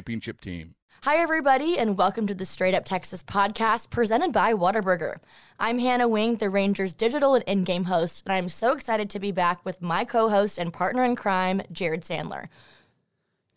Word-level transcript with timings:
championship 0.00 0.40
team. 0.40 0.74
Hi, 1.04 1.16
everybody, 1.16 1.76
and 1.78 1.98
welcome 1.98 2.26
to 2.26 2.32
the 2.34 2.46
Straight 2.46 2.72
Up 2.72 2.86
Texas 2.86 3.22
podcast 3.22 3.90
presented 3.90 4.32
by 4.32 4.54
Whataburger. 4.54 5.18
I'm 5.58 5.78
Hannah 5.78 6.08
Wing, 6.08 6.36
the 6.36 6.48
Rangers 6.48 6.94
digital 6.94 7.34
and 7.34 7.44
in 7.44 7.64
game 7.64 7.84
host, 7.84 8.24
and 8.24 8.32
I'm 8.32 8.48
so 8.48 8.72
excited 8.72 9.10
to 9.10 9.18
be 9.18 9.30
back 9.30 9.62
with 9.62 9.82
my 9.82 10.06
co 10.06 10.30
host 10.30 10.56
and 10.56 10.72
partner 10.72 11.04
in 11.04 11.16
crime, 11.16 11.60
Jared 11.70 12.00
Sandler. 12.00 12.48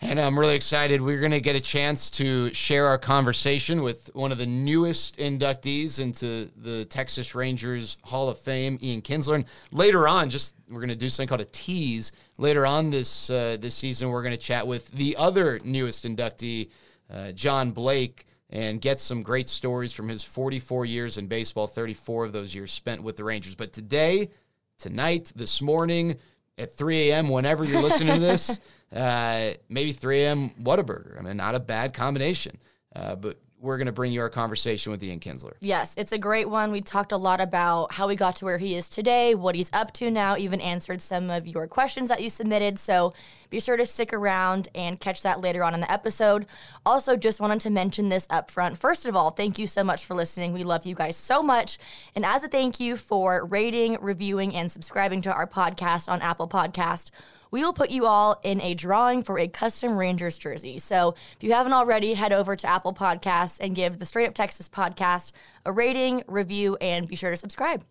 And 0.02 0.20
I'm 0.20 0.38
really 0.38 0.56
excited. 0.56 1.02
We're 1.02 1.22
going 1.22 1.32
to 1.32 1.40
get 1.40 1.56
a 1.56 1.62
chance 1.62 2.12
to 2.12 2.54
share 2.54 2.88
our 2.88 2.98
conversation 2.98 3.82
with 3.82 4.10
one 4.14 4.34
of 4.34 4.38
the 4.38 4.46
newest 4.46 5.18
inductees 5.18 5.98
into 5.98 6.52
the 6.58 6.84
Texas 6.84 7.34
Rangers 7.34 7.96
Hall 8.04 8.28
of 8.28 8.38
Fame, 8.38 8.78
Ian 8.84 9.02
Kinsler. 9.02 9.36
And 9.36 9.46
later 9.72 10.10
on, 10.10 10.30
just 10.30 10.56
we're 10.70 10.82
going 10.82 10.90
to 10.90 10.96
do 10.96 11.08
something 11.08 11.30
called 11.30 11.40
a 11.40 11.46
tease. 11.46 12.12
Later 12.38 12.66
on 12.66 12.90
this 12.90 13.30
uh, 13.30 13.58
this 13.60 13.76
season, 13.76 14.10
we're 14.10 14.24
going 14.24 14.36
to 14.36 14.42
chat 14.42 14.66
with 14.66 14.90
the 14.92 15.16
other 15.18 15.60
newest 15.64 16.06
inductee, 16.06 16.70
uh, 17.14 17.32
John 17.32 17.72
Blake, 17.72 18.26
and 18.50 18.82
get 18.82 19.00
some 19.00 19.22
great 19.22 19.50
stories 19.50 19.94
from 19.94 20.10
his 20.10 20.24
44 20.24 20.86
years 20.86 21.18
in 21.18 21.28
baseball, 21.28 21.68
34 21.68 22.26
of 22.26 22.34
those 22.34 22.56
years 22.56 22.72
spent 22.72 23.04
with 23.04 23.18
the 23.18 23.24
Rangers. 23.24 23.56
But 23.56 23.72
today, 23.72 24.32
tonight, 24.80 25.32
this 25.36 25.62
morning, 25.62 26.18
at 26.58 26.76
3 26.76 27.10
a.m., 27.10 27.30
whenever 27.30 27.64
you're 27.64 27.82
listening 27.82 28.16
to 28.16 28.20
this. 28.20 28.60
Uh, 28.94 29.54
maybe 29.70 29.92
3 29.92 30.22
a.m. 30.22 30.50
Whataburger. 30.62 31.18
I 31.18 31.24
mean, 31.24 31.38
not 31.38 31.56
a 31.56 31.60
bad 31.60 31.96
combination. 31.96 32.60
Uh, 32.96 33.16
but 33.16 33.40
we're 33.64 33.78
going 33.78 33.86
to 33.86 33.94
bring 33.94 34.12
you 34.12 34.20
our 34.20 34.30
conversation 34.30 34.92
with 34.92 35.02
Ian 35.02 35.22
Kinsler. 35.22 35.54
Yes, 35.62 35.96
it's 35.98 36.12
a 36.12 36.18
great 36.18 36.50
one. 36.50 36.70
We 36.70 36.82
talked 36.82 37.14
a 37.14 37.18
lot 37.18 37.40
about 37.40 37.94
how 37.94 38.10
we 38.10 38.18
got 38.18 38.36
to 38.38 38.46
where 38.46 38.58
he 38.58 38.76
is 38.76 38.90
today, 38.90 39.34
what 39.36 39.56
he's 39.56 39.70
up 39.72 39.94
to 39.94 40.12
now, 40.12 40.36
even 40.36 40.60
answered 40.60 41.02
some 41.02 41.30
of 41.30 41.48
your 41.48 41.66
questions 41.68 42.10
that 42.10 42.22
you 42.22 42.30
submitted. 42.30 42.78
So 42.78 43.14
be 43.50 43.62
sure 43.62 43.78
to 43.78 43.86
stick 43.86 44.12
around 44.12 44.68
and 44.76 45.00
catch 45.00 45.22
that 45.22 45.40
later 45.40 45.64
on 45.64 45.74
in 45.74 45.80
the 45.80 45.90
episode. 45.90 46.46
Also, 46.86 47.16
just 47.16 47.40
wanted 47.40 47.62
to 47.62 47.70
mention 47.70 48.10
this 48.10 48.28
up 48.30 48.52
front. 48.52 48.78
First 48.78 49.06
of 49.06 49.16
all, 49.16 49.30
thank 49.30 49.58
you 49.58 49.66
so 49.66 49.82
much 49.82 50.06
for 50.06 50.14
listening. 50.14 50.52
We 50.52 50.66
love 50.66 50.86
you 50.86 50.94
guys 50.94 51.16
so 51.16 51.42
much. 51.42 51.78
And 52.16 52.26
as 52.26 52.44
a 52.44 52.50
thank 52.50 52.82
you 52.82 52.98
for 52.98 53.46
rating, 53.46 53.98
reviewing, 54.02 54.54
and 54.54 54.70
subscribing 54.70 55.22
to 55.22 55.34
our 55.34 55.48
podcast 55.48 56.10
on 56.10 56.22
Apple 56.22 56.50
Podcast, 56.50 57.12
we 57.54 57.64
will 57.64 57.72
put 57.72 57.92
you 57.92 58.08
all 58.08 58.40
in 58.42 58.60
a 58.62 58.74
drawing 58.74 59.22
for 59.22 59.38
a 59.38 59.48
custom 59.48 59.96
Rangers 59.96 60.40
jersey. 60.40 60.80
So 60.80 61.14
if 61.38 61.44
you 61.44 61.54
haven't 61.54 61.74
already, 61.74 62.16
head 62.16 62.34
over 62.34 62.56
to 62.56 62.68
Apple 62.68 62.96
Podcasts 62.96 63.60
and 63.62 63.76
give 63.76 64.00
the 64.00 64.08
Straight 64.08 64.28
Up 64.28 64.34
Texas 64.34 64.68
podcast 64.68 65.34
a 65.64 65.72
rating, 65.72 66.24
review, 66.28 66.78
and 66.82 67.08
be 67.08 67.16
sure 67.16 67.30
to 67.30 67.38
subscribe. 67.38 67.84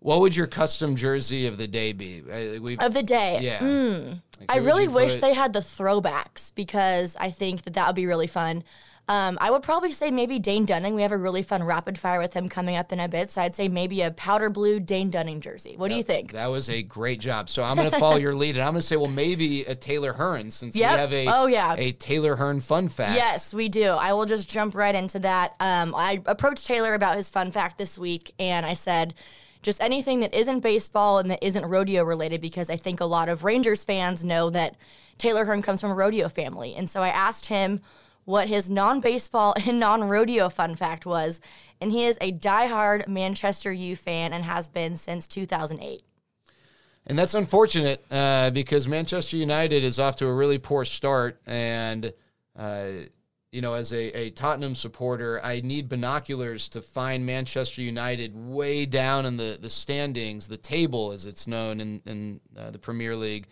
What 0.00 0.20
would 0.20 0.36
your 0.36 0.46
custom 0.46 0.94
jersey 0.94 1.46
of 1.46 1.56
the 1.56 1.66
day 1.66 1.94
be? 1.94 2.20
We've, 2.60 2.78
of 2.78 2.92
the 2.92 3.02
day, 3.02 3.38
yeah. 3.40 3.60
Mm. 3.60 4.20
Like, 4.40 4.52
I 4.52 4.58
really 4.58 4.88
wish 4.88 5.16
they 5.16 5.32
had 5.32 5.54
the 5.54 5.60
throwbacks 5.60 6.54
because 6.54 7.16
I 7.18 7.30
think 7.30 7.62
that 7.62 7.72
that 7.72 7.86
would 7.86 7.96
be 7.96 8.04
really 8.04 8.26
fun. 8.26 8.62
Um, 9.08 9.38
I 9.40 9.52
would 9.52 9.62
probably 9.62 9.92
say 9.92 10.10
maybe 10.10 10.40
Dane 10.40 10.64
Dunning. 10.64 10.94
We 10.94 11.02
have 11.02 11.12
a 11.12 11.16
really 11.16 11.44
fun 11.44 11.62
rapid 11.62 11.96
fire 11.96 12.18
with 12.18 12.34
him 12.34 12.48
coming 12.48 12.74
up 12.74 12.92
in 12.92 12.98
a 12.98 13.06
bit. 13.06 13.30
So 13.30 13.40
I'd 13.40 13.54
say 13.54 13.68
maybe 13.68 14.02
a 14.02 14.10
powder 14.10 14.50
blue 14.50 14.80
Dane 14.80 15.10
Dunning 15.10 15.40
jersey. 15.40 15.76
What 15.76 15.88
that, 15.88 15.94
do 15.94 15.96
you 15.98 16.02
think? 16.02 16.32
That 16.32 16.50
was 16.50 16.68
a 16.68 16.82
great 16.82 17.20
job. 17.20 17.48
So 17.48 17.62
I'm 17.62 17.76
going 17.76 17.90
to 17.90 17.98
follow 18.00 18.16
your 18.16 18.34
lead 18.34 18.56
and 18.56 18.64
I'm 18.64 18.72
going 18.72 18.80
to 18.80 18.86
say, 18.86 18.96
well, 18.96 19.06
maybe 19.06 19.62
a 19.64 19.76
Taylor 19.76 20.12
Hearn 20.12 20.50
since 20.50 20.74
yep. 20.74 20.92
we 20.92 20.98
have 20.98 21.12
a, 21.12 21.26
oh, 21.28 21.46
yeah. 21.46 21.74
a 21.76 21.92
Taylor 21.92 22.34
Hearn 22.34 22.60
fun 22.60 22.88
fact. 22.88 23.14
Yes, 23.14 23.54
we 23.54 23.68
do. 23.68 23.90
I 23.90 24.12
will 24.12 24.26
just 24.26 24.50
jump 24.50 24.74
right 24.74 24.94
into 24.94 25.20
that. 25.20 25.54
Um, 25.60 25.94
I 25.94 26.20
approached 26.26 26.66
Taylor 26.66 26.94
about 26.94 27.16
his 27.16 27.30
fun 27.30 27.52
fact 27.52 27.78
this 27.78 27.96
week 27.96 28.34
and 28.40 28.66
I 28.66 28.74
said, 28.74 29.14
just 29.62 29.80
anything 29.80 30.20
that 30.20 30.34
isn't 30.34 30.60
baseball 30.60 31.18
and 31.18 31.30
that 31.30 31.44
isn't 31.44 31.64
rodeo 31.64 32.04
related 32.04 32.40
because 32.40 32.70
I 32.70 32.76
think 32.76 33.00
a 33.00 33.04
lot 33.04 33.28
of 33.28 33.44
Rangers 33.44 33.84
fans 33.84 34.24
know 34.24 34.50
that 34.50 34.76
Taylor 35.18 35.44
Hearn 35.44 35.62
comes 35.62 35.80
from 35.80 35.90
a 35.90 35.94
rodeo 35.94 36.28
family. 36.28 36.74
And 36.74 36.90
so 36.90 37.02
I 37.02 37.08
asked 37.08 37.46
him 37.46 37.80
what 38.26 38.48
his 38.48 38.68
non 38.68 39.00
baseball 39.00 39.54
and 39.66 39.80
non 39.80 40.04
rodeo 40.04 40.50
fun 40.50 40.76
fact 40.76 41.06
was, 41.06 41.40
and 41.80 41.90
he 41.90 42.04
is 42.04 42.18
a 42.20 42.30
die-hard 42.30 43.08
Manchester 43.08 43.72
U 43.72 43.96
fan 43.96 44.34
and 44.34 44.44
has 44.44 44.68
been 44.68 44.96
since 44.96 45.26
2008. 45.26 46.02
And 47.06 47.18
that's 47.18 47.34
unfortunate 47.34 48.04
uh, 48.10 48.50
because 48.50 48.88
Manchester 48.88 49.36
United 49.36 49.84
is 49.84 49.98
off 49.98 50.16
to 50.16 50.26
a 50.26 50.34
really 50.34 50.58
poor 50.58 50.84
start. 50.84 51.40
And, 51.46 52.12
uh, 52.58 52.88
you 53.52 53.60
know, 53.60 53.74
as 53.74 53.92
a, 53.92 54.18
a, 54.18 54.30
Tottenham 54.30 54.74
supporter, 54.74 55.40
I 55.42 55.60
need 55.60 55.88
binoculars 55.88 56.68
to 56.70 56.82
find 56.82 57.24
Manchester 57.24 57.80
United 57.80 58.34
way 58.34 58.86
down 58.86 59.24
in 59.24 59.36
the, 59.36 59.56
the 59.60 59.70
standings, 59.70 60.48
the 60.48 60.56
table 60.56 61.12
as 61.12 61.26
it's 61.26 61.46
known 61.46 61.80
in, 61.80 62.02
in 62.06 62.40
uh, 62.58 62.72
the 62.72 62.78
Premier 62.80 63.14
League. 63.14 63.46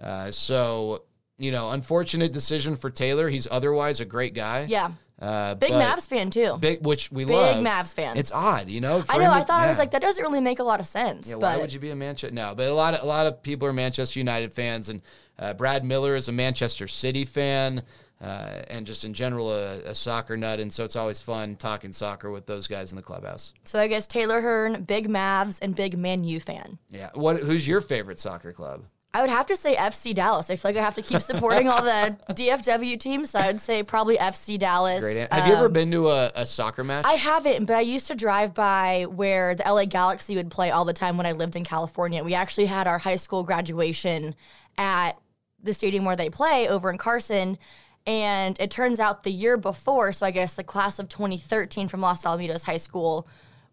Uh, 0.00 0.30
so 0.30 1.02
you 1.40 1.50
know, 1.50 1.70
unfortunate 1.70 2.32
decision 2.32 2.76
for 2.76 2.90
Taylor. 2.90 3.28
He's 3.28 3.48
otherwise 3.50 4.00
a 4.00 4.04
great 4.04 4.34
guy. 4.34 4.66
Yeah. 4.68 4.92
Uh, 5.20 5.54
big 5.54 5.72
Mavs 5.72 6.08
fan 6.08 6.30
too. 6.30 6.56
Big, 6.58 6.84
which 6.84 7.12
we 7.12 7.24
big 7.24 7.34
love. 7.34 7.56
Big 7.56 7.66
Mavs 7.66 7.94
fan. 7.94 8.16
It's 8.16 8.32
odd, 8.32 8.70
you 8.70 8.80
know. 8.80 9.04
I 9.08 9.18
know. 9.18 9.30
I 9.30 9.42
thought 9.42 9.60
yeah. 9.60 9.66
I 9.66 9.68
was 9.68 9.78
like, 9.78 9.90
that 9.90 10.00
doesn't 10.00 10.22
really 10.22 10.40
make 10.40 10.60
a 10.60 10.64
lot 10.64 10.80
of 10.80 10.86
sense. 10.86 11.28
Yeah, 11.28 11.34
but 11.34 11.42
why 11.42 11.56
would 11.58 11.72
you 11.72 11.80
be 11.80 11.90
a 11.90 11.96
Manchester? 11.96 12.34
No, 12.34 12.54
but 12.54 12.68
a 12.68 12.74
lot 12.74 12.94
of 12.94 13.02
a 13.02 13.06
lot 13.06 13.26
of 13.26 13.42
people 13.42 13.68
are 13.68 13.72
Manchester 13.72 14.18
United 14.18 14.52
fans, 14.52 14.88
and 14.88 15.02
uh, 15.38 15.52
Brad 15.52 15.84
Miller 15.84 16.14
is 16.14 16.28
a 16.28 16.32
Manchester 16.32 16.88
City 16.88 17.26
fan, 17.26 17.82
uh, 18.22 18.62
and 18.68 18.86
just 18.86 19.04
in 19.04 19.12
general 19.12 19.52
a, 19.52 19.80
a, 19.80 19.94
soccer 19.94 20.38
nut. 20.38 20.58
And 20.58 20.72
so 20.72 20.84
it's 20.84 20.96
always 20.96 21.20
fun 21.20 21.56
talking 21.56 21.92
soccer 21.92 22.30
with 22.30 22.46
those 22.46 22.66
guys 22.66 22.90
in 22.90 22.96
the 22.96 23.02
clubhouse. 23.02 23.52
So 23.64 23.78
I 23.78 23.88
guess 23.88 24.06
Taylor 24.06 24.40
Hearn, 24.40 24.84
big 24.84 25.10
Mavs, 25.10 25.58
and 25.60 25.76
big 25.76 25.98
Man 25.98 26.24
U 26.24 26.40
fan. 26.40 26.78
Yeah. 26.88 27.10
What? 27.12 27.40
Who's 27.40 27.68
your 27.68 27.82
favorite 27.82 28.18
soccer 28.18 28.54
club? 28.54 28.84
I 29.12 29.20
would 29.22 29.30
have 29.30 29.46
to 29.46 29.56
say 29.56 29.74
FC 29.74 30.14
Dallas. 30.14 30.50
I 30.50 30.56
feel 30.56 30.70
like 30.70 30.78
I 30.78 30.84
have 30.84 30.94
to 30.94 31.02
keep 31.02 31.20
supporting 31.20 31.66
all 31.66 31.82
the 31.82 32.16
DFW 32.30 32.98
teams, 32.98 33.30
so 33.30 33.40
I 33.40 33.48
would 33.48 33.60
say 33.60 33.82
probably 33.82 34.16
FC 34.16 34.56
Dallas. 34.56 35.00
Great. 35.00 35.16
Have 35.32 35.42
um, 35.42 35.48
you 35.48 35.54
ever 35.56 35.66
um, 35.66 35.72
been 35.72 35.90
to 35.90 36.08
a, 36.08 36.30
a, 36.36 36.46
soccer 36.46 36.84
match? 36.84 37.04
I 37.04 37.14
haven't, 37.14 37.64
but 37.64 37.74
I 37.74 37.80
used 37.80 38.06
to 38.06 38.14
drive 38.14 38.54
by 38.54 39.06
where 39.10 39.56
the 39.56 39.64
LA 39.64 39.86
Galaxy 39.86 40.36
would 40.36 40.50
play 40.50 40.70
all 40.70 40.84
the 40.84 40.92
time 40.92 41.16
when 41.16 41.26
I 41.26 41.32
lived 41.32 41.56
in 41.56 41.64
California. 41.64 42.22
We 42.22 42.34
actually 42.34 42.66
had 42.66 42.86
our 42.86 42.98
high 42.98 43.16
school 43.16 43.42
graduation 43.42 44.36
at 44.78 45.18
the 45.60 45.74
stadium 45.74 46.04
where 46.04 46.16
they 46.16 46.30
play 46.30 46.68
over 46.68 46.88
in 46.88 46.96
Carson. 46.96 47.58
And 48.06 48.58
it 48.60 48.70
turns 48.70 49.00
out 49.00 49.24
the 49.24 49.30
year 49.30 49.56
before, 49.56 50.12
so 50.12 50.24
I 50.24 50.30
guess 50.30 50.54
the 50.54 50.64
class 50.64 50.98
of 50.98 51.08
2013 51.08 51.88
from 51.88 52.00
Los 52.00 52.24
Alamitos 52.24 52.64
High 52.64 52.78
School 52.78 53.28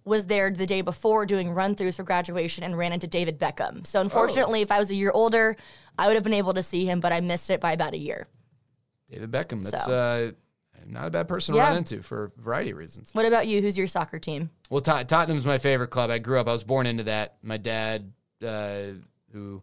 was 0.08 0.26
there 0.28 0.50
the 0.50 0.66
day 0.66 0.82
before 0.82 1.26
doing 1.26 1.52
run 1.52 1.76
throughs 1.76 1.98
for 1.98 2.04
graduation 2.04 2.64
and 2.64 2.78
ran 2.78 2.94
into 2.94 3.08
David 3.08 3.38
Beckham. 3.38 3.86
So 3.86 4.02
unfortunately, 4.02 4.60
oh. 4.60 4.64
if 4.64 4.72
I 4.72 4.80
was 4.80 4.90
a 4.90 4.96
year 4.96 5.12
older, 5.14 5.56
I 5.98 6.08
would 6.08 6.16
have 6.16 6.24
been 6.24 6.34
able 6.34 6.54
to 6.54 6.64
see 6.64 6.86
him, 6.86 7.00
but 7.00 7.12
I 7.12 7.20
missed 7.20 7.50
it 7.50 7.60
by 7.60 7.74
about 7.74 7.94
a 7.94 7.98
year. 7.98 8.28
David 9.12 9.32
Beckham. 9.32 9.64
That's 9.64 9.86
so. 9.86 9.94
uh, 9.94 10.32
not 10.86 11.08
a 11.08 11.10
bad 11.10 11.28
person 11.28 11.54
to 11.54 11.60
yeah. 11.60 11.68
run 11.68 11.78
into 11.78 12.02
for 12.02 12.26
a 12.38 12.42
variety 12.42 12.72
of 12.72 12.78
reasons. 12.78 13.10
What 13.14 13.26
about 13.26 13.48
you? 13.48 13.62
Who's 13.62 13.78
your 13.78 13.88
soccer 13.88 14.20
team? 14.20 14.50
Well, 14.70 14.82
Tot- 14.82 15.08
Tottenham's 15.10 15.46
my 15.46 15.58
favorite 15.58 15.90
club. 15.90 16.10
I 16.10 16.20
grew 16.20 16.40
up. 16.40 16.48
I 16.48 16.52
was 16.52 16.64
born 16.64 16.88
into 16.88 17.04
that. 17.04 17.38
My 17.42 17.58
dad, 17.58 18.12
uh, 18.46 18.84
who 19.34 19.62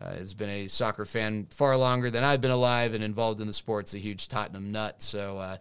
uh, 0.00 0.14
has 0.14 0.34
been 0.34 0.48
a 0.48 0.68
soccer 0.68 1.04
fan 1.04 1.46
far 1.50 1.76
longer 1.76 2.10
than 2.10 2.24
I've 2.24 2.40
been 2.40 2.50
alive 2.50 2.94
and 2.94 3.04
involved 3.04 3.40
in 3.40 3.46
the 3.46 3.52
sports, 3.52 3.94
a 3.94 3.98
huge 3.98 4.28
Tottenham 4.28 4.72
nut. 4.72 5.02
So 5.02 5.38
uh, 5.38 5.56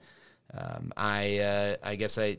um, 0.54 0.92
I, 0.98 1.40
uh, 1.40 1.76
I 1.84 1.96
guess 1.96 2.18
I 2.18 2.38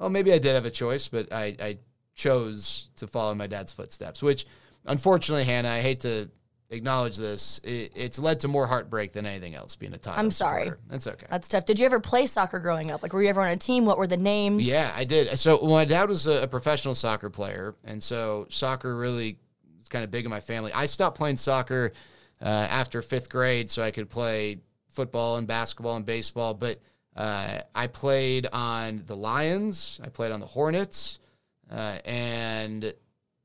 well, 0.00 0.08
maybe 0.08 0.32
I 0.32 0.38
did 0.38 0.54
have 0.54 0.64
a 0.64 0.70
choice, 0.70 1.08
but 1.08 1.32
I, 1.32 1.54
I 1.60 1.78
chose 2.14 2.88
to 2.96 3.06
follow 3.06 3.34
my 3.34 3.46
dad's 3.46 3.70
footsteps, 3.70 4.22
which 4.22 4.46
unfortunately, 4.86 5.44
Hannah, 5.44 5.68
I 5.68 5.80
hate 5.82 6.00
to 6.00 6.30
acknowledge 6.70 7.16
this. 7.16 7.60
It, 7.64 7.92
it's 7.94 8.18
led 8.18 8.40
to 8.40 8.48
more 8.48 8.66
heartbreak 8.66 9.12
than 9.12 9.26
anything 9.26 9.54
else. 9.54 9.76
Being 9.76 9.92
a 9.92 9.98
Tottenham 9.98 10.26
I'm 10.26 10.30
sorry. 10.30 10.64
supporter. 10.64 10.80
That's 10.88 11.06
okay. 11.06 11.26
That's 11.30 11.48
tough. 11.48 11.66
Did 11.66 11.78
you 11.78 11.84
ever 11.84 12.00
play 12.00 12.26
soccer 12.26 12.60
growing 12.60 12.90
up? 12.90 13.02
Like, 13.02 13.12
were 13.12 13.22
you 13.22 13.28
ever 13.28 13.42
on 13.42 13.48
a 13.48 13.56
team? 13.56 13.84
What 13.84 13.98
were 13.98 14.06
the 14.06 14.16
names? 14.16 14.66
Yeah, 14.66 14.90
I 14.96 15.04
did. 15.04 15.38
So 15.38 15.58
my 15.58 15.84
dad 15.84 16.08
was 16.08 16.26
a, 16.26 16.44
a 16.44 16.46
professional 16.48 16.94
soccer 16.94 17.28
player, 17.28 17.74
and 17.84 18.02
so 18.02 18.46
soccer 18.48 18.96
really 18.96 19.38
was 19.78 19.88
kind 19.88 20.02
of 20.02 20.10
big 20.10 20.24
in 20.24 20.30
my 20.30 20.40
family. 20.40 20.72
I 20.72 20.86
stopped 20.86 21.18
playing 21.18 21.36
soccer 21.36 21.92
uh, 22.40 22.46
after 22.48 23.02
fifth 23.02 23.28
grade, 23.28 23.68
so 23.70 23.82
I 23.82 23.90
could 23.90 24.08
play 24.08 24.60
football 24.88 25.36
and 25.36 25.46
basketball 25.46 25.96
and 25.96 26.06
baseball. 26.06 26.54
But 26.54 26.78
uh, 27.20 27.60
I 27.74 27.86
played 27.86 28.46
on 28.52 29.02
the 29.06 29.16
Lions. 29.16 30.00
I 30.02 30.08
played 30.08 30.32
on 30.32 30.40
the 30.40 30.46
Hornets, 30.46 31.18
uh, 31.70 31.98
and 32.04 32.94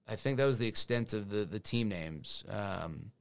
I 0.07 0.16
think 0.16 0.38
that 0.38 0.45
was 0.45 0.57
the 0.57 0.68
extent 0.68 1.13
of 1.13 1.30
the 1.30 1.45
the 1.45 1.60
team 1.60 1.89
names. 1.89 2.44
Um, 2.50 3.12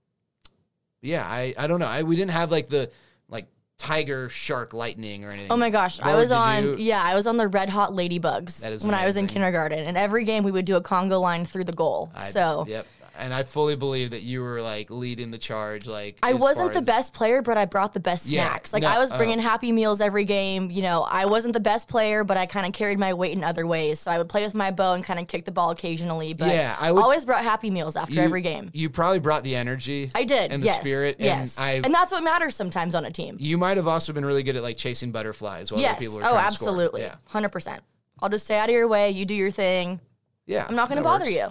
yeah, 1.03 1.25
I 1.27 1.55
I 1.59 1.67
don't 1.67 1.81
know. 1.81 1.87
I 1.87 2.03
we 2.03 2.17
didn't 2.17 2.31
have 2.33 2.51
like 2.51 2.69
the 2.69 2.91
like 3.29 3.47
tiger, 3.79 4.29
shark, 4.29 4.73
lightning 4.73 5.25
or 5.25 5.31
anything. 5.31 5.51
Oh 5.51 5.57
my 5.57 5.71
gosh, 5.71 6.01
I 6.01 6.15
was 6.15 6.31
on. 6.31 6.63
you- 6.63 6.77
Yeah, 6.79 7.03
I 7.03 7.15
was 7.15 7.27
on 7.27 7.37
the 7.37 7.49
Red 7.49 7.69
Hot 7.71 7.91
Ladybugs 7.91 8.85
when 8.85 8.95
I 8.95 9.05
was 9.07 9.17
in 9.17 9.27
kindergarten, 9.27 9.81
and 9.81 9.97
every 9.97 10.25
game 10.25 10.45
we 10.45 10.53
would 10.53 10.65
do 10.65 10.77
a 10.77 10.81
Congo 10.81 11.19
line 11.21 11.45
through 11.45 11.65
the 11.65 11.73
goal. 11.73 12.11
I- 12.15 12.31
so 12.31 12.65
yep. 12.69 12.87
And 13.17 13.33
I 13.33 13.45
fully 13.45 13.77
believe 13.77 14.11
that 14.11 14.23
you 14.23 14.43
were 14.43 14.61
like 14.61 14.91
leading 14.91 15.31
the 15.31 15.39
charge. 15.39 15.87
Like 15.87 16.19
I 16.23 16.33
wasn't 16.35 16.73
the 16.73 16.81
as- 16.81 16.87
best 16.87 17.15
player, 17.15 17.43
but 17.43 17.57
I 17.57 17.65
brought 17.65 17.93
the 17.93 18.01
best 18.01 18.27
Yeah, 18.27 18.49
snacks. 18.49 18.73
Like 18.73 18.83
no, 18.83 18.89
I 18.89 18.99
was 18.99 19.13
uh, 19.13 19.17
bringing 19.17 19.39
Happy 19.39 19.71
Meals 19.73 20.01
every 20.01 20.25
game. 20.25 20.71
You 20.71 20.83
know, 20.83 21.03
I 21.09 21.27
wasn't 21.27 21.55
the 21.55 21.61
best 21.61 21.87
player, 21.89 22.25
but 22.25 22.37
I 22.37 22.47
kind 22.47 22.67
of 22.67 22.73
carried 22.73 22.99
my 22.99 23.15
weight 23.15 23.33
in 23.33 23.45
other 23.45 23.67
ways. 23.67 24.01
So 24.01 24.11
I 24.11 24.19
would 24.19 24.29
play 24.29 24.45
with 24.45 24.55
my 24.55 24.71
bow 24.73 24.95
and 24.95 25.05
kind 25.05 25.21
of 25.21 25.29
kick 25.29 25.45
the 25.45 25.53
ball 25.53 25.71
occasionally. 25.71 26.35
But 26.35 26.49
Yeah, 26.49 26.77
I 26.81 26.91
would- 26.91 27.03
always 27.03 27.25
brought 27.25 27.45
Happy 27.45 27.71
Meals 27.71 27.95
after 27.97 28.15
you- 28.15 28.21
every 28.23 28.41
game. 28.41 28.71
You 28.73 28.91
probably 28.91 29.21
brought 29.21 29.45
the 29.45 29.55
energy. 29.55 30.11
I 30.15 30.25
did. 30.25 30.51
and 30.51 30.63
the 30.63 30.67
yes, 30.67 30.81
spirit. 30.81 31.17
Yes. 31.21 31.57
And 31.59 31.67
I. 31.67 31.71
and 31.85 31.95
that's 31.95 32.11
what 32.11 32.25
matters 32.25 32.57
sometimes 32.57 32.95
on 32.95 33.05
a 33.05 33.11
team. 33.11 33.37
you 33.39 33.59
might 33.59 33.77
have 33.77 33.87
also 33.87 34.13
been 34.13 34.25
really 34.27 34.43
good 34.43 34.57
at 34.57 34.63
like 34.63 34.77
chasing 34.77 35.13
butterflies 35.13 35.71
while 35.71 35.79
other 35.79 35.89
yes. 35.89 35.99
people 36.01 36.15
were 36.17 36.21
Oh, 36.25 36.31
trying 36.31 36.49
to 36.49 36.55
score. 36.57 36.69
absolutely. 36.69 37.01
Yeah. 37.03 37.15
Hundred 37.29 37.51
percent. 37.51 37.83
I'll 38.21 38.29
just 38.29 38.45
stay 38.47 38.57
out 38.59 38.69
of 38.69 38.75
your 38.75 38.89
way. 38.89 39.11
You 39.11 39.25
do 39.25 39.35
your 39.35 39.51
thing. 39.51 40.01
Yeah. 40.47 40.67
I'm 40.69 40.75
not 40.77 40.89
going 40.89 40.99
to 40.99 41.05
bother 41.05 41.25
works. 41.25 41.35
you. 41.37 41.47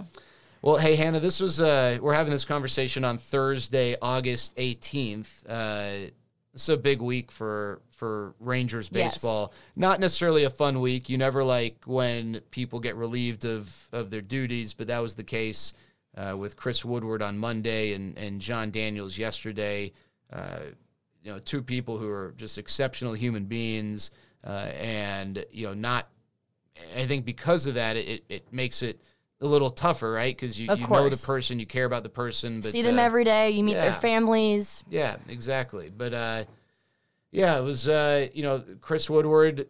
Well, 0.64 0.78
hey 0.78 0.96
Hannah, 0.96 1.20
this 1.20 1.40
was 1.40 1.60
uh 1.60 1.98
we're 2.00 2.14
having 2.14 2.32
this 2.32 2.46
conversation 2.46 3.04
on 3.04 3.18
Thursday, 3.18 3.96
August 4.00 4.56
18th. 4.56 5.44
Uh 5.46 6.10
it's 6.54 6.70
a 6.70 6.78
big 6.78 7.02
week 7.02 7.30
for 7.30 7.82
for 7.90 8.34
Rangers 8.40 8.88
Yes. 8.90 9.12
baseball. 9.16 9.52
Not 9.76 10.00
necessarily 10.00 10.44
a 10.44 10.48
fun 10.48 10.80
week. 10.80 11.10
You 11.10 11.18
never 11.18 11.44
like 11.44 11.82
when 11.84 12.40
people 12.50 12.80
get 12.80 12.96
relieved 12.96 13.44
of 13.44 13.90
of 13.92 14.08
their 14.08 14.22
duties, 14.22 14.72
but 14.72 14.86
that 14.86 15.00
was 15.00 15.16
the 15.16 15.22
case 15.22 15.74
uh, 16.16 16.34
with 16.34 16.56
Chris 16.56 16.82
Woodward 16.82 17.20
on 17.20 17.36
Monday 17.36 17.92
and 17.92 18.16
and 18.16 18.40
Jon 18.40 18.70
Daniels 18.70 19.18
yesterday. 19.18 19.92
Uh, 20.32 20.60
you 21.22 21.30
know, 21.30 21.40
two 21.40 21.60
people 21.60 21.98
who 21.98 22.08
are 22.08 22.32
just 22.38 22.56
exceptional 22.56 23.12
human 23.12 23.44
beings, 23.44 24.12
uh, 24.46 24.70
and 24.80 25.44
you 25.52 25.66
know, 25.66 25.74
not. 25.74 26.08
I 26.96 27.04
think 27.04 27.26
because 27.26 27.66
of 27.66 27.74
that, 27.74 27.98
it 27.98 28.24
it 28.30 28.50
makes 28.50 28.80
it 28.80 28.98
a 29.40 29.46
little 29.46 29.70
tougher, 29.70 30.10
right? 30.10 30.34
Because 30.34 30.58
you, 30.58 30.68
you 30.74 30.86
know 30.86 31.08
the 31.08 31.24
person, 31.26 31.58
you 31.58 31.66
care 31.66 31.84
about 31.84 32.02
the 32.02 32.08
person, 32.08 32.60
but 32.60 32.72
See 32.72 32.82
them 32.82 32.98
uh, 32.98 33.02
every 33.02 33.24
day. 33.24 33.50
You 33.50 33.64
meet 33.64 33.74
their 33.74 33.92
families. 33.92 34.84
yeah, 34.88 35.16
exactly. 35.28 35.90
But 35.94 36.14
uh, 36.14 36.44
yeah, 37.30 37.58
it 37.58 37.62
was 37.62 37.88
uh, 37.88 38.28
you 38.32 38.42
know 38.42 38.62
Chris 38.80 39.10
Woodward 39.10 39.66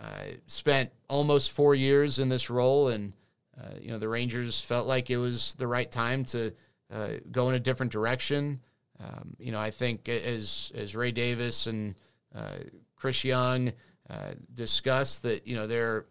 uh, 0.00 0.24
spent 0.46 0.90
almost 1.08 1.52
four 1.52 1.74
years 1.74 2.18
in 2.18 2.28
this 2.28 2.50
role, 2.50 2.88
and 2.88 3.12
uh, 3.60 3.74
you 3.80 3.90
know 3.90 3.98
the 3.98 4.08
Rangers 4.08 4.60
felt 4.60 4.86
like 4.86 5.10
it 5.10 5.18
was 5.18 5.54
the 5.54 5.66
right 5.66 5.90
time 5.90 6.24
to 6.26 6.52
uh, 6.92 7.08
go 7.30 7.48
in 7.48 7.54
a 7.54 7.60
different 7.60 7.92
direction. 7.92 8.60
Um, 8.98 9.36
you 9.38 9.52
know, 9.52 9.60
I 9.60 9.70
think 9.70 10.08
as 10.08 10.72
as 10.74 10.96
Ray 10.96 11.12
Davis 11.12 11.66
and 11.66 11.94
uh, 12.34 12.56
Chris 12.96 13.24
Young 13.24 13.72
uh, 14.08 14.32
discussed 14.52 15.22
that 15.22 15.46
you 15.46 15.54
know 15.54 15.66
they're 15.66 16.06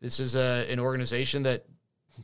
this 0.00 0.20
is 0.20 0.34
a, 0.34 0.66
an 0.70 0.78
organization 0.78 1.42
that 1.44 1.64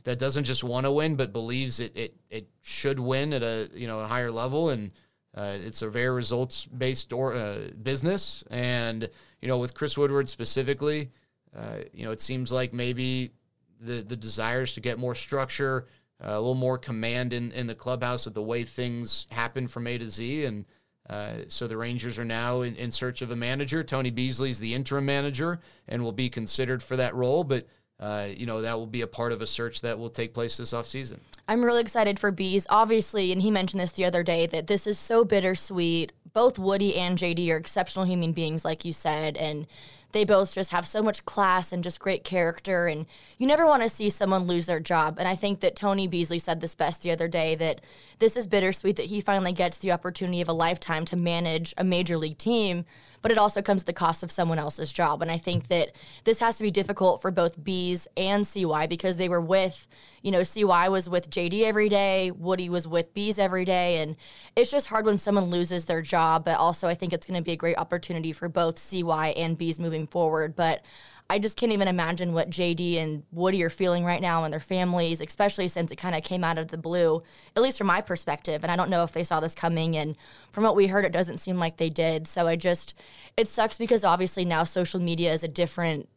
that 0.03 0.19
doesn't 0.19 0.43
just 0.45 0.63
want 0.63 0.85
to 0.85 0.91
win, 0.91 1.15
but 1.15 1.31
believes 1.31 1.79
it, 1.79 1.95
it 1.95 2.15
it 2.29 2.47
should 2.61 2.99
win 2.99 3.33
at 3.33 3.43
a 3.43 3.69
you 3.73 3.87
know 3.87 3.99
a 3.99 4.07
higher 4.07 4.31
level, 4.31 4.69
and 4.69 4.91
uh, 5.35 5.57
it's 5.59 5.81
a 5.81 5.89
very 5.89 6.09
results 6.09 6.65
based 6.65 7.13
or 7.13 7.33
uh, 7.33 7.69
business. 7.81 8.43
And 8.49 9.09
you 9.41 9.47
know, 9.47 9.57
with 9.57 9.73
Chris 9.73 9.97
Woodward 9.97 10.29
specifically, 10.29 11.11
uh, 11.55 11.77
you 11.93 12.05
know, 12.05 12.11
it 12.11 12.21
seems 12.21 12.51
like 12.51 12.73
maybe 12.73 13.31
the 13.79 14.01
the 14.01 14.15
desires 14.15 14.73
to 14.73 14.81
get 14.81 14.97
more 14.97 15.15
structure, 15.15 15.87
uh, 16.23 16.31
a 16.31 16.39
little 16.39 16.55
more 16.55 16.77
command 16.77 17.33
in 17.33 17.51
in 17.51 17.67
the 17.67 17.75
clubhouse 17.75 18.25
of 18.25 18.33
the 18.33 18.43
way 18.43 18.63
things 18.63 19.27
happen 19.31 19.67
from 19.67 19.87
A 19.87 19.97
to 19.97 20.09
Z, 20.09 20.45
and. 20.45 20.65
Uh, 21.09 21.39
so 21.49 21.67
the 21.67 21.75
Rangers 21.75 22.17
are 22.17 22.23
now 22.23 22.61
in, 22.61 22.77
in 22.77 22.89
search 22.89 23.21
of 23.21 23.29
a 23.29 23.35
manager. 23.35 23.83
Tony 23.83 24.09
Beasley's 24.09 24.57
the 24.57 24.73
interim 24.73 25.05
manager 25.05 25.59
and 25.85 26.01
will 26.01 26.13
be 26.13 26.29
considered 26.29 26.81
for 26.81 26.95
that 26.95 27.13
role. 27.13 27.43
But 27.43 27.67
uh, 28.03 28.27
you 28.35 28.45
know 28.45 28.61
that 28.61 28.77
will 28.77 28.85
be 28.85 29.01
a 29.01 29.07
part 29.07 29.31
of 29.31 29.41
a 29.41 29.47
search 29.47 29.79
that 29.81 29.97
will 29.97 30.09
take 30.09 30.33
place 30.33 30.57
this 30.57 30.73
offseason. 30.73 31.19
I'm 31.47 31.63
really 31.63 31.81
excited 31.81 32.19
for 32.19 32.31
Bees, 32.31 32.67
obviously, 32.69 33.31
and 33.31 33.41
he 33.41 33.49
mentioned 33.49 33.79
this 33.79 33.93
the 33.93 34.03
other 34.03 34.23
day 34.23 34.45
that 34.47 34.67
this 34.67 34.85
is 34.85 34.99
so 34.99 35.23
bittersweet. 35.23 36.11
Both 36.33 36.59
Woody 36.59 36.95
and 36.95 37.17
JD 37.17 37.49
are 37.49 37.57
exceptional 37.57 38.05
human 38.05 38.33
beings, 38.33 38.65
like 38.65 38.83
you 38.83 38.91
said, 38.91 39.37
and 39.37 39.67
they 40.11 40.25
both 40.25 40.53
just 40.53 40.71
have 40.71 40.85
so 40.85 41.01
much 41.01 41.25
class 41.25 41.71
and 41.71 41.83
just 41.83 41.99
great 41.99 42.23
character. 42.23 42.87
And 42.87 43.05
you 43.37 43.47
never 43.47 43.65
want 43.65 43.83
to 43.83 43.89
see 43.89 44.09
someone 44.09 44.43
lose 44.43 44.65
their 44.65 44.79
job. 44.79 45.17
And 45.17 45.27
I 45.27 45.35
think 45.35 45.59
that 45.61 45.75
Tony 45.75 46.07
Beasley 46.07 46.39
said 46.39 46.59
this 46.59 46.75
best 46.75 47.03
the 47.03 47.11
other 47.11 47.27
day 47.27 47.55
that 47.55 47.81
this 48.19 48.35
is 48.35 48.47
bittersweet 48.47 48.95
that 48.97 49.07
he 49.07 49.21
finally 49.21 49.53
gets 49.53 49.77
the 49.77 49.91
opportunity 49.91 50.41
of 50.41 50.49
a 50.49 50.53
lifetime 50.53 51.05
to 51.05 51.15
manage 51.15 51.73
a 51.77 51.83
major 51.83 52.17
league 52.17 52.37
team 52.37 52.85
but 53.23 53.31
it 53.31 53.37
also 53.37 53.61
comes 53.61 53.83
at 53.83 53.85
the 53.87 53.93
cost 53.93 54.21
of 54.21 54.31
someone 54.31 54.59
else's 54.59 54.93
job. 54.93 55.21
And 55.21 55.31
I 55.31 55.37
think 55.37 55.69
that 55.69 55.93
this 56.25 56.41
has 56.41 56.57
to 56.57 56.63
be 56.63 56.69
difficult 56.69 57.21
for 57.21 57.31
both 57.31 57.63
Bees 57.63 58.05
and 58.17 58.45
CY 58.45 58.85
because 58.87 59.15
they 59.15 59.29
were 59.29 59.41
with, 59.41 59.87
you 60.21 60.29
know, 60.29 60.43
CY 60.43 60.89
was 60.89 61.09
with 61.09 61.29
JD 61.29 61.63
every 61.63 61.87
day, 61.87 62.31
Woody 62.31 62.69
was 62.69 62.85
with 62.85 63.13
Bees 63.13 63.39
every 63.39 63.63
day. 63.63 63.97
And 63.97 64.17
it's 64.57 64.69
just 64.69 64.87
hard 64.87 65.05
when 65.05 65.17
someone 65.17 65.45
loses 65.45 65.85
their 65.85 66.01
job. 66.01 66.43
But 66.43 66.59
also, 66.59 66.89
I 66.89 66.95
think 66.95 67.13
it's 67.13 67.25
going 67.25 67.39
to 67.39 67.43
be 67.43 67.53
a 67.53 67.57
great 67.57 67.77
opportunity 67.77 68.33
for 68.33 68.49
both 68.49 68.77
CY 68.77 69.29
and 69.37 69.57
Bees 69.57 69.79
moving 69.79 70.05
forward. 70.05 70.53
But 70.53 70.83
I 71.29 71.39
just 71.39 71.57
can't 71.57 71.71
even 71.71 71.87
imagine 71.87 72.33
what 72.33 72.49
JD 72.49 72.97
and 72.97 73.23
Woody 73.31 73.63
are 73.63 73.69
feeling 73.69 74.03
right 74.03 74.21
now 74.21 74.43
and 74.43 74.53
their 74.53 74.59
families, 74.59 75.21
especially 75.21 75.67
since 75.67 75.91
it 75.91 75.95
kind 75.95 76.15
of 76.15 76.23
came 76.23 76.43
out 76.43 76.57
of 76.57 76.67
the 76.67 76.77
blue, 76.77 77.23
at 77.55 77.63
least 77.63 77.77
from 77.77 77.87
my 77.87 78.01
perspective. 78.01 78.63
And 78.63 78.71
I 78.71 78.75
don't 78.75 78.89
know 78.89 79.03
if 79.03 79.13
they 79.13 79.23
saw 79.23 79.39
this 79.39 79.55
coming. 79.55 79.95
And 79.95 80.15
from 80.51 80.63
what 80.63 80.75
we 80.75 80.87
heard, 80.87 81.05
it 81.05 81.11
doesn't 81.11 81.39
seem 81.39 81.57
like 81.57 81.77
they 81.77 81.89
did. 81.89 82.27
So 82.27 82.47
I 82.47 82.55
just, 82.55 82.93
it 83.37 83.47
sucks 83.47 83.77
because 83.77 84.03
obviously 84.03 84.45
now 84.45 84.63
social 84.63 84.99
media 84.99 85.33
is 85.33 85.43
a 85.43 85.47
different 85.47 86.09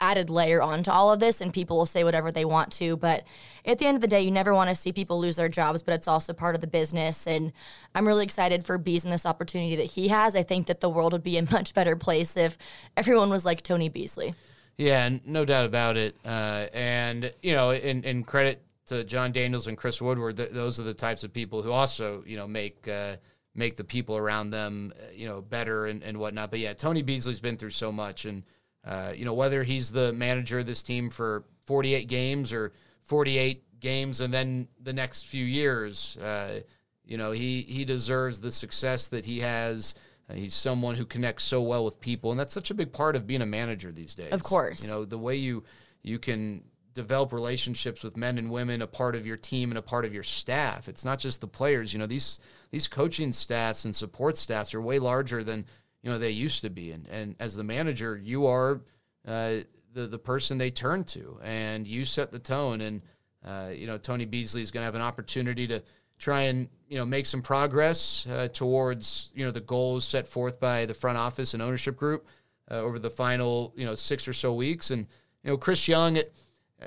added 0.00 0.28
layer 0.28 0.60
onto 0.60 0.90
all 0.90 1.12
of 1.12 1.20
this 1.20 1.40
and 1.40 1.52
people 1.54 1.78
will 1.78 1.86
say 1.86 2.02
whatever 2.02 2.30
they 2.30 2.44
want 2.44 2.70
to 2.72 2.96
but 2.96 3.24
at 3.64 3.78
the 3.78 3.86
end 3.86 3.94
of 3.94 4.00
the 4.00 4.08
day 4.08 4.20
you 4.20 4.30
never 4.30 4.52
want 4.52 4.68
to 4.68 4.74
see 4.74 4.92
people 4.92 5.18
lose 5.18 5.36
their 5.36 5.48
jobs 5.48 5.82
but 5.82 5.94
it's 5.94 6.08
also 6.08 6.32
part 6.32 6.54
of 6.54 6.60
the 6.60 6.66
business 6.66 7.26
and 7.28 7.52
i'm 7.94 8.06
really 8.06 8.24
excited 8.24 8.64
for 8.64 8.76
bees 8.76 9.04
and 9.04 9.12
this 9.12 9.24
opportunity 9.24 9.76
that 9.76 9.92
he 9.92 10.08
has 10.08 10.34
i 10.34 10.42
think 10.42 10.66
that 10.66 10.80
the 10.80 10.90
world 10.90 11.12
would 11.12 11.22
be 11.22 11.38
a 11.38 11.50
much 11.52 11.72
better 11.72 11.94
place 11.94 12.36
if 12.36 12.58
everyone 12.96 13.30
was 13.30 13.44
like 13.44 13.62
tony 13.62 13.88
beasley 13.88 14.34
Yeah, 14.76 15.08
no 15.24 15.44
doubt 15.44 15.66
about 15.66 15.96
it. 15.96 16.16
Uh, 16.24 16.66
and 16.72 17.32
you 17.42 17.54
know, 17.54 17.70
in, 17.70 18.02
in 18.04 18.24
credit 18.24 18.62
to 18.86 19.04
Jon 19.04 19.32
Daniels 19.32 19.66
and 19.66 19.76
Chris 19.76 20.02
Woodward, 20.02 20.36
th- 20.36 20.50
those 20.50 20.80
are 20.80 20.82
the 20.82 20.94
types 20.94 21.24
of 21.24 21.32
people 21.32 21.62
who 21.62 21.70
also 21.70 22.22
you 22.26 22.36
know 22.36 22.46
make 22.46 22.86
uh, 22.88 23.16
make 23.54 23.76
the 23.76 23.84
people 23.84 24.16
around 24.16 24.50
them 24.50 24.92
uh, 24.96 25.12
you 25.14 25.26
know 25.26 25.40
better 25.40 25.86
and, 25.86 26.02
and 26.02 26.18
whatnot. 26.18 26.50
But 26.50 26.60
yeah, 26.60 26.72
Tony 26.74 27.02
Beasley's 27.02 27.40
been 27.40 27.56
through 27.56 27.70
so 27.70 27.92
much, 27.92 28.24
and 28.24 28.42
uh, 28.84 29.12
you 29.14 29.24
know 29.24 29.34
whether 29.34 29.62
he's 29.62 29.92
the 29.92 30.12
manager 30.12 30.58
of 30.58 30.66
this 30.66 30.82
team 30.82 31.10
for 31.10 31.44
48 31.66 32.08
games 32.08 32.52
or 32.52 32.72
48 33.04 33.80
games, 33.80 34.20
and 34.20 34.34
then 34.34 34.68
the 34.82 34.92
next 34.92 35.26
few 35.26 35.44
years, 35.44 36.16
uh, 36.16 36.60
you 37.04 37.16
know 37.16 37.30
he 37.30 37.62
he 37.62 37.84
deserves 37.84 38.40
the 38.40 38.52
success 38.52 39.08
that 39.08 39.24
he 39.24 39.40
has. 39.40 39.94
Uh, 40.28 40.34
he's 40.34 40.54
someone 40.54 40.94
who 40.94 41.04
connects 41.04 41.44
so 41.44 41.60
well 41.60 41.84
with 41.84 42.00
people, 42.00 42.30
and 42.30 42.40
that's 42.40 42.52
such 42.52 42.70
a 42.70 42.74
big 42.74 42.92
part 42.92 43.16
of 43.16 43.26
being 43.26 43.42
a 43.42 43.46
manager 43.46 43.92
these 43.92 44.14
days. 44.14 44.32
Of 44.32 44.42
course. 44.42 44.82
you 44.82 44.90
know 44.90 45.04
the 45.04 45.18
way 45.18 45.36
you 45.36 45.64
you 46.02 46.18
can 46.18 46.64
develop 46.94 47.32
relationships 47.32 48.04
with 48.04 48.16
men 48.16 48.38
and 48.38 48.50
women, 48.50 48.80
a 48.80 48.86
part 48.86 49.16
of 49.16 49.26
your 49.26 49.36
team 49.36 49.70
and 49.70 49.78
a 49.78 49.82
part 49.82 50.04
of 50.04 50.14
your 50.14 50.22
staff. 50.22 50.88
It's 50.88 51.04
not 51.04 51.18
just 51.18 51.40
the 51.40 51.48
players. 51.48 51.92
You 51.92 51.98
know 51.98 52.06
these 52.06 52.40
these 52.70 52.88
coaching 52.88 53.32
staffs 53.32 53.84
and 53.84 53.94
support 53.94 54.38
staffs 54.38 54.74
are 54.74 54.80
way 54.80 54.98
larger 54.98 55.44
than 55.44 55.66
you 56.02 56.10
know 56.10 56.18
they 56.18 56.30
used 56.30 56.62
to 56.62 56.70
be. 56.70 56.92
And 56.92 57.06
and 57.08 57.36
as 57.38 57.54
the 57.54 57.64
manager, 57.64 58.16
you 58.16 58.46
are 58.46 58.80
uh, 59.26 59.56
the 59.92 60.06
the 60.06 60.18
person 60.18 60.56
they 60.56 60.70
turn 60.70 61.04
to, 61.04 61.38
and 61.42 61.86
you 61.86 62.04
set 62.04 62.30
the 62.30 62.38
tone. 62.38 62.80
And 62.80 63.02
uh, 63.44 63.70
you 63.74 63.86
know 63.86 63.98
Tony 63.98 64.24
Beasley 64.24 64.62
is 64.62 64.70
going 64.70 64.82
to 64.82 64.86
have 64.86 64.94
an 64.94 65.02
opportunity 65.02 65.66
to 65.66 65.82
try 66.18 66.42
and 66.42 66.68
you 66.88 66.98
know 66.98 67.04
make 67.04 67.26
some 67.26 67.42
progress 67.42 68.26
uh, 68.26 68.48
towards 68.48 69.32
you 69.34 69.44
know 69.44 69.50
the 69.50 69.60
goals 69.60 70.04
set 70.04 70.26
forth 70.26 70.60
by 70.60 70.86
the 70.86 70.94
front 70.94 71.18
office 71.18 71.54
and 71.54 71.62
ownership 71.62 71.96
group 71.96 72.26
uh, 72.70 72.74
over 72.74 72.98
the 72.98 73.10
final 73.10 73.72
you 73.76 73.84
know 73.84 73.94
six 73.94 74.28
or 74.28 74.32
so 74.32 74.52
weeks. 74.54 74.90
And 74.90 75.06
you 75.42 75.50
know 75.50 75.56
Chris 75.56 75.88
Young, 75.88 76.18
uh, 76.18 76.22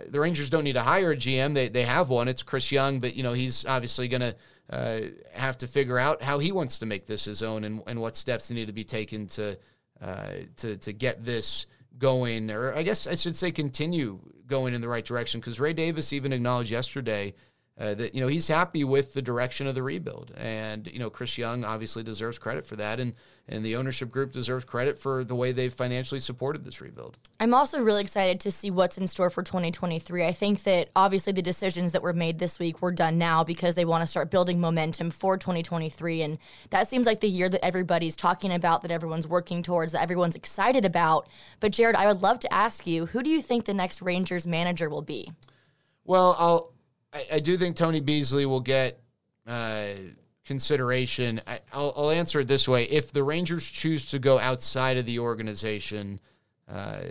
the 0.07 0.19
Rangers 0.19 0.49
don't 0.49 0.63
need 0.63 0.73
to 0.73 0.81
hire 0.81 1.11
a 1.11 1.15
GM; 1.15 1.53
they 1.53 1.69
they 1.69 1.83
have 1.83 2.09
one. 2.09 2.27
It's 2.27 2.43
Chris 2.43 2.71
Young, 2.71 2.99
but 2.99 3.15
you 3.15 3.23
know 3.23 3.33
he's 3.33 3.65
obviously 3.65 4.07
going 4.07 4.21
to 4.21 4.35
uh, 4.69 5.01
have 5.33 5.57
to 5.59 5.67
figure 5.67 5.97
out 5.97 6.21
how 6.21 6.39
he 6.39 6.51
wants 6.51 6.79
to 6.79 6.85
make 6.85 7.05
this 7.05 7.25
his 7.25 7.41
own 7.41 7.63
and, 7.63 7.81
and 7.87 8.01
what 8.01 8.15
steps 8.15 8.49
need 8.51 8.67
to 8.67 8.73
be 8.73 8.83
taken 8.83 9.27
to 9.27 9.57
uh, 10.01 10.31
to 10.57 10.77
to 10.77 10.93
get 10.93 11.23
this 11.23 11.65
going, 11.97 12.51
or 12.51 12.73
I 12.73 12.83
guess 12.83 13.07
I 13.07 13.15
should 13.15 13.35
say 13.35 13.51
continue 13.51 14.19
going 14.45 14.73
in 14.73 14.81
the 14.81 14.87
right 14.89 15.05
direction. 15.05 15.39
Because 15.39 15.59
Ray 15.59 15.73
Davis 15.73 16.13
even 16.13 16.33
acknowledged 16.33 16.71
yesterday 16.71 17.33
uh, 17.79 17.93
that 17.93 18.15
you 18.15 18.21
know 18.21 18.27
he's 18.27 18.47
happy 18.47 18.83
with 18.83 19.13
the 19.13 19.21
direction 19.21 19.67
of 19.67 19.75
the 19.75 19.83
rebuild, 19.83 20.31
and 20.35 20.87
you 20.87 20.97
know 20.97 21.11
Chris 21.11 21.37
Young 21.37 21.63
obviously 21.63 22.01
deserves 22.01 22.39
credit 22.39 22.65
for 22.65 22.75
that, 22.75 22.99
and 22.99 23.13
and 23.47 23.63
the 23.63 23.75
ownership 23.75 24.09
group 24.09 24.31
deserves 24.31 24.65
credit 24.65 24.97
for 24.97 25.23
the 25.23 25.35
way 25.35 25.51
they've 25.51 25.73
financially 25.73 26.19
supported 26.19 26.65
this 26.65 26.81
rebuild. 26.81 27.17
I'm 27.39 27.53
also 27.53 27.81
really 27.81 28.01
excited 28.01 28.39
to 28.41 28.51
see 28.51 28.71
what's 28.71 28.97
in 28.97 29.05
store 29.05 29.29
for 29.29 29.43
2023. 29.43 30.25
I 30.25 30.33
think 30.33 30.63
that 30.63 30.89
obviously 30.95 31.33
the 31.33 31.41
decisions 31.41 31.91
that 31.91 32.01
were 32.01 32.13
made 32.13 32.39
this 32.39 32.57
week 32.57 32.81
were 32.81 32.91
done 32.91 33.19
now 33.19 33.43
because 33.43 33.75
they 33.75 33.85
want 33.85 34.01
to 34.01 34.07
start 34.07 34.31
building 34.31 34.59
momentum 34.59 35.11
for 35.11 35.37
2023, 35.37 36.23
and 36.23 36.39
that 36.71 36.89
seems 36.89 37.05
like 37.05 37.19
the 37.19 37.29
year 37.29 37.47
that 37.47 37.63
everybody's 37.63 38.15
talking 38.15 38.51
about, 38.51 38.81
that 38.81 38.91
everyone's 38.91 39.27
working 39.27 39.61
towards, 39.61 39.91
that 39.91 40.01
everyone's 40.01 40.35
excited 40.35 40.83
about. 40.83 41.29
But 41.59 41.73
Jared, 41.73 41.95
I 41.95 42.07
would 42.07 42.23
love 42.23 42.39
to 42.39 42.51
ask 42.51 42.87
you, 42.87 43.05
who 43.05 43.21
do 43.21 43.29
you 43.29 43.43
think 43.43 43.65
the 43.65 43.73
next 43.75 44.01
Rangers 44.01 44.47
manager 44.47 44.89
will 44.89 45.03
be? 45.03 45.31
Well, 46.03 46.35
I'll 46.39 46.73
I, 47.17 47.35
I 47.35 47.39
do 47.39 47.57
think 47.57 47.75
Tony 47.75 47.99
Beasley 47.99 48.45
will 48.45 48.59
get 48.59 49.01
uh, 49.47 49.89
consideration. 50.45 51.41
I, 51.47 51.59
will 51.73 51.93
I'll 51.97 52.11
answer 52.11 52.41
it 52.41 52.47
this 52.47 52.67
way: 52.67 52.83
If 52.83 53.11
the 53.11 53.23
Rangers 53.23 53.69
choose 53.69 54.05
to 54.07 54.19
go 54.19 54.37
outside 54.37 54.97
of 54.97 55.05
the 55.05 55.19
organization, 55.19 56.19
uh, 56.71 57.01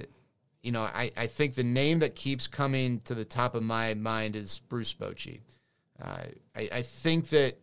you 0.62 0.70
know, 0.70 0.82
I, 0.82 1.10
I 1.16 1.26
think 1.26 1.54
the 1.54 1.64
name 1.64 2.00
that 2.00 2.14
keeps 2.14 2.46
coming 2.46 3.00
to 3.00 3.14
the 3.14 3.24
top 3.24 3.54
of 3.54 3.62
my 3.62 3.94
mind 3.94 4.36
is 4.36 4.60
Bruce 4.68 4.94
Bochy. 4.94 5.40
Uh, 6.00 6.24
I, 6.54 6.68
I 6.72 6.82
think 6.82 7.30
that 7.30 7.58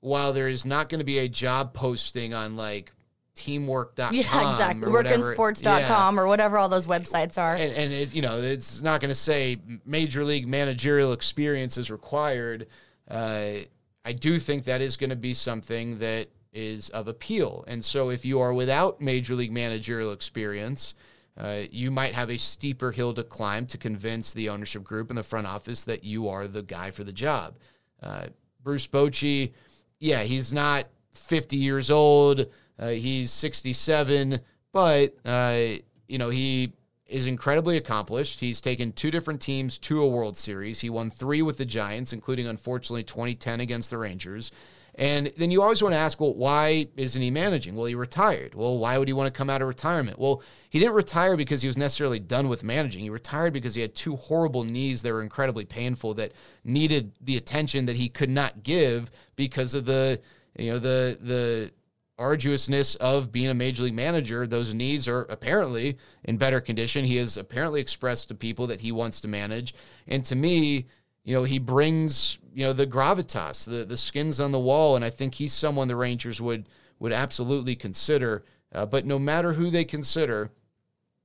while 0.00 0.32
there 0.32 0.48
is 0.48 0.64
not 0.64 0.88
going 0.88 1.00
to 1.00 1.04
be 1.04 1.18
a 1.18 1.28
job 1.28 1.74
posting 1.74 2.34
on 2.34 2.56
like 2.56 2.92
teamwork.com. 3.38 4.14
Yeah, 4.14 4.50
exactly. 4.50 4.88
Workinsports.com 4.90 6.16
yeah. 6.16 6.20
or 6.20 6.26
whatever 6.26 6.58
all 6.58 6.68
those 6.68 6.86
websites 6.86 7.38
are. 7.38 7.54
And, 7.54 7.72
and 7.72 7.92
it, 7.92 8.14
you 8.14 8.22
know, 8.22 8.38
it's 8.38 8.82
not 8.82 9.00
going 9.00 9.10
to 9.10 9.14
say 9.14 9.58
major 9.86 10.24
league 10.24 10.48
managerial 10.48 11.12
experience 11.12 11.78
is 11.78 11.90
required. 11.90 12.66
Uh, 13.08 13.58
I 14.04 14.12
do 14.12 14.38
think 14.38 14.64
that 14.64 14.80
is 14.80 14.96
going 14.96 15.10
to 15.10 15.16
be 15.16 15.34
something 15.34 15.98
that 15.98 16.28
is 16.52 16.88
of 16.90 17.08
appeal. 17.08 17.64
And 17.68 17.84
so 17.84 18.10
if 18.10 18.24
you 18.24 18.40
are 18.40 18.52
without 18.52 19.00
major 19.00 19.34
league 19.34 19.52
managerial 19.52 20.12
experience, 20.12 20.94
uh, 21.38 21.62
you 21.70 21.90
might 21.90 22.14
have 22.14 22.30
a 22.30 22.36
steeper 22.36 22.90
hill 22.90 23.14
to 23.14 23.22
climb 23.22 23.66
to 23.66 23.78
convince 23.78 24.32
the 24.32 24.48
ownership 24.48 24.82
group 24.82 25.10
and 25.10 25.18
the 25.18 25.22
front 25.22 25.46
office 25.46 25.84
that 25.84 26.02
you 26.02 26.28
are 26.28 26.48
the 26.48 26.62
guy 26.62 26.90
for 26.90 27.04
the 27.04 27.12
job. 27.12 27.56
Uh, 28.02 28.26
Bruce 28.62 28.88
Bochy, 28.88 29.52
yeah, 30.00 30.22
he's 30.22 30.52
not 30.52 30.86
50 31.12 31.56
years 31.56 31.90
old. 31.90 32.46
Uh, 32.78 32.88
he's 32.88 33.30
67, 33.30 34.40
but 34.72 35.14
uh, 35.24 35.78
you 36.06 36.18
know 36.18 36.30
he 36.30 36.72
is 37.06 37.26
incredibly 37.26 37.76
accomplished. 37.76 38.40
He's 38.40 38.60
taken 38.60 38.92
two 38.92 39.10
different 39.10 39.40
teams 39.40 39.78
to 39.78 40.02
a 40.02 40.08
World 40.08 40.36
Series. 40.36 40.80
He 40.80 40.90
won 40.90 41.10
three 41.10 41.42
with 41.42 41.58
the 41.58 41.64
Giants, 41.64 42.12
including 42.12 42.46
unfortunately 42.46 43.02
2010 43.02 43.60
against 43.60 43.90
the 43.90 43.98
Rangers. 43.98 44.52
And 44.98 45.32
then 45.36 45.52
you 45.52 45.62
always 45.62 45.80
want 45.80 45.92
to 45.92 45.98
ask, 45.98 46.20
well, 46.20 46.34
why 46.34 46.88
isn't 46.96 47.22
he 47.22 47.30
managing? 47.30 47.76
Well, 47.76 47.86
he 47.86 47.94
retired. 47.94 48.56
Well, 48.56 48.78
why 48.78 48.98
would 48.98 49.06
he 49.06 49.14
want 49.14 49.32
to 49.32 49.36
come 49.38 49.48
out 49.48 49.62
of 49.62 49.68
retirement? 49.68 50.18
Well, 50.18 50.42
he 50.70 50.80
didn't 50.80 50.94
retire 50.96 51.36
because 51.36 51.62
he 51.62 51.68
was 51.68 51.78
necessarily 51.78 52.18
done 52.18 52.48
with 52.48 52.64
managing. 52.64 53.02
He 53.02 53.10
retired 53.10 53.52
because 53.52 53.76
he 53.76 53.80
had 53.80 53.94
two 53.94 54.16
horrible 54.16 54.64
knees 54.64 55.02
that 55.02 55.12
were 55.12 55.22
incredibly 55.22 55.64
painful 55.64 56.14
that 56.14 56.32
needed 56.64 57.12
the 57.20 57.36
attention 57.36 57.86
that 57.86 57.96
he 57.96 58.08
could 58.08 58.28
not 58.28 58.64
give 58.64 59.12
because 59.36 59.72
of 59.72 59.84
the 59.84 60.20
you 60.58 60.72
know 60.72 60.80
the 60.80 61.16
the 61.20 61.70
arduousness 62.18 62.94
of 62.96 63.30
being 63.30 63.48
a 63.48 63.54
major 63.54 63.84
league 63.84 63.94
manager, 63.94 64.46
those 64.46 64.74
knees 64.74 65.06
are 65.06 65.22
apparently 65.22 65.96
in 66.24 66.36
better 66.36 66.60
condition. 66.60 67.04
He 67.04 67.16
has 67.16 67.36
apparently 67.36 67.80
expressed 67.80 68.28
to 68.28 68.34
people 68.34 68.66
that 68.66 68.80
he 68.80 68.92
wants 68.92 69.20
to 69.20 69.28
manage. 69.28 69.74
And 70.06 70.24
to 70.24 70.34
me, 70.34 70.86
you 71.24 71.34
know, 71.34 71.44
he 71.44 71.58
brings, 71.58 72.38
you 72.54 72.64
know, 72.64 72.72
the 72.72 72.86
gravitas, 72.86 73.64
the 73.64 73.84
the 73.84 73.96
skins 73.96 74.40
on 74.40 74.50
the 74.50 74.58
wall, 74.58 74.96
and 74.96 75.04
I 75.04 75.10
think 75.10 75.34
he's 75.34 75.52
someone 75.52 75.86
the 75.86 75.96
Rangers 75.96 76.40
would 76.40 76.68
would 76.98 77.12
absolutely 77.12 77.76
consider. 77.76 78.44
Uh, 78.72 78.86
but 78.86 79.06
no 79.06 79.18
matter 79.18 79.52
who 79.52 79.70
they 79.70 79.84
consider, 79.84 80.50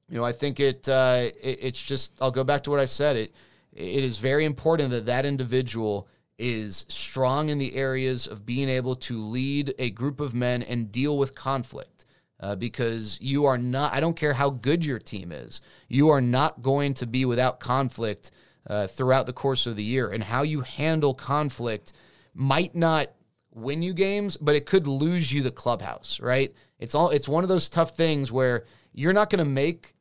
you 0.09 0.17
know, 0.17 0.25
I 0.25 0.31
think 0.31 0.59
it, 0.59 0.87
uh, 0.87 1.29
it 1.41 1.59
it's 1.61 1.81
just 1.81 2.13
I'll 2.21 2.31
go 2.31 2.43
back 2.43 2.63
to 2.63 2.69
what 2.69 2.79
I 2.79 2.85
said. 2.85 3.15
It 3.15 3.33
it 3.71 4.03
is 4.03 4.19
very 4.19 4.45
important 4.45 4.91
that 4.91 5.05
that 5.05 5.25
individual 5.25 6.07
is 6.37 6.85
strong 6.89 7.49
in 7.49 7.59
the 7.59 7.75
areas 7.75 8.27
of 8.27 8.45
being 8.45 8.69
able 8.69 8.95
to 8.95 9.23
lead 9.23 9.73
a 9.77 9.91
group 9.91 10.19
of 10.19 10.33
men 10.33 10.63
and 10.63 10.91
deal 10.91 11.17
with 11.17 11.35
conflict. 11.35 12.05
Uh, 12.39 12.57
because 12.57 13.21
you 13.21 13.45
are 13.45 13.57
not, 13.57 13.93
I 13.93 14.01
don't 14.01 14.17
care 14.17 14.33
how 14.33 14.49
good 14.49 14.85
your 14.85 14.99
team 14.99 15.31
is, 15.31 15.61
you 15.87 16.09
are 16.09 16.19
not 16.19 16.61
going 16.61 16.93
to 16.95 17.07
be 17.07 17.23
without 17.23 17.61
conflict 17.61 18.31
uh, 18.67 18.87
throughout 18.87 19.27
the 19.27 19.33
course 19.33 19.65
of 19.65 19.77
the 19.77 19.83
year. 19.83 20.09
And 20.09 20.21
how 20.21 20.41
you 20.41 20.59
handle 20.59 21.13
conflict 21.13 21.93
might 22.33 22.75
not 22.75 23.11
win 23.53 23.81
you 23.81 23.93
games, 23.93 24.35
but 24.35 24.55
it 24.55 24.65
could 24.65 24.87
lose 24.87 25.31
you 25.31 25.41
the 25.41 25.51
clubhouse, 25.51 26.19
right? 26.19 26.53
It's 26.79 26.95
all, 26.95 27.11
it's 27.11 27.29
one 27.29 27.43
of 27.43 27.49
those 27.49 27.69
tough 27.69 27.95
things 27.95 28.29
where 28.29 28.65
you're 28.91 29.13
not 29.13 29.29
going 29.29 29.43
to 29.43 29.49
make 29.49 29.93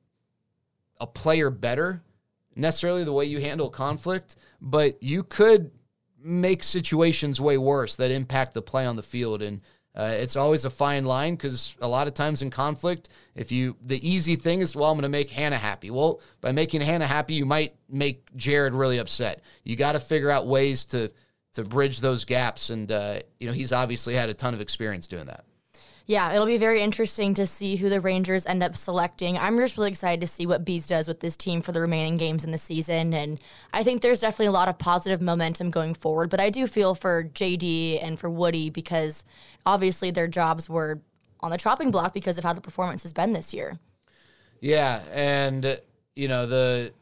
a 1.01 1.07
player 1.07 1.51
better 1.51 2.03
necessarily 2.57 3.05
the 3.05 3.13
way 3.13 3.25
you 3.25 3.41
handle 3.41 3.71
conflict, 3.71 4.37
but 4.61 5.01
you 5.03 5.23
could 5.23 5.71
make 6.25 6.63
situations 6.63 7.41
way 7.41 7.59
worse 7.59 7.97
that 7.97 8.11
impact 8.11 8.55
the 8.55 8.63
play 8.63 8.87
on 8.87 8.97
the 8.97 9.03
field. 9.03 9.43
And 9.43 9.61
uh, 9.95 10.15
it's 10.17 10.37
always 10.37 10.65
a 10.65 10.71
fine 10.71 11.05
line 11.05 11.35
because 11.35 11.77
a 11.81 11.89
lot 11.89 12.07
of 12.07 12.15
times 12.15 12.43
in 12.43 12.51
conflict, 12.51 13.09
if 13.35 13.53
you 13.53 13.77
the 13.85 14.07
easy 14.09 14.37
thing 14.37 14.61
is, 14.61 14.75
well, 14.75 14.91
I'm 14.91 14.97
going 14.97 15.03
to 15.03 15.09
make 15.09 15.31
Hannah 15.31 15.59
happy. 15.59 15.91
Well, 15.91 16.21
by 16.41 16.53
making 16.53 16.81
Hannah 16.81 17.07
happy, 17.07 17.35
you 17.35 17.45
might 17.45 17.75
make 17.89 18.35
Jared 18.37 18.75
really 18.75 18.99
upset. 18.99 19.43
You 19.65 19.77
got 19.77 19.93
to 19.93 20.01
figure 20.01 20.31
out 20.31 20.47
ways 20.47 20.85
to 20.87 21.13
to 21.55 21.65
bridge 21.65 22.01
those 22.01 22.25
gaps, 22.25 22.71
and 22.71 22.91
uh, 22.91 23.21
you 23.39 23.47
know 23.47 23.53
he's 23.53 23.73
obviously 23.73 24.15
had 24.15 24.31
a 24.31 24.35
ton 24.35 24.55
of 24.55 24.61
experience 24.63 25.07
doing 25.07 25.27
that 25.27 25.45
yeah, 26.07 26.33
it'll 26.33 26.47
be 26.47 26.59
very 26.59 26.81
interesting 26.81 27.35
to 27.35 27.47
see 27.47 27.77
who 27.77 27.89
the 27.89 28.01
Rangers 28.01 28.45
end 28.47 28.63
up 28.63 28.77
selecting. 28.77 29.39
I'm 29.39 29.57
just 29.59 29.77
really 29.77 29.91
excited 29.91 30.21
to 30.21 30.27
see 30.27 30.47
what 30.47 30.65
Bees 30.65 30.87
does 30.87 31.07
with 31.07 31.21
this 31.21 31.37
team 31.37 31.63
for 31.63 31.73
the 31.73 31.81
remaining 31.81 32.17
games 32.17 32.45
in 32.45 32.51
the 32.51 32.59
season. 32.59 33.15
And 33.15 33.41
I 33.73 33.85
think 33.85 34.03
there's 34.03 34.21
definitely 34.21 34.47
a 34.47 34.53
lot 34.53 34.69
of 34.69 34.79
positive 34.79 35.21
momentum 35.21 35.71
going 35.71 35.95
forward. 35.95 36.29
But 36.31 36.41
I 36.41 36.51
do 36.51 36.67
feel 36.67 36.95
for 36.95 37.25
JD 37.25 38.03
and 38.03 38.19
for 38.19 38.29
Woody 38.29 38.69
because 38.69 39.25
obviously 39.65 40.11
their 40.11 40.29
jobs 40.29 40.69
were 40.69 41.01
on 41.41 41.51
the 41.51 41.59
chopping 41.59 41.91
block 41.91 42.15
because 42.15 42.39
of 42.39 42.45
how 42.45 42.53
the 42.53 42.61
performance 42.61 43.03
has 43.05 43.13
been 43.13 43.33
this 43.33 43.55
year. 43.55 43.79
Yeah. 44.61 45.03
And, 45.13 45.81
you 46.17 46.29
know, 46.29 46.47
the 46.47 46.93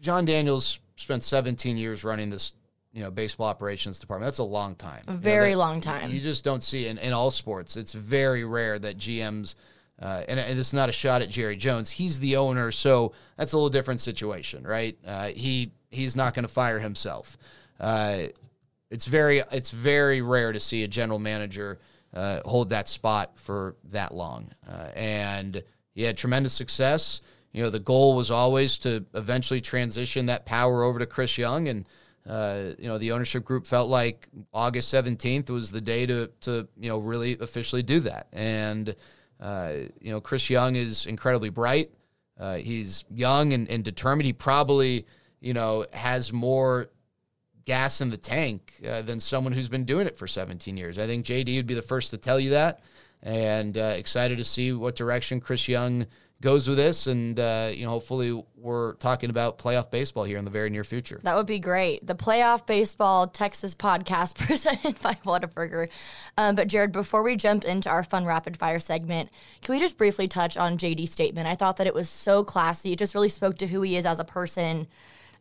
Jon 0.00 0.24
Daniels 0.24 0.80
spent 0.96 1.24
17 1.24 1.76
years 1.76 2.04
running 2.04 2.30
this 2.30 2.52
you 2.92 3.02
know 3.02 3.10
baseball 3.10 3.46
operations 3.46 3.98
department. 3.98 4.26
That's 4.26 4.38
a 4.38 4.44
long 4.44 4.74
time. 4.74 5.02
A 5.06 5.12
very 5.12 5.50
you 5.50 5.56
know, 5.56 5.58
that, 5.60 5.66
long 5.66 5.80
time. 5.80 6.10
you 6.10 6.20
just 6.20 6.44
don't 6.44 6.62
see 6.62 6.86
in, 6.86 6.98
in 6.98 7.12
all 7.12 7.30
sports 7.30 7.76
it's 7.76 7.92
very 7.92 8.44
rare 8.44 8.78
that 8.78 8.98
gms 8.98 9.54
uh, 10.00 10.22
and, 10.28 10.40
and 10.40 10.58
it's 10.58 10.72
not 10.72 10.88
a 10.88 10.92
shot 10.92 11.22
at 11.22 11.28
jerry 11.28 11.56
jones. 11.56 11.90
He's 11.90 12.20
the 12.20 12.36
owner 12.36 12.70
so 12.70 13.12
that's 13.36 13.52
a 13.52 13.56
little 13.56 13.70
different 13.70 14.00
situation 14.00 14.64
right? 14.64 14.98
Uh, 15.06 15.28
he 15.28 15.72
he's 15.90 16.16
not 16.16 16.34
going 16.34 16.44
to 16.44 16.52
fire 16.52 16.78
himself. 16.78 17.36
Uh, 17.78 18.24
it's 18.90 19.06
very 19.06 19.42
it's 19.52 19.70
very 19.70 20.20
rare 20.20 20.52
to 20.52 20.60
see 20.60 20.82
a 20.82 20.88
general 20.88 21.18
manager 21.18 21.78
uh, 22.12 22.40
hold 22.44 22.70
that 22.70 22.88
spot 22.88 23.38
for 23.38 23.76
that 23.84 24.12
long. 24.12 24.50
Uh, 24.68 24.88
and 24.96 25.62
he 25.92 26.02
had 26.02 26.16
tremendous 26.16 26.52
success. 26.52 27.20
You 27.52 27.62
know 27.62 27.70
the 27.70 27.78
goal 27.78 28.16
was 28.16 28.30
always 28.30 28.78
to 28.78 29.04
eventually 29.14 29.60
transition 29.60 30.26
that 30.26 30.44
power 30.44 30.82
over 30.82 30.98
to 30.98 31.06
chris 31.06 31.38
young 31.38 31.68
and 31.68 31.84
uh, 32.28 32.72
you 32.78 32.86
know, 32.88 32.98
the 32.98 33.12
ownership 33.12 33.44
group 33.44 33.66
felt 33.66 33.88
like 33.88 34.28
August 34.52 34.92
17th 34.92 35.50
was 35.50 35.70
the 35.70 35.80
day 35.80 36.06
to, 36.06 36.30
to 36.42 36.68
you 36.78 36.88
know, 36.88 36.98
really 36.98 37.36
officially 37.40 37.82
do 37.82 38.00
that. 38.00 38.28
And, 38.32 38.94
uh, 39.40 39.72
you 40.00 40.12
know, 40.12 40.20
Chris 40.20 40.50
Young 40.50 40.76
is 40.76 41.06
incredibly 41.06 41.48
bright. 41.48 41.90
Uh, 42.38 42.56
he's 42.56 43.04
young 43.10 43.52
and, 43.52 43.68
and, 43.68 43.84
determined. 43.84 44.26
He 44.26 44.32
probably, 44.32 45.06
you 45.40 45.52
know, 45.52 45.86
has 45.92 46.32
more 46.32 46.88
gas 47.64 48.00
in 48.00 48.10
the 48.10 48.16
tank 48.16 48.72
uh, 48.88 49.02
than 49.02 49.20
someone 49.20 49.52
who's 49.52 49.68
been 49.68 49.84
doing 49.84 50.06
it 50.06 50.16
for 50.16 50.26
17 50.26 50.76
years. 50.76 50.98
I 50.98 51.06
think 51.06 51.26
JD 51.26 51.56
would 51.56 51.66
be 51.66 51.74
the 51.74 51.82
first 51.82 52.10
to 52.10 52.18
tell 52.18 52.40
you 52.40 52.50
that. 52.50 52.80
And 53.22 53.76
uh, 53.76 53.94
excited 53.96 54.38
to 54.38 54.44
see 54.44 54.72
what 54.72 54.96
direction 54.96 55.40
Chris 55.40 55.68
Young 55.68 56.06
goes 56.40 56.68
with 56.68 56.78
this, 56.78 57.06
and 57.06 57.38
uh, 57.38 57.70
you 57.72 57.84
know, 57.84 57.90
hopefully, 57.90 58.42
we're 58.56 58.94
talking 58.94 59.30
about 59.30 59.58
playoff 59.58 59.90
baseball 59.90 60.24
here 60.24 60.38
in 60.38 60.44
the 60.44 60.50
very 60.50 60.70
near 60.70 60.84
future. 60.84 61.20
That 61.22 61.36
would 61.36 61.46
be 61.46 61.58
great. 61.58 62.06
The 62.06 62.14
playoff 62.14 62.66
baseball 62.66 63.26
Texas 63.26 63.74
podcast 63.74 64.34
presented 64.46 65.00
by 65.00 65.14
Whataburger. 65.24 65.88
Um, 66.36 66.54
but 66.54 66.68
Jared, 66.68 66.92
before 66.92 67.22
we 67.22 67.36
jump 67.36 67.64
into 67.64 67.88
our 67.88 68.02
fun 68.02 68.24
rapid 68.24 68.56
fire 68.56 68.80
segment, 68.80 69.30
can 69.62 69.74
we 69.74 69.80
just 69.80 69.98
briefly 69.98 70.28
touch 70.28 70.56
on 70.56 70.78
JD's 70.78 71.12
statement? 71.12 71.46
I 71.46 71.54
thought 71.54 71.76
that 71.76 71.86
it 71.86 71.94
was 71.94 72.08
so 72.08 72.42
classy. 72.44 72.92
It 72.92 72.98
just 72.98 73.14
really 73.14 73.28
spoke 73.28 73.58
to 73.58 73.66
who 73.66 73.82
he 73.82 73.96
is 73.96 74.06
as 74.06 74.20
a 74.20 74.24
person. 74.24 74.86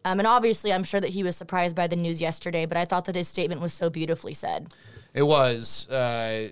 Um, 0.06 0.20
and 0.20 0.28
obviously, 0.28 0.72
I'm 0.72 0.84
sure 0.84 1.02
that 1.02 1.10
he 1.10 1.24
was 1.24 1.36
surprised 1.36 1.76
by 1.76 1.88
the 1.88 1.96
news 1.96 2.22
yesterday, 2.22 2.66
but 2.66 2.78
I 2.78 2.86
thought 2.86 3.06
that 3.06 3.16
his 3.16 3.28
statement 3.28 3.62
was 3.62 3.74
so 3.74 3.90
beautifully 3.90 4.34
said. 4.34 4.74
It 5.14 5.24
was. 5.24 5.90
Uh, 5.90 6.50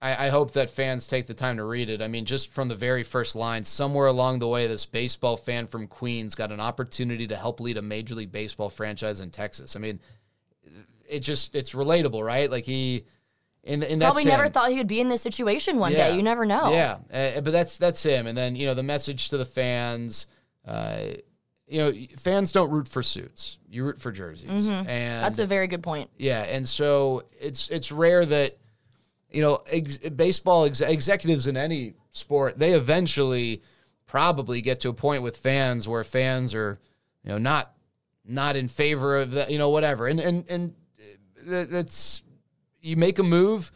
I, 0.00 0.26
I, 0.26 0.28
hope 0.28 0.52
that 0.52 0.70
fans 0.70 1.08
take 1.08 1.26
the 1.26 1.34
time 1.34 1.56
to 1.56 1.64
read 1.64 1.88
it. 1.88 2.02
I 2.02 2.08
mean, 2.08 2.26
just 2.26 2.52
from 2.52 2.68
the 2.68 2.74
very 2.74 3.02
first 3.02 3.34
line, 3.34 3.64
somewhere 3.64 4.06
along 4.06 4.40
the 4.40 4.48
way, 4.48 4.66
this 4.66 4.84
baseball 4.84 5.36
fan 5.36 5.66
from 5.66 5.86
Queens 5.86 6.34
got 6.34 6.52
an 6.52 6.60
opportunity 6.60 7.26
to 7.28 7.36
help 7.36 7.60
lead 7.60 7.78
a 7.78 7.82
Major 7.82 8.14
League 8.14 8.32
Baseball 8.32 8.68
franchise 8.68 9.20
in 9.20 9.30
Texas. 9.30 9.74
I 9.74 9.78
mean, 9.78 10.00
it 11.08 11.20
just 11.20 11.54
it's 11.54 11.72
relatable, 11.72 12.24
right? 12.24 12.50
Like 12.50 12.64
he. 12.64 13.04
In, 13.64 13.82
in 13.82 13.98
Probably 13.98 14.24
never 14.24 14.48
thought 14.48 14.70
he 14.70 14.76
would 14.76 14.86
be 14.86 15.00
in 15.00 15.08
this 15.08 15.22
situation 15.22 15.78
one 15.78 15.90
yeah. 15.90 16.10
day. 16.10 16.16
You 16.16 16.22
never 16.22 16.46
know. 16.46 16.70
Yeah, 16.70 16.98
uh, 17.12 17.40
but 17.40 17.50
that's 17.50 17.78
that's 17.78 18.00
him. 18.00 18.28
And 18.28 18.38
then 18.38 18.54
you 18.54 18.64
know 18.64 18.74
the 18.74 18.84
message 18.84 19.30
to 19.30 19.38
the 19.38 19.44
fans. 19.44 20.28
Uh, 20.64 21.06
you 21.66 21.78
know, 21.80 21.92
fans 22.16 22.52
don't 22.52 22.70
root 22.70 22.86
for 22.86 23.02
suits; 23.02 23.58
you 23.68 23.84
root 23.84 24.00
for 24.00 24.12
jerseys, 24.12 24.68
mm-hmm. 24.68 24.88
and 24.88 25.24
that's 25.24 25.40
a 25.40 25.46
very 25.46 25.66
good 25.66 25.82
point. 25.82 26.10
Yeah, 26.16 26.42
and 26.42 26.68
so 26.68 27.24
it's 27.40 27.68
it's 27.68 27.90
rare 27.90 28.24
that 28.24 28.56
you 29.30 29.42
know 29.42 29.60
ex- 29.70 29.98
baseball 29.98 30.64
ex- 30.64 30.80
executives 30.80 31.46
in 31.46 31.56
any 31.56 31.94
sport 32.10 32.58
they 32.58 32.72
eventually 32.72 33.62
probably 34.06 34.60
get 34.60 34.80
to 34.80 34.88
a 34.88 34.94
point 34.94 35.22
with 35.22 35.36
fans 35.36 35.88
where 35.88 36.04
fans 36.04 36.54
are 36.54 36.78
you 37.24 37.30
know 37.30 37.38
not 37.38 37.72
not 38.24 38.56
in 38.56 38.68
favor 38.68 39.16
of 39.16 39.32
that 39.32 39.50
you 39.50 39.58
know 39.58 39.70
whatever 39.70 40.06
and 40.06 40.20
and 40.20 40.44
and 40.48 40.74
that's 41.44 42.22
you 42.80 42.96
make 42.96 43.18
a 43.18 43.22
move 43.22 43.72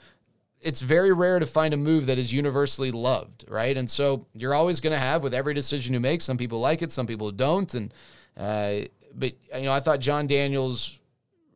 it's 0.61 0.81
very 0.81 1.13
rare 1.13 1.39
to 1.39 1.47
find 1.47 1.73
a 1.73 1.77
move 1.77 2.07
that 2.07 2.19
is 2.19 2.33
universally 2.33 2.91
loved, 2.91 3.45
right? 3.49 3.77
And 3.77 3.91
so 3.91 4.27
you're 4.35 4.55
always 4.55 4.81
going 4.81 4.93
to 4.93 4.99
have 4.99 5.23
with 5.23 5.33
every 5.33 5.55
decision 5.55 5.95
you 5.95 6.01
make. 6.01 6.21
Some 6.21 6.37
people 6.37 6.61
like 6.61 6.83
it, 6.83 6.93
some 6.93 7.07
people 7.07 7.31
don't. 7.31 7.73
And 7.75 7.95
uh, 8.37 8.87
but 9.15 9.33
you 9.57 9.65
know, 9.65 9.73
I 9.73 9.81
thought 9.81 10.01
Jon 10.01 10.27
Daniels, 10.27 11.01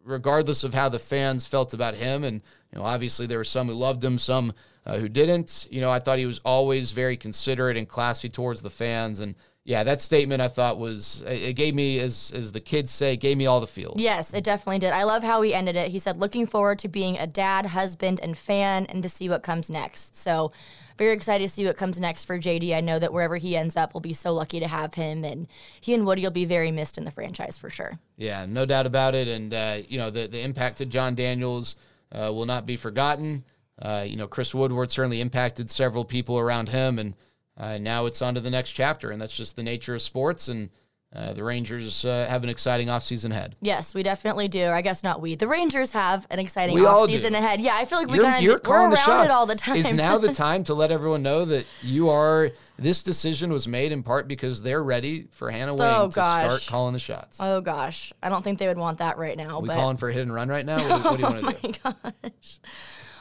regardless 0.05 0.65
of 0.65 0.75
how 0.75 0.89
the 0.89 0.99
fans 0.99 1.47
felt 1.47 1.75
about 1.75 1.95
him, 1.95 2.25
and 2.25 2.41
you 2.75 2.81
know, 2.81 2.87
obviously 2.87 3.26
there 3.26 3.38
were 3.38 3.45
some 3.45 3.69
who 3.69 3.75
loved 3.75 4.02
him, 4.02 4.19
some 4.19 4.52
uh, 4.85 4.99
who 4.99 5.09
didn't. 5.09 5.69
You 5.71 5.81
know, 5.81 5.90
I 5.90 6.00
thought 6.00 6.19
he 6.19 6.26
was 6.26 6.40
always 6.45 6.90
very 6.90 7.16
considerate 7.16 7.76
and 7.76 7.88
classy 7.88 8.28
towards 8.28 8.62
the 8.62 8.71
fans, 8.71 9.21
and 9.21 9.37
yeah, 9.62 9.85
that 9.85 10.02
statement 10.02 10.43
I 10.43 10.49
thought 10.49 10.76
was 10.76 11.23
it 11.26 11.54
gave 11.54 11.75
me 11.75 12.00
as 12.00 12.33
as 12.35 12.50
the 12.50 12.61
kids 12.61 12.90
say, 12.90 13.16
gave 13.16 13.38
me 13.38 13.47
all 13.47 13.61
the 13.61 13.66
feels. 13.69 14.00
Yes, 14.00 14.35
it 14.35 14.43
definitely 14.43 14.81
did. 14.81 14.93
I 14.93 15.04
love 15.04 15.23
how 15.23 15.40
he 15.43 15.54
ended 15.54 15.76
it. 15.76 15.88
He 15.88 16.00
said, 16.00 16.19
"Looking 16.19 16.47
forward 16.47 16.81
to 16.81 16.88
being 16.88 17.16
a 17.16 17.28
dad, 17.28 17.66
husband, 17.66 18.19
and 18.21 18.37
fan, 18.37 18.87
and 18.87 19.02
to 19.04 19.09
see 19.09 19.28
what 19.28 19.45
comes 19.45 19.71
next." 19.71 20.16
So, 20.16 20.50
very 20.99 21.14
excited 21.14 21.49
to 21.49 21.54
see 21.54 21.64
what 21.64 21.76
comes 21.76 22.00
next 22.00 22.25
for 22.25 22.38
JD. 22.38 22.75
I 22.75 22.81
know 22.81 22.99
that 22.99 23.12
wherever 23.12 23.37
he 23.37 23.57
ends 23.57 23.76
up, 23.76 23.95
we'll 23.95 24.00
be 24.00 24.12
so 24.12 24.35
lucky 24.35 24.59
to 24.59 24.66
have 24.66 24.95
him, 24.95 25.25
and 25.25 25.47
he 25.81 25.95
and 25.95 26.04
Woody 26.04 26.23
will 26.23 26.31
be 26.33 26.45
very 26.45 26.73
missed 26.73 26.99
in 26.99 27.04
the 27.04 27.12
franchise 27.12 27.57
for 27.57 27.71
sure. 27.71 28.00
Yeah, 28.16 28.47
no 28.47 28.66
doubt 28.66 28.85
about 28.85 29.14
it. 29.14 29.28
And 29.28 29.54
uh, 29.54 29.78
you 29.88 29.97
know, 29.97 30.11
the 30.11 30.26
the 30.26 30.40
impact 30.40 30.81
of 30.81 30.88
Jon 30.88 31.14
Daniels 31.14 31.76
uh, 32.14 32.33
will 32.33 32.47
not 32.47 32.66
be 32.66 32.76
forgotten. 32.76 33.44
Uh, 33.80 34.04
you 34.06 34.16
know, 34.16 34.28
Chris 34.28 34.54
Woodward 34.54 34.90
certainly 34.90 35.21
impacted 35.21 35.71
several 35.71 36.04
people 36.04 36.38
around 36.38 36.68
him, 36.68 36.99
and 36.99 37.14
uh, 37.56 37.78
now 37.78 38.06
it's 38.06 38.23
on 38.23 38.35
to 38.35 38.40
the 38.40 38.50
next 38.50 38.71
chapter, 38.71 39.11
and 39.11 39.21
that's 39.21 39.37
just 39.37 39.56
the 39.56 39.62
nature 39.62 39.94
of 39.94 40.02
sports. 40.02 40.49
And 40.49 40.71
uh, 41.14 41.33
the 41.33 41.44
Rangers 41.44 42.04
uh, 42.04 42.26
have 42.28 42.42
an 42.42 42.49
exciting 42.49 42.88
offseason 42.88 43.30
ahead. 43.30 43.54
Yes, 43.61 43.94
we 43.94 44.02
definitely 44.02 44.49
do. 44.49 44.66
I 44.66 44.83
guess 44.83 45.04
not 45.04 45.21
we. 45.21 45.37
The 45.37 45.47
Rangers 45.47 45.92
have 45.92 46.26
an 46.28 46.40
exciting 46.40 46.75
we 46.75 46.83
offseason 46.83 47.33
ahead. 47.33 47.61
Yeah, 47.61 47.76
I 47.76 47.85
feel 47.85 47.99
like 47.99 48.09
we 48.09 48.18
kind 48.18 48.44
of 48.44 48.61
we're 48.66 48.90
around 48.90 49.25
it 49.26 49.30
all 49.30 49.47
the 49.47 49.54
time. 49.54 49.76
Is 49.76 49.92
now 49.92 50.18
the 50.18 50.35
time 50.35 50.64
to 50.64 50.75
let 50.75 50.90
everyone 50.90 51.23
know 51.23 51.44
that 51.44 51.66
you 51.83 52.09
are. 52.09 52.50
This 52.76 53.04
decision 53.04 53.52
was 53.52 53.68
made 53.68 53.92
in 53.92 54.02
part 54.02 54.26
because 54.26 54.61
they're 54.61 54.83
ready 54.83 55.28
for 55.30 55.49
Hannah 55.49 55.75
Wayne 55.75 55.94
oh, 55.94 56.06
to 56.06 56.12
start 56.12 56.66
calling 56.66 56.92
the 56.92 56.99
shots. 56.99 57.38
Oh 57.40 57.61
gosh, 57.61 58.12
I 58.21 58.28
don't 58.28 58.42
think 58.42 58.59
they 58.59 58.66
would 58.66 58.78
want 58.78 58.99
that 58.99 59.16
right 59.16 59.37
now. 59.37 59.59
Are 59.59 59.61
we 59.61 59.68
but... 59.68 59.76
calling 59.76 59.97
for 59.97 60.09
a 60.09 60.12
hit 60.12 60.23
and 60.23 60.35
run 60.35 60.49
right 60.49 60.66
now? 60.66 60.78
What, 60.78 61.04
what 61.04 61.16
do 61.16 61.23
you 61.23 61.28
want 61.28 61.62
to 61.62 61.68
do? 61.68 61.78
Oh 61.85 61.94
my 62.02 62.11
gosh. 62.25 62.59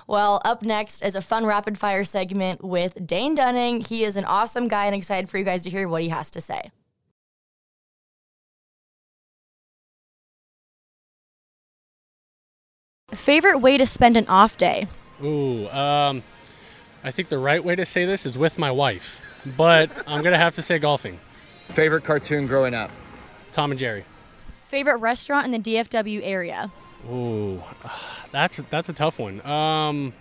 Well, 0.07 0.41
up 0.43 0.63
next 0.63 1.03
is 1.03 1.13
a 1.13 1.21
fun 1.21 1.45
rapid 1.45 1.77
fire 1.77 2.03
segment 2.03 2.63
with 2.63 3.05
Dane 3.05 3.36
Dunning. 3.36 3.82
He 3.82 4.03
is 4.03 4.17
an 4.17 4.25
awesome 4.25 4.67
guy 4.67 4.88
and 4.88 4.95
excited 4.95 5.29
for 5.29 5.38
you 5.38 5.43
guys 5.43 5.63
to 5.63 5.69
hear 5.69 5.88
what 5.88 6.01
he 6.01 6.10
has 6.10 6.32
to 6.32 6.41
say. 6.41 6.71
Favorite 13.15 13.60
way 13.60 13.78
to 13.78 13.86
spend 13.86 14.17
an 14.17 14.28
off 14.28 14.58
day? 14.58 14.88
Ooh, 15.23 15.67
um, 15.69 16.23
I 17.04 17.12
think 17.12 17.30
the 17.30 17.38
right 17.38 17.63
way 17.63 17.76
to 17.76 17.86
say 17.86 18.06
this 18.06 18.26
is 18.26 18.38
with 18.38 18.58
my 18.58 18.71
wife, 18.71 19.21
but 19.58 19.91
I'm 20.08 20.23
gonna 20.23 20.38
have 20.38 20.56
to 20.56 20.62
say 20.62 20.80
golfing. 20.80 21.19
Favorite 21.69 22.04
cartoon 22.04 22.47
growing 22.47 22.73
up? 22.73 22.91
Tom 23.52 23.71
and 23.71 23.80
Jerry. 23.80 24.06
Favorite 24.67 24.97
restaurant 24.97 25.45
in 25.45 25.52
the 25.52 25.60
DFW 25.60 26.21
area? 26.23 26.71
Ooh, 27.10 27.62
that's 28.32 28.58
that's 28.69 28.89
a 28.89 28.93
tough 28.93 29.19
one. 29.19 29.45
Um, 29.45 30.13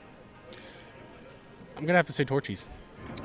I'm 1.77 1.87
gonna 1.87 1.95
have 1.95 2.07
to 2.07 2.13
say 2.13 2.25
Torchy's. 2.25 2.69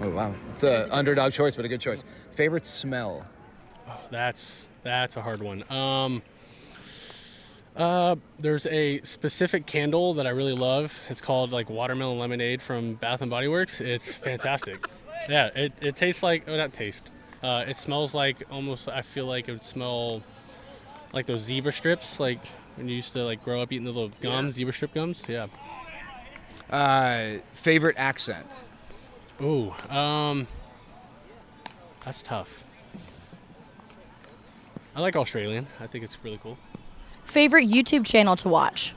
Oh 0.01 0.09
wow, 0.09 0.35
it's 0.51 0.63
a 0.63 0.93
underdog 0.95 1.31
choice, 1.31 1.55
but 1.55 1.65
a 1.65 1.67
good 1.67 1.81
choice. 1.81 2.05
Favorite 2.31 2.65
smell? 2.65 3.25
Oh, 3.89 3.99
that's 4.11 4.69
that's 4.83 5.17
a 5.17 5.21
hard 5.21 5.41
one. 5.41 5.69
Um, 5.71 6.21
uh, 7.77 8.15
there's 8.39 8.65
a 8.65 8.99
specific 9.01 9.65
candle 9.67 10.15
that 10.15 10.25
I 10.25 10.31
really 10.31 10.53
love. 10.53 10.99
It's 11.09 11.21
called 11.21 11.51
like 11.51 11.69
watermelon 11.69 12.17
lemonade 12.17 12.61
from 12.61 12.95
Bath 12.95 13.21
and 13.21 13.29
Body 13.29 13.47
Works. 13.47 13.79
It's 13.79 14.15
fantastic. 14.15 14.85
yeah, 15.29 15.51
it, 15.55 15.73
it 15.79 15.95
tastes 15.95 16.23
like 16.23 16.43
oh 16.47 16.57
not 16.57 16.73
taste. 16.73 17.11
Uh, 17.43 17.65
it 17.67 17.77
smells 17.77 18.15
like 18.15 18.43
almost. 18.49 18.89
I 18.89 19.03
feel 19.03 19.27
like 19.27 19.47
it 19.47 19.51
would 19.51 19.65
smell 19.65 20.23
like 21.13 21.27
those 21.27 21.41
zebra 21.41 21.71
strips, 21.71 22.19
like 22.19 22.45
when 22.75 22.89
you 22.89 22.95
used 22.95 23.13
to 23.13 23.23
like 23.23 23.43
grow 23.43 23.61
up 23.61 23.71
eating 23.71 23.85
the 23.85 23.91
little 23.91 24.11
gums, 24.21 24.55
yeah. 24.55 24.57
zebra 24.57 24.73
strip 24.73 24.93
gums? 24.93 25.23
Yeah. 25.27 25.47
Uh, 26.69 27.37
favorite 27.53 27.95
accent? 27.97 28.63
Ooh, 29.41 29.71
um, 29.89 30.47
that's 32.03 32.23
tough. 32.23 32.63
I 34.95 35.01
like 35.01 35.15
Australian. 35.15 35.67
I 35.79 35.85
think 35.85 36.03
it's 36.03 36.17
really 36.23 36.39
cool. 36.41 36.57
Favorite 37.27 37.69
YouTube 37.69 38.05
channel 38.05 38.37
to 38.37 38.47
watch? 38.47 38.93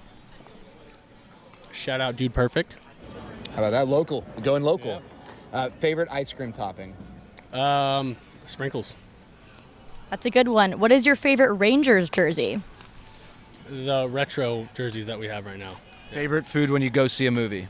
Shout 1.72 2.00
out, 2.00 2.14
Dude 2.14 2.32
Perfect. 2.32 2.74
How 3.50 3.58
about 3.58 3.70
that? 3.70 3.88
Local. 3.88 4.24
Going 4.42 4.62
local. 4.62 5.02
Yeah. 5.52 5.58
Uh, 5.58 5.70
favorite 5.70 6.08
ice 6.12 6.32
cream 6.32 6.52
topping? 6.52 6.94
Um, 7.52 8.16
sprinkles. 8.46 8.94
That's 10.10 10.26
a 10.26 10.30
good 10.30 10.46
one. 10.46 10.78
What 10.78 10.92
is 10.92 11.04
your 11.04 11.16
favorite 11.16 11.54
Rangers 11.54 12.08
jersey? 12.08 12.62
the 13.68 14.08
retro 14.08 14.68
jerseys 14.74 15.06
that 15.06 15.18
we 15.18 15.26
have 15.28 15.46
right 15.46 15.58
now. 15.58 15.76
Favorite 16.12 16.44
food 16.44 16.70
when 16.70 16.82
you 16.82 16.90
go 16.90 17.06
see 17.06 17.26
a 17.26 17.30
movie, 17.30 17.68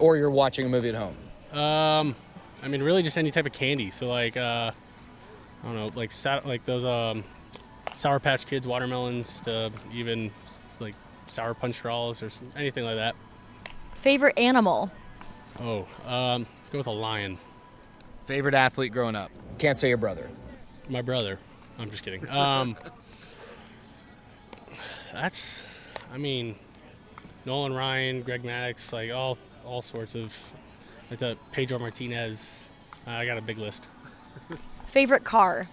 or 0.00 0.16
you're 0.16 0.30
watching 0.30 0.66
a 0.66 0.68
movie 0.68 0.88
at 0.88 0.96
home? 0.96 1.16
Um, 1.56 2.16
I 2.64 2.68
mean, 2.68 2.82
really, 2.82 3.02
just 3.04 3.16
any 3.16 3.30
type 3.30 3.46
of 3.46 3.52
candy. 3.52 3.92
So 3.92 4.08
like, 4.08 4.36
uh, 4.36 4.72
I 5.62 5.66
don't 5.66 5.76
know, 5.76 5.90
like 5.94 6.10
sat- 6.10 6.46
like 6.46 6.64
those 6.64 6.84
um, 6.84 7.22
Sour 7.96 8.20
Patch 8.20 8.44
Kids 8.44 8.66
watermelons 8.66 9.40
to 9.40 9.72
even 9.90 10.30
like 10.80 10.94
sour 11.28 11.54
punch 11.54 11.76
straws 11.76 12.22
or 12.22 12.30
anything 12.54 12.84
like 12.84 12.96
that. 12.96 13.16
Favorite 14.02 14.38
animal? 14.38 14.90
Oh, 15.58 15.86
um, 16.06 16.44
go 16.70 16.76
with 16.76 16.88
a 16.88 16.92
lion. 16.92 17.38
Favorite 18.26 18.52
athlete 18.52 18.92
growing 18.92 19.16
up? 19.16 19.30
Can't 19.58 19.78
say 19.78 19.88
your 19.88 19.96
brother. 19.96 20.28
My 20.90 21.00
brother. 21.00 21.38
I'm 21.78 21.90
just 21.90 22.02
kidding. 22.02 22.28
Um, 22.28 22.76
that's, 25.14 25.62
I 26.12 26.18
mean, 26.18 26.54
Nolan 27.46 27.72
Ryan, 27.72 28.20
Greg 28.20 28.42
Maddux, 28.42 28.92
like 28.92 29.10
all 29.10 29.38
all 29.64 29.80
sorts 29.80 30.14
of. 30.14 30.36
It's 31.10 31.22
a 31.22 31.38
Pedro 31.50 31.78
Martinez. 31.78 32.68
I 33.06 33.24
got 33.24 33.38
a 33.38 33.42
big 33.42 33.56
list. 33.56 33.88
Favorite 34.86 35.24
car? 35.24 35.66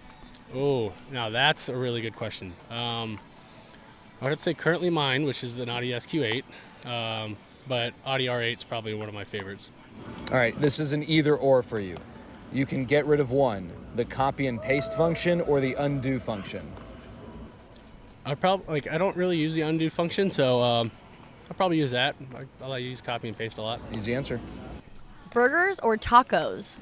Oh, 0.52 0.92
now 1.10 1.30
that's 1.30 1.68
a 1.68 1.76
really 1.76 2.00
good 2.00 2.16
question. 2.16 2.52
Um, 2.70 3.18
I 4.20 4.24
would 4.24 4.30
have 4.30 4.38
to 4.38 4.42
say 4.42 4.54
currently 4.54 4.90
mine, 4.90 5.24
which 5.24 5.44
is 5.44 5.58
an 5.58 5.68
Audi 5.68 5.90
SQ8, 5.90 6.42
um, 6.84 7.36
but 7.68 7.92
Audi 8.04 8.26
R8 8.26 8.58
is 8.58 8.64
probably 8.64 8.94
one 8.94 9.08
of 9.08 9.14
my 9.14 9.24
favorites. 9.24 9.70
All 10.30 10.36
right, 10.36 10.58
this 10.60 10.78
is 10.78 10.92
an 10.92 11.08
either 11.08 11.36
or 11.36 11.62
for 11.62 11.80
you. 11.80 11.96
You 12.52 12.66
can 12.66 12.84
get 12.84 13.06
rid 13.06 13.20
of 13.20 13.30
one, 13.30 13.70
the 13.96 14.04
copy 14.04 14.46
and 14.46 14.60
paste 14.60 14.94
function 14.94 15.40
or 15.40 15.60
the 15.60 15.74
undo 15.74 16.18
function. 16.18 16.70
I 18.26 18.34
probably 18.34 18.66
like 18.72 18.90
I 18.90 18.96
don't 18.96 19.16
really 19.16 19.36
use 19.36 19.54
the 19.54 19.62
undo 19.62 19.90
function, 19.90 20.30
so 20.30 20.62
um, 20.62 20.90
I'll 21.50 21.56
probably 21.56 21.78
use 21.78 21.90
that. 21.90 22.16
I, 22.62 22.64
I 22.64 22.78
use 22.78 23.00
copy 23.00 23.28
and 23.28 23.36
paste 23.36 23.58
a 23.58 23.62
lot. 23.62 23.80
Easy 23.92 24.14
answer. 24.14 24.40
Burgers 25.32 25.80
or 25.80 25.96
tacos? 25.96 26.78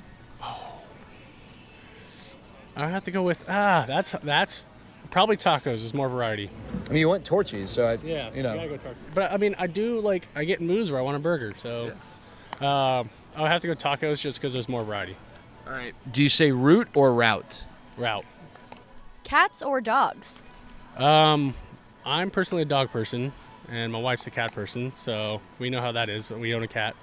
I 2.76 2.88
have 2.88 3.04
to 3.04 3.10
go 3.10 3.22
with 3.22 3.44
ah. 3.48 3.84
That's 3.86 4.12
that's 4.22 4.64
probably 5.10 5.36
tacos. 5.36 5.84
Is 5.84 5.94
more 5.94 6.08
variety. 6.08 6.50
I 6.88 6.92
mean, 6.92 7.00
you 7.00 7.08
want 7.08 7.24
Torchy's, 7.24 7.70
so 7.70 7.86
I, 7.86 7.98
yeah, 8.02 8.30
you 8.34 8.42
know. 8.42 8.54
You 8.54 8.76
go 8.76 8.94
but 9.14 9.32
I 9.32 9.36
mean, 9.36 9.54
I 9.58 9.66
do 9.66 10.00
like 10.00 10.26
I 10.34 10.44
get 10.44 10.60
moods 10.60 10.90
where 10.90 11.00
I 11.00 11.02
want 11.02 11.16
a 11.16 11.20
burger, 11.20 11.52
so 11.58 11.92
yeah. 12.60 12.66
uh, 12.66 13.04
I 13.36 13.42
would 13.42 13.50
have 13.50 13.60
to 13.62 13.68
go 13.68 13.74
tacos 13.74 14.20
just 14.20 14.38
because 14.38 14.52
there's 14.52 14.68
more 14.68 14.84
variety. 14.84 15.16
All 15.66 15.72
right. 15.72 15.94
Do 16.10 16.22
you 16.22 16.28
say 16.28 16.50
root 16.50 16.88
or 16.94 17.12
route? 17.12 17.64
Route. 17.96 18.24
Cats 19.24 19.62
or 19.62 19.80
dogs? 19.80 20.42
Um, 20.96 21.54
I'm 22.04 22.30
personally 22.30 22.62
a 22.62 22.66
dog 22.66 22.90
person, 22.90 23.32
and 23.68 23.92
my 23.92 24.00
wife's 24.00 24.26
a 24.26 24.30
cat 24.30 24.52
person, 24.52 24.92
so 24.96 25.40
we 25.58 25.70
know 25.70 25.80
how 25.80 25.92
that 25.92 26.08
is. 26.08 26.28
But 26.28 26.40
we 26.40 26.54
own 26.54 26.62
a 26.62 26.68
cat. 26.68 26.96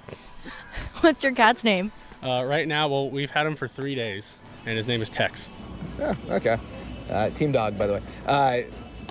What's 1.01 1.23
your 1.23 1.33
cat's 1.33 1.63
name? 1.63 1.91
Uh, 2.21 2.43
right 2.43 2.67
now, 2.67 2.89
well, 2.89 3.09
we've 3.09 3.31
had 3.31 3.47
him 3.47 3.55
for 3.55 3.67
three 3.67 3.95
days, 3.95 4.39
and 4.65 4.77
his 4.77 4.87
name 4.87 5.01
is 5.01 5.09
Tex. 5.09 5.51
Yeah, 5.97 6.15
okay. 6.29 6.57
Uh, 7.09 7.29
team 7.31 7.51
dog, 7.51 7.77
by 7.77 7.87
the 7.87 7.93
way. 7.93 8.01
Uh, 8.25 8.59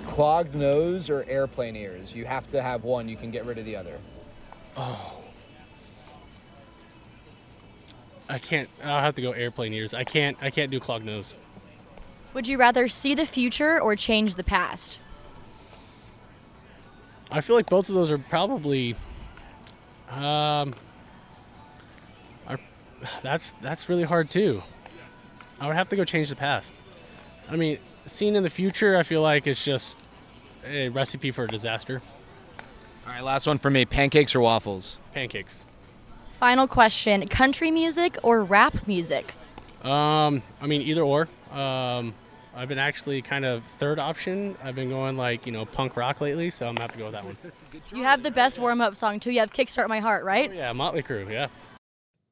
clogged 0.05 0.55
nose 0.55 1.09
or 1.09 1.25
airplane 1.27 1.75
ears? 1.75 2.15
You 2.15 2.25
have 2.25 2.49
to 2.49 2.61
have 2.61 2.83
one. 2.83 3.09
You 3.09 3.15
can 3.15 3.31
get 3.31 3.45
rid 3.45 3.57
of 3.57 3.65
the 3.65 3.75
other. 3.75 3.99
Oh. 4.77 5.17
I 8.29 8.37
can't. 8.37 8.69
I'll 8.83 9.01
have 9.01 9.15
to 9.15 9.21
go 9.21 9.31
airplane 9.31 9.73
ears. 9.73 9.93
I 9.93 10.03
can't. 10.03 10.37
I 10.41 10.51
can't 10.51 10.69
do 10.71 10.79
clogged 10.79 11.05
nose. 11.05 11.35
Would 12.33 12.47
you 12.47 12.57
rather 12.57 12.87
see 12.87 13.15
the 13.15 13.25
future 13.25 13.81
or 13.81 13.95
change 13.95 14.35
the 14.35 14.43
past? 14.43 14.99
I 17.31 17.41
feel 17.41 17.55
like 17.55 17.69
both 17.69 17.89
of 17.89 17.95
those 17.95 18.11
are 18.11 18.19
probably. 18.19 18.95
Um. 20.11 20.75
Are, 22.47 22.59
that's 23.23 23.53
that's 23.61 23.89
really 23.89 24.03
hard 24.03 24.29
too. 24.29 24.61
I 25.59 25.67
would 25.67 25.75
have 25.75 25.89
to 25.89 25.95
go 25.95 26.05
change 26.05 26.29
the 26.29 26.35
past. 26.35 26.73
I 27.49 27.55
mean, 27.55 27.79
seeing 28.05 28.35
in 28.35 28.43
the 28.43 28.49
future, 28.49 28.97
I 28.97 29.03
feel 29.03 29.21
like 29.21 29.47
it's 29.47 29.63
just 29.63 29.97
a 30.65 30.89
recipe 30.89 31.31
for 31.31 31.45
a 31.45 31.47
disaster. 31.47 32.01
All 33.05 33.13
right, 33.13 33.23
last 33.23 33.47
one 33.47 33.57
for 33.57 33.69
me. 33.69 33.85
Pancakes 33.85 34.35
or 34.35 34.41
waffles? 34.41 34.97
Pancakes. 35.13 35.65
Final 36.39 36.67
question 36.67 37.27
country 37.27 37.71
music 37.71 38.17
or 38.23 38.43
rap 38.43 38.87
music? 38.87 39.33
Um, 39.83 40.41
I 40.61 40.67
mean, 40.67 40.81
either 40.81 41.01
or. 41.01 41.27
Um, 41.51 42.13
I've 42.55 42.67
been 42.67 42.79
actually 42.79 43.21
kind 43.21 43.45
of 43.45 43.63
third 43.63 43.99
option. 43.99 44.57
I've 44.63 44.75
been 44.75 44.89
going 44.89 45.17
like 45.17 45.45
you 45.45 45.51
know 45.51 45.65
punk 45.65 45.95
rock 45.97 46.21
lately, 46.21 46.49
so 46.49 46.67
I'm 46.67 46.75
gonna 46.75 46.83
have 46.83 46.91
to 46.93 46.97
go 46.97 47.05
with 47.05 47.13
that 47.13 47.25
one. 47.25 47.37
You 47.93 48.03
have 48.03 48.23
the 48.23 48.31
best 48.31 48.59
warm 48.59 48.81
up 48.81 48.95
song 48.95 49.19
too. 49.19 49.31
You 49.31 49.39
have 49.39 49.53
Kickstart 49.53 49.87
My 49.87 49.99
Heart, 49.99 50.23
right? 50.23 50.53
Yeah, 50.53 50.71
Motley 50.73 51.01
Crue. 51.01 51.29
Yeah. 51.29 51.47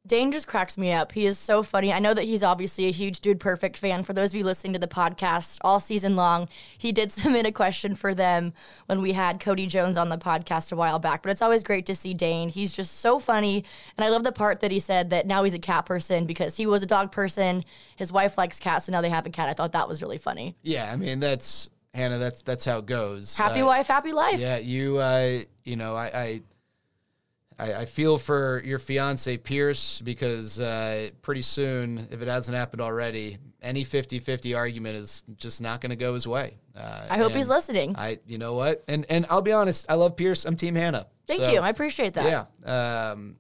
Dane 0.07 0.31
just 0.31 0.47
cracks 0.47 0.77
me 0.77 0.91
up. 0.93 1.11
He 1.11 1.25
is 1.25 1.37
so 1.37 1.61
funny. 1.63 1.91
I 1.91 1.99
know 1.99 2.13
that 2.13 2.23
he's 2.23 2.41
obviously 2.41 2.85
a 2.85 2.91
huge 2.91 3.19
Dude 3.19 3.39
Perfect 3.39 3.77
fan. 3.77 4.03
For 4.03 4.13
those 4.13 4.29
of 4.33 4.35
you 4.39 4.45
listening 4.45 4.71
to 4.73 4.79
the 4.79 4.87
podcast 4.87 5.57
all 5.61 5.79
season 5.81 6.15
long, 6.15 6.47
he 6.77 6.91
did 6.91 7.11
submit 7.11 7.45
a 7.45 7.51
question 7.51 7.93
for 7.93 8.15
them 8.15 8.53
when 8.85 9.01
we 9.01 9.11
had 9.11 9.39
Cody 9.39 9.67
Jones 9.67 9.97
on 9.97 10.09
the 10.09 10.17
podcast 10.17 10.71
a 10.71 10.75
while 10.77 10.97
back. 10.97 11.23
But 11.23 11.31
it's 11.31 11.41
always 11.41 11.61
great 11.63 11.85
to 11.87 11.95
see 11.95 12.13
Dane. 12.13 12.49
He's 12.49 12.73
just 12.73 12.99
so 12.99 13.19
funny. 13.19 13.65
And 13.97 14.05
I 14.05 14.09
love 14.09 14.23
the 14.23 14.31
part 14.31 14.61
that 14.61 14.71
he 14.71 14.79
said 14.79 15.09
that 15.09 15.27
now 15.27 15.43
he's 15.43 15.53
a 15.53 15.59
cat 15.59 15.85
person 15.85 16.25
because 16.25 16.55
he 16.55 16.65
was 16.65 16.81
a 16.81 16.87
dog 16.87 17.11
person. 17.11 17.65
His 17.97 18.11
wife 18.11 18.37
likes 18.37 18.59
cats, 18.59 18.85
so 18.85 18.91
now 18.93 19.01
they 19.01 19.09
have 19.09 19.25
a 19.25 19.29
cat. 19.29 19.49
I 19.49 19.53
thought 19.53 19.73
that 19.73 19.89
was 19.89 20.01
really 20.01 20.17
funny. 20.17 20.55
Yeah, 20.63 20.89
I 20.91 20.95
mean 20.95 21.19
that's 21.19 21.69
Hannah. 21.93 22.17
That's 22.17 22.43
that's 22.43 22.63
how 22.63 22.77
it 22.77 22.85
goes. 22.85 23.35
Happy 23.35 23.61
Uh, 23.61 23.65
wife, 23.65 23.87
happy 23.87 24.13
life. 24.13 24.39
Yeah, 24.39 24.57
you. 24.57 24.97
Uh, 24.97 25.39
you 25.65 25.75
know, 25.75 25.95
I, 25.95 26.05
I, 26.13 26.41
I, 27.59 27.73
I 27.73 27.85
feel 27.85 28.17
for 28.17 28.61
your 28.63 28.77
fiance 28.79 29.35
Pierce 29.37 30.01
because 30.01 30.59
uh, 30.59 31.09
pretty 31.21 31.41
soon, 31.41 32.07
if 32.11 32.21
it 32.21 32.27
hasn't 32.27 32.55
happened 32.55 32.81
already, 32.81 33.37
any 33.61 33.83
50-50 33.83 34.55
argument 34.55 34.95
is 34.95 35.23
just 35.37 35.61
not 35.61 35.81
going 35.81 35.89
to 35.89 35.95
go 35.95 36.13
his 36.13 36.27
way. 36.27 36.57
Uh, 36.75 37.07
I 37.09 37.17
hope 37.17 37.33
he's 37.33 37.49
listening. 37.49 37.95
I, 37.97 38.19
you 38.27 38.37
know 38.37 38.53
what, 38.53 38.83
and 38.87 39.05
and 39.09 39.25
I'll 39.29 39.41
be 39.41 39.51
honest, 39.53 39.87
I 39.89 39.95
love 39.95 40.15
Pierce. 40.15 40.45
I'm 40.45 40.55
Team 40.55 40.75
Hannah. 40.75 41.07
Thank 41.27 41.43
So, 41.45 41.51
you. 41.51 41.59
I 41.59 41.69
appreciate 41.69 42.13
that. 42.13 42.47
Yeah. 42.65 43.09
Um, 43.11 43.37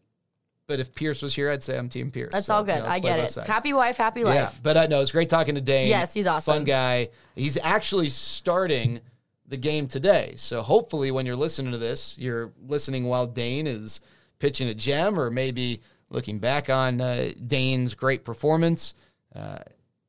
but 0.65 0.79
if 0.81 0.93
Pierce 0.95 1.21
was 1.21 1.33
here, 1.35 1.49
I'd 1.51 1.63
say 1.63 1.77
I'm 1.77 1.87
Team 1.87 2.09
Pierce. 2.11 2.33
That's 2.33 2.47
So, 2.47 2.55
all 2.55 2.61
you 2.61 2.65
good. 2.73 2.83
know, 2.83 2.89
I 2.89 2.99
get 2.99 3.19
it. 3.19 3.29
sides. 3.31 3.47
Happy 3.47 3.71
wife, 3.71 3.95
happy 3.97 4.23
life. 4.23 4.35
Yeah, 4.35 4.51
but 4.63 4.75
I 4.77 4.87
know 4.87 4.99
it's 5.01 5.11
great 5.11 5.29
talking 5.29 5.55
to 5.55 5.61
Dane. 5.61 5.87
Yes, 5.87 6.13
he's 6.13 6.27
awesome. 6.27 6.55
Fun 6.55 6.63
guy. 6.65 7.09
He's 7.35 7.57
actually 7.61 8.09
starting 8.09 8.99
the 9.47 9.57
game 9.57 9.87
today. 9.87 10.33
So 10.37 10.61
hopefully, 10.61 11.11
when 11.11 11.25
you're 11.25 11.35
listening 11.35 11.71
to 11.71 11.77
this, 11.77 12.17
you're 12.17 12.51
listening 12.65 13.05
while 13.05 13.27
Dane 13.27 13.67
is 13.67 14.01
pitching 14.39 14.67
a 14.67 14.73
gem, 14.73 15.19
or 15.19 15.31
maybe 15.31 15.81
looking 16.09 16.39
back 16.39 16.69
on 16.69 17.01
uh, 17.01 17.31
Dane's 17.45 17.95
great 17.95 18.23
performance. 18.23 18.93
Uh, 19.35 19.59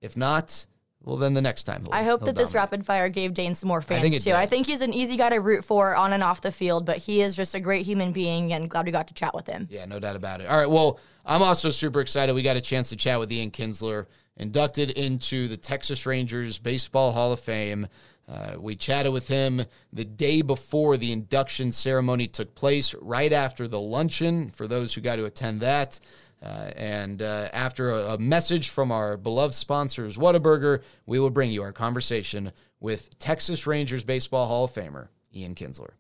if 0.00 0.16
not, 0.16 0.66
well, 1.02 1.16
then 1.16 1.34
the 1.34 1.40
next 1.40 1.62
time. 1.62 1.84
I 1.90 2.02
hope 2.02 2.24
that 2.24 2.34
this 2.34 2.52
rapid 2.52 2.84
fire 2.84 3.08
gave 3.08 3.32
Dane 3.32 3.54
some 3.54 3.68
more 3.68 3.80
fans 3.80 4.04
it 4.04 4.10
too. 4.10 4.18
did. 4.18 4.34
I 4.34 4.46
think 4.46 4.66
he's 4.66 4.80
an 4.80 4.92
easy 4.92 5.16
guy 5.16 5.30
to 5.30 5.40
root 5.40 5.64
for 5.64 5.94
on 5.94 6.12
and 6.12 6.22
off 6.22 6.40
the 6.40 6.52
field, 6.52 6.84
but 6.84 6.98
he 6.98 7.22
is 7.22 7.34
just 7.34 7.54
a 7.54 7.60
great 7.60 7.86
human 7.86 8.12
being 8.12 8.52
and 8.52 8.68
glad 8.68 8.84
we 8.84 8.92
got 8.92 9.08
to 9.08 9.14
chat 9.14 9.34
with 9.34 9.46
him. 9.46 9.68
Yeah, 9.70 9.86
no 9.86 9.98
doubt 9.98 10.16
about 10.16 10.40
it. 10.40 10.48
All 10.48 10.58
right. 10.58 10.68
Well, 10.68 11.00
I'm 11.24 11.42
also 11.42 11.70
super 11.70 12.00
excited. 12.00 12.34
We 12.34 12.42
got 12.42 12.56
a 12.56 12.60
chance 12.60 12.90
to 12.90 12.96
chat 12.96 13.18
with 13.18 13.32
Ian 13.32 13.50
Kinsler, 13.50 14.06
inducted 14.36 14.90
into 14.90 15.48
the 15.48 15.56
Texas 15.56 16.04
Rangers 16.04 16.58
Baseball 16.58 17.12
Hall 17.12 17.32
of 17.32 17.40
Fame. 17.40 17.86
Uh, 18.28 18.56
we 18.58 18.76
chatted 18.76 19.12
with 19.12 19.28
him 19.28 19.64
the 19.92 20.04
day 20.04 20.42
before 20.42 20.96
the 20.96 21.12
induction 21.12 21.72
ceremony 21.72 22.26
took 22.26 22.54
place, 22.54 22.94
right 23.00 23.32
after 23.32 23.66
the 23.66 23.80
luncheon, 23.80 24.50
for 24.50 24.68
those 24.68 24.92
who 24.92 25.00
got 25.00 25.16
to 25.16 25.24
attend 25.24 25.60
that. 25.60 25.98
Uh, 26.42 26.70
and 26.76 27.22
uh, 27.22 27.48
after 27.52 27.90
a, 27.90 28.14
a 28.14 28.18
message 28.18 28.68
from 28.68 28.92
our 28.92 29.16
beloved 29.16 29.54
sponsors, 29.54 30.16
Whataburger, 30.16 30.82
we 31.06 31.18
will 31.18 31.30
bring 31.30 31.50
you 31.50 31.62
our 31.62 31.72
conversation 31.72 32.52
with 32.80 33.18
Texas 33.18 33.66
Rangers 33.66 34.04
Baseball 34.04 34.46
Hall 34.46 34.64
of 34.64 34.72
Famer, 34.72 35.08
Ian 35.34 35.54
Kinsler. 35.54 35.92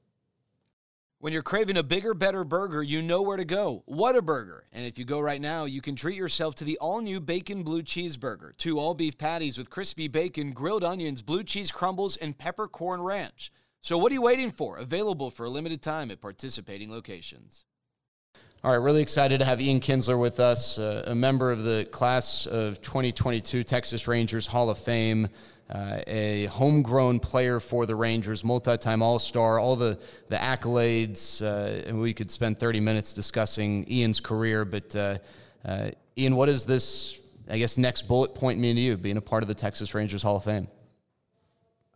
When 1.20 1.32
you're 1.32 1.42
craving 1.42 1.76
a 1.76 1.82
bigger, 1.82 2.14
better 2.14 2.44
burger, 2.44 2.80
you 2.80 3.02
know 3.02 3.22
where 3.22 3.36
to 3.36 3.44
go. 3.44 3.82
Whataburger. 3.88 4.60
And 4.72 4.86
if 4.86 5.00
you 5.00 5.04
go 5.04 5.18
right 5.18 5.40
now, 5.40 5.64
you 5.64 5.80
can 5.80 5.96
treat 5.96 6.16
yourself 6.16 6.54
to 6.56 6.64
the 6.64 6.78
all 6.78 7.00
new 7.00 7.18
Bacon 7.18 7.64
Blue 7.64 7.82
Cheeseburger. 7.82 8.56
Two 8.56 8.78
all 8.78 8.94
beef 8.94 9.18
patties 9.18 9.58
with 9.58 9.68
crispy 9.68 10.06
bacon, 10.06 10.52
grilled 10.52 10.84
onions, 10.84 11.20
blue 11.22 11.42
cheese 11.42 11.72
crumbles, 11.72 12.16
and 12.16 12.38
peppercorn 12.38 13.02
ranch. 13.02 13.50
So 13.80 13.98
what 13.98 14.12
are 14.12 14.14
you 14.14 14.22
waiting 14.22 14.52
for? 14.52 14.76
Available 14.76 15.28
for 15.32 15.46
a 15.46 15.50
limited 15.50 15.82
time 15.82 16.12
at 16.12 16.20
participating 16.20 16.88
locations. 16.88 17.66
All 18.62 18.70
right, 18.70 18.76
really 18.76 19.02
excited 19.02 19.38
to 19.38 19.44
have 19.44 19.60
Ian 19.60 19.80
Kinsler 19.80 20.20
with 20.20 20.38
us, 20.38 20.78
uh, 20.78 21.02
a 21.04 21.16
member 21.16 21.50
of 21.50 21.64
the 21.64 21.84
class 21.90 22.46
of 22.46 22.80
2022 22.80 23.64
Texas 23.64 24.06
Rangers 24.06 24.46
Hall 24.46 24.70
of 24.70 24.78
Fame, 24.78 25.26
uh, 25.70 26.00
a 26.06 26.46
homegrown 26.46 27.20
player 27.20 27.60
for 27.60 27.84
the 27.84 27.94
Rangers, 27.94 28.42
multi-time 28.42 29.02
All-Star, 29.02 29.58
all 29.58 29.76
the 29.76 29.98
the 30.28 30.36
accolades, 30.36 31.42
uh, 31.42 31.88
and 31.88 32.00
we 32.00 32.14
could 32.14 32.30
spend 32.30 32.58
30 32.58 32.80
minutes 32.80 33.12
discussing 33.12 33.90
Ian's 33.90 34.20
career. 34.20 34.64
But 34.64 34.96
uh, 34.96 35.18
uh, 35.64 35.90
Ian, 36.16 36.36
what 36.36 36.46
does 36.46 36.64
this, 36.64 37.20
I 37.50 37.58
guess, 37.58 37.76
next 37.76 38.08
bullet 38.08 38.34
point 38.34 38.58
mean 38.58 38.76
to 38.76 38.82
you, 38.82 38.96
being 38.96 39.18
a 39.18 39.22
part 39.22 39.42
of 39.42 39.48
the 39.48 39.54
Texas 39.54 39.94
Rangers 39.94 40.22
Hall 40.22 40.36
of 40.36 40.44
Fame? 40.44 40.68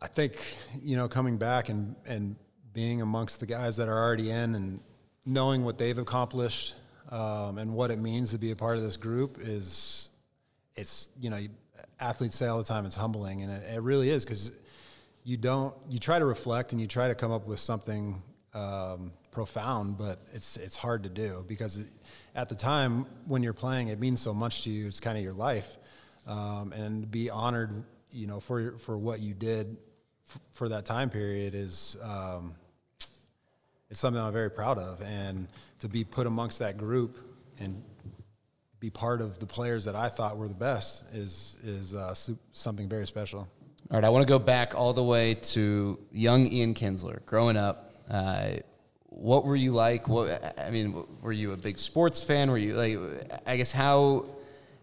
I 0.03 0.09
think 0.09 0.45
you 0.83 0.97
know 0.97 1.09
coming 1.09 1.39
back 1.39 1.69
and 1.69 1.95
and 2.07 2.37
being 2.75 3.01
amongst 3.01 3.41
the 3.41 3.47
guys 3.47 3.77
that 3.77 3.89
are 3.89 3.99
already 3.99 4.31
in 4.31 4.55
and 4.55 4.81
knowing 5.25 5.65
what 5.65 5.79
they've 5.79 5.99
accomplished 5.99 6.75
um, 7.11 7.59
and 7.59 7.73
what 7.73 7.91
it 7.91 7.99
means 7.99 8.31
to 8.33 8.39
be 8.39 8.51
a 8.51 8.57
part 8.57 8.77
of 8.77 8.83
this 8.83 8.97
group 8.97 9.39
is 9.41 10.11
it's 10.75 11.09
you 11.21 11.31
know 11.31 11.39
athletes 12.03 12.37
say 12.37 12.47
all 12.47 12.59
the 12.59 12.65
time 12.65 12.85
it's 12.85 12.97
humbling 12.97 13.43
and 13.43 13.53
it, 13.53 13.75
it 13.75 13.81
really 13.81 14.11
is 14.11 14.25
because 14.25 14.51
you 15.25 15.37
don't 15.37 15.75
you 15.89 15.99
try 15.99 16.19
to 16.19 16.25
reflect 16.25 16.73
and 16.73 16.81
you 16.81 16.87
try 16.87 17.09
to 17.09 17.15
come 17.15 17.31
up 17.31 17.47
with 17.47 17.61
something 17.61 18.21
um, 18.55 19.13
profound 19.31 19.97
but 19.97 20.21
it's 20.35 20.57
it's 20.57 20.77
hard 20.77 21.05
to 21.05 21.09
do 21.09 21.45
because 21.49 21.79
it, 21.79 21.87
at 22.35 22.49
the 22.49 22.55
time 22.55 23.07
when 23.27 23.43
you're 23.43 23.53
playing 23.53 23.89
it 23.89 24.01
means 24.01 24.21
so 24.21 24.35
much 24.35 24.63
to 24.63 24.71
you 24.71 24.87
it's 24.87 25.01
kind 25.01 25.17
of 25.17 25.23
your 25.23 25.33
life 25.33 25.77
um, 26.27 26.73
and 26.73 27.03
to 27.03 27.07
be 27.07 27.31
honored 27.31 27.85
you 28.11 28.27
know 28.27 28.41
for 28.41 28.73
for 28.79 28.99
what 28.99 29.21
you 29.21 29.33
did 29.33 29.77
f- 30.29 30.41
for 30.51 30.69
that 30.69 30.85
time 30.85 31.09
period 31.09 31.55
is 31.55 31.97
um, 32.03 32.55
it's 33.91 34.01
something 34.01 34.23
I'm 34.23 34.33
very 34.33 34.51
proud 34.51 34.79
of 34.79 35.01
and 35.03 35.47
to 35.79 35.89
be 35.89 36.03
put 36.03 36.27
amongst 36.27 36.59
that 36.59 36.77
group 36.77 37.17
and 37.59 37.83
be 38.83 38.91
part 38.91 39.21
of 39.21 39.39
the 39.39 39.47
players 39.47 39.85
that 39.85 39.95
I 39.95 40.09
thought 40.09 40.37
were 40.37 40.49
the 40.49 40.55
best 40.55 41.05
is 41.15 41.57
is 41.63 41.95
uh, 41.95 42.13
something 42.53 42.89
very 42.89 43.07
special. 43.07 43.49
All 43.91 43.97
right, 43.97 44.05
I 44.05 44.09
want 44.09 44.27
to 44.27 44.29
go 44.29 44.41
back 44.41 44.75
all 44.75 44.93
the 44.93 45.05
way 45.05 45.35
to 45.35 46.01
young 46.11 46.47
Ian 46.47 46.75
Kinsler, 46.75 47.25
growing 47.25 47.57
up. 47.57 47.95
Uh, 48.11 48.55
what 49.05 49.45
were 49.45 49.55
you 49.55 49.73
like? 49.73 50.09
What 50.09 50.59
I 50.59 50.71
mean, 50.71 51.05
were 51.21 51.33
you 51.33 51.53
a 51.53 51.57
big 51.57 51.79
sports 51.79 52.25
fan? 52.25 52.51
Were 52.51 52.59
you 52.59 52.75
like? 52.75 52.99
I 53.47 53.57
guess 53.57 53.71
how 53.71 54.27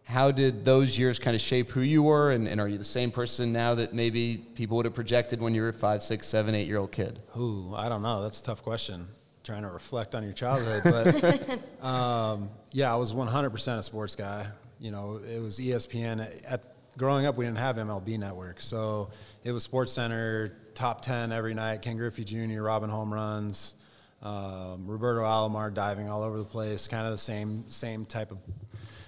how 0.05 0.31
did 0.31 0.63
those 0.63 0.97
years 0.97 1.19
kind 1.19 1.35
of 1.35 1.41
shape 1.41 1.69
who 1.69 1.81
you 1.81 2.03
were? 2.03 2.31
And, 2.31 2.47
and 2.47 2.62
are 2.62 2.69
you 2.69 2.77
the 2.77 2.85
same 2.85 3.12
person 3.12 3.51
now 3.51 3.75
that 3.75 3.93
maybe 3.93 4.38
people 4.55 4.77
would 4.77 4.85
have 4.85 4.95
projected 4.95 5.41
when 5.41 5.53
you 5.53 5.62
were 5.62 5.69
a 5.69 5.73
five, 5.73 6.01
six, 6.03 6.25
seven, 6.25 6.55
eight 6.55 6.67
year 6.67 6.77
old 6.77 6.93
kid? 6.93 7.19
Ooh, 7.38 7.73
I 7.75 7.89
don't 7.89 8.01
know. 8.01 8.21
That's 8.23 8.39
a 8.39 8.45
tough 8.45 8.63
question. 8.63 9.09
Trying 9.49 9.63
to 9.63 9.69
reflect 9.69 10.13
on 10.13 10.23
your 10.23 10.33
childhood, 10.33 10.83
but 10.83 11.83
um, 11.83 12.51
yeah, 12.71 12.93
I 12.93 12.97
was 12.97 13.13
100% 13.13 13.79
a 13.79 13.81
sports 13.81 14.13
guy. 14.13 14.45
You 14.79 14.91
know, 14.91 15.19
it 15.27 15.41
was 15.41 15.57
ESPN. 15.57 16.21
At 16.47 16.65
growing 16.99 17.25
up, 17.25 17.35
we 17.35 17.45
didn't 17.45 17.57
have 17.57 17.77
MLB 17.77 18.19
Network, 18.19 18.62
so 18.62 19.09
it 19.43 19.51
was 19.51 19.63
Sports 19.63 19.91
Center, 19.91 20.55
top 20.75 21.01
10 21.01 21.31
every 21.31 21.55
night. 21.55 21.81
Ken 21.81 21.97
Griffey 21.97 22.23
Jr., 22.23 22.62
Robin 22.62 22.91
home 22.91 23.12
runs, 23.12 23.73
um, 24.21 24.85
Roberto 24.85 25.21
Alomar 25.21 25.73
diving 25.73 26.07
all 26.07 26.23
over 26.23 26.38
the 26.38 26.45
place. 26.45 26.88
Kind 26.88 27.07
of 27.07 27.13
the 27.13 27.17
same 27.17 27.67
same 27.69 28.05
type 28.05 28.29
of 28.29 28.38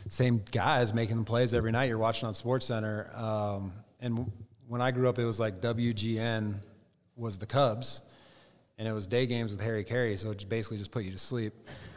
same 0.10 0.41
guys 0.51 0.91
making 0.91 1.19
the 1.19 1.23
plays 1.23 1.54
every 1.54 1.71
night. 1.71 1.88
You're 1.88 1.99
watching 1.99 2.27
on 2.27 2.34
Sports 2.34 2.65
Center, 2.65 3.12
um, 3.13 3.73
and 3.99 4.32
when 4.67 4.82
I 4.82 4.89
grew 4.89 5.08
up, 5.08 5.19
it 5.19 5.25
was 5.25 5.39
like 5.39 5.62
WGN 5.62 6.56
was 7.15 7.38
the 7.38 7.45
Cubs, 7.45 8.01
and 8.82 8.88
it 8.88 8.94
was 8.94 9.06
day 9.06 9.28
games 9.28 9.52
with 9.52 9.62
Harry 9.62 9.84
Caray, 9.84 10.15
so 10.15 10.32
it 10.32 10.38
just 10.39 10.50
basically 10.50 10.80
just 10.80 10.89
put 10.89 11.04
you 11.04 11.12
to 11.12 11.20
sleep. 11.20 11.54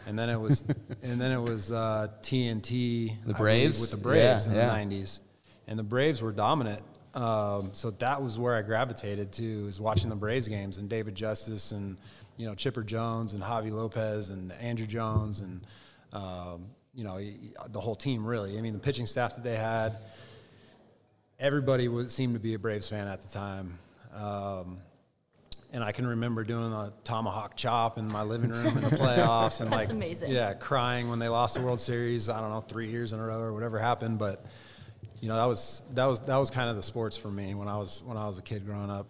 And 0.07 0.19
then 0.19 0.29
it 0.29 0.39
was, 0.39 0.67
and 1.03 1.19
then 1.19 1.33
it 1.33 1.41
was 1.41 1.73
uh, 1.73 2.09
TNT, 2.21 3.09
The 3.09 3.13
I 3.13 3.25
believe, 3.25 3.37
Braves? 3.39 3.81
with 3.81 3.91
the 3.91 3.97
Braves 3.97 4.45
Yeah, 4.47 4.53
in 4.53 4.59
yeah. 4.59 4.85
the 4.87 4.95
'90s, 4.97 5.21
and 5.67 5.79
the 5.79 5.83
Braves 5.83 6.21
were 6.21 6.31
dominant. 6.31 6.83
Um, 7.15 7.71
so 7.73 7.91
that 7.93 8.23
was 8.23 8.39
where 8.39 8.55
I 8.55 8.61
gravitated 8.61 9.33
to, 9.33 9.67
is 9.67 9.81
watching 9.81 10.11
the 10.11 10.17
Braves 10.17 10.47
games 10.47 10.77
and 10.77 10.91
David 10.91 11.15
Justice 11.15 11.73
and 11.73 11.97
you 12.37 12.45
know 12.47 12.55
Chipper 12.55 12.83
Jones 12.83 13.33
and 13.33 13.43
Javy 13.43 13.71
Lopez 13.71 14.29
and 14.29 14.51
Andruw 14.53 14.87
Jones 14.87 15.41
and 15.41 15.63
um, 16.13 16.67
you 16.95 17.03
know 17.05 17.19
the 17.71 17.81
whole 17.81 17.97
team 17.97 18.27
really. 18.27 18.59
I 18.59 18.61
mean 18.61 18.75
the 18.75 18.79
pitching 18.79 19.07
staff 19.07 19.37
that 19.37 19.43
they 19.45 19.57
had 19.57 19.97
everybody 21.39 21.89
would 21.89 22.11
seemed 22.11 22.35
to 22.35 22.41
be 22.41 22.53
a 22.53 22.59
Braves 22.59 22.91
fan 22.91 23.07
at 23.09 23.23
the 23.23 23.29
time. 23.33 23.79
Um, 24.15 24.79
and 25.75 25.83
I 25.83 25.91
can 25.91 26.07
remember 26.07 26.45
doing 26.45 26.73
a 26.73 26.93
tomahawk 27.03 27.57
chop 27.57 27.99
in 27.99 28.07
my 28.07 28.23
living 28.23 28.51
room 28.51 28.79
in 28.79 28.85
the 28.85 28.91
playoffs, 28.97 29.61
and 29.61 29.71
That's 29.73 29.89
like, 29.89 29.91
amazing. 29.91 30.31
yeah, 30.31 30.55
crying 30.55 31.11
when 31.11 31.19
they 31.19 31.29
lost 31.29 31.57
the 31.57 31.63
World 31.63 31.81
Series. 31.81 32.29
I 32.29 32.41
don't 32.41 32.51
know, 32.51 32.61
three 32.61 32.89
years 32.89 33.13
in 33.13 33.19
a 33.19 33.27
row 33.27 33.41
or 33.41 33.53
whatever 33.53 33.81
happened, 33.81 34.21
but 34.21 34.47
you 35.21 35.29
know 35.29 35.35
that 35.37 35.47
was 35.47 35.83
that 35.95 36.07
was 36.07 36.23
that 36.23 36.37
was 36.37 36.51
kind 36.51 36.71
of 36.71 36.77
the 36.77 36.83
sports 36.83 37.17
for 37.17 37.29
me 37.29 37.57
when 37.57 37.67
I 37.67 37.77
was 37.77 38.03
when 38.07 38.17
I 38.17 38.27
was 38.29 38.39
a 38.39 38.43
kid 38.43 38.65
growing 38.65 38.89
up. 38.89 39.07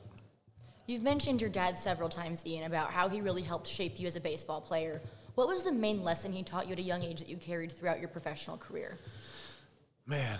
You've 0.87 1.03
mentioned 1.03 1.42
your 1.42 1.50
dad 1.50 1.77
several 1.77 2.09
times, 2.09 2.44
Ian, 2.46 2.64
about 2.64 2.90
how 2.90 3.11
he 3.11 3.20
really 3.20 3.42
helped 3.42 3.66
shape 3.68 4.00
you 4.00 4.07
as 4.07 4.16
a 4.16 4.20
baseball 4.20 4.61
player. 4.62 5.03
What 5.35 5.48
was 5.48 5.64
the 5.64 5.72
main 5.72 6.03
lesson 6.03 6.33
he 6.33 6.42
taught 6.42 6.66
you 6.66 6.72
at 6.72 6.79
a 6.79 6.83
young 6.83 7.03
age 7.03 7.20
that 7.20 7.29
you 7.29 7.37
carried 7.37 7.72
throughout 7.72 8.00
your 8.00 8.09
professional 8.09 8.57
career? 8.57 8.98
Man, 10.07 10.38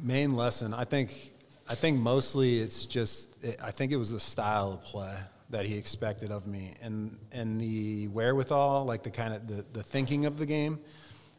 main 0.00 0.36
lesson. 0.36 0.72
I 0.72 0.84
think 0.84 1.32
I 1.68 1.74
think 1.74 1.98
mostly 1.98 2.60
it's 2.60 2.86
just 2.86 3.34
it, 3.42 3.58
I 3.60 3.72
think 3.72 3.90
it 3.90 3.96
was 3.96 4.10
the 4.10 4.20
style 4.20 4.72
of 4.74 4.84
play 4.84 5.16
that 5.54 5.66
he 5.66 5.78
expected 5.78 6.32
of 6.32 6.48
me 6.48 6.74
and 6.82 7.16
and 7.30 7.60
the 7.60 8.08
wherewithal, 8.08 8.84
like 8.84 9.04
the 9.04 9.10
kind 9.10 9.32
of 9.32 9.46
the, 9.46 9.64
the 9.72 9.84
thinking 9.84 10.26
of 10.26 10.36
the 10.36 10.46
game. 10.46 10.80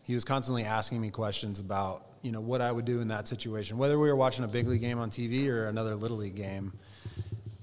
He 0.03 0.15
was 0.15 0.23
constantly 0.23 0.63
asking 0.63 1.01
me 1.01 1.09
questions 1.09 1.59
about, 1.59 2.05
you 2.21 2.31
know, 2.31 2.39
what 2.39 2.61
I 2.61 2.71
would 2.71 2.85
do 2.85 3.01
in 3.01 3.09
that 3.09 3.27
situation, 3.27 3.77
whether 3.77 3.99
we 3.99 4.07
were 4.07 4.15
watching 4.15 4.45
a 4.45 4.47
big 4.47 4.67
league 4.67 4.81
game 4.81 4.99
on 4.99 5.09
TV 5.09 5.49
or 5.49 5.67
another 5.67 5.95
little 5.95 6.17
league 6.17 6.35
game. 6.35 6.71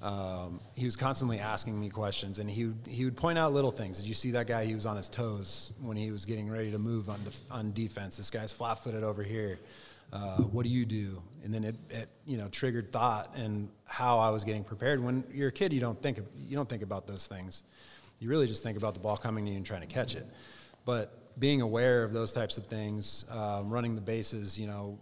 Um, 0.02 0.60
he 0.74 0.84
was 0.84 0.96
constantly 0.96 1.38
asking 1.38 1.80
me 1.80 1.88
questions, 1.88 2.40
and 2.40 2.50
he 2.50 2.66
would, 2.66 2.86
he 2.88 3.04
would 3.04 3.16
point 3.16 3.38
out 3.38 3.52
little 3.54 3.70
things. 3.70 3.98
Did 3.98 4.08
you 4.08 4.14
see 4.14 4.32
that 4.32 4.48
guy? 4.48 4.64
He 4.64 4.74
was 4.74 4.84
on 4.84 4.96
his 4.96 5.08
toes 5.08 5.72
when 5.80 5.96
he 5.96 6.10
was 6.10 6.26
getting 6.26 6.50
ready 6.50 6.72
to 6.72 6.78
move 6.78 7.08
on 7.08 7.22
def- 7.24 7.40
on 7.50 7.72
defense. 7.72 8.16
This 8.16 8.28
guy's 8.28 8.52
flat 8.52 8.82
footed 8.82 9.04
over 9.04 9.22
here. 9.22 9.58
Uh, 10.12 10.42
what 10.42 10.64
do 10.64 10.68
you 10.68 10.84
do? 10.84 11.22
And 11.42 11.52
then 11.52 11.64
it, 11.64 11.74
it 11.90 12.08
you 12.26 12.36
know 12.36 12.48
triggered 12.48 12.92
thought 12.92 13.34
and 13.34 13.68
how 13.86 14.18
I 14.18 14.30
was 14.30 14.44
getting 14.44 14.62
prepared. 14.62 15.02
When 15.02 15.24
you're 15.32 15.48
a 15.48 15.52
kid, 15.52 15.72
you 15.72 15.80
don't 15.80 16.00
think 16.00 16.18
you 16.38 16.54
don't 16.56 16.68
think 16.68 16.82
about 16.82 17.06
those 17.06 17.26
things. 17.26 17.64
You 18.18 18.28
really 18.28 18.46
just 18.46 18.62
think 18.62 18.76
about 18.76 18.94
the 18.94 19.00
ball 19.00 19.16
coming 19.16 19.44
to 19.46 19.50
you 19.50 19.56
and 19.56 19.66
trying 19.66 19.80
to 19.80 19.86
catch 19.86 20.14
it. 20.14 20.26
But 20.84 21.38
being 21.38 21.62
aware 21.62 22.04
of 22.04 22.12
those 22.12 22.32
types 22.32 22.56
of 22.56 22.66
things, 22.66 23.24
um, 23.30 23.70
running 23.70 23.94
the 23.94 24.00
bases, 24.00 24.58
you 24.60 24.66
know, 24.66 24.98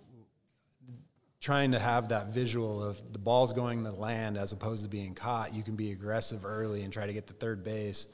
trying 1.40 1.72
to 1.72 1.78
have 1.78 2.08
that 2.10 2.28
visual 2.28 2.82
of 2.82 3.12
the 3.12 3.18
ball's 3.18 3.52
going 3.52 3.84
to 3.84 3.90
land 3.90 4.36
as 4.36 4.52
opposed 4.52 4.84
to 4.84 4.88
being 4.88 5.14
caught. 5.14 5.52
You 5.52 5.62
can 5.62 5.74
be 5.74 5.90
aggressive 5.90 6.44
early 6.44 6.82
and 6.82 6.92
try 6.92 7.06
to 7.06 7.12
get 7.12 7.26
to 7.26 7.32
third 7.32 7.64
base. 7.64 8.08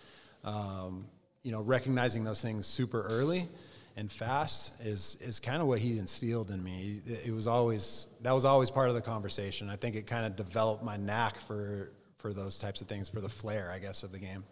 Um, 0.44 1.06
you 1.42 1.52
know, 1.52 1.60
recognizing 1.60 2.24
those 2.24 2.40
things 2.40 2.66
super 2.66 3.02
early 3.02 3.48
and 3.96 4.12
fast 4.12 4.74
is 4.82 5.16
is 5.20 5.40
kind 5.40 5.62
of 5.62 5.68
what 5.68 5.80
he 5.80 5.98
instilled 5.98 6.50
in 6.50 6.62
me. 6.62 7.00
It, 7.06 7.28
it 7.28 7.32
was 7.32 7.46
always 7.46 8.08
that 8.20 8.32
was 8.32 8.44
always 8.44 8.70
part 8.70 8.88
of 8.88 8.94
the 8.94 9.00
conversation. 9.00 9.70
I 9.70 9.76
think 9.76 9.96
it 9.96 10.06
kind 10.06 10.26
of 10.26 10.36
developed 10.36 10.84
my 10.84 10.96
knack 10.96 11.38
for 11.38 11.92
for 12.18 12.32
those 12.32 12.58
types 12.58 12.80
of 12.80 12.88
things, 12.88 13.08
for 13.08 13.20
the 13.20 13.28
flair, 13.28 13.70
I 13.72 13.78
guess, 13.78 14.02
of 14.02 14.12
the 14.12 14.18
game. 14.18 14.44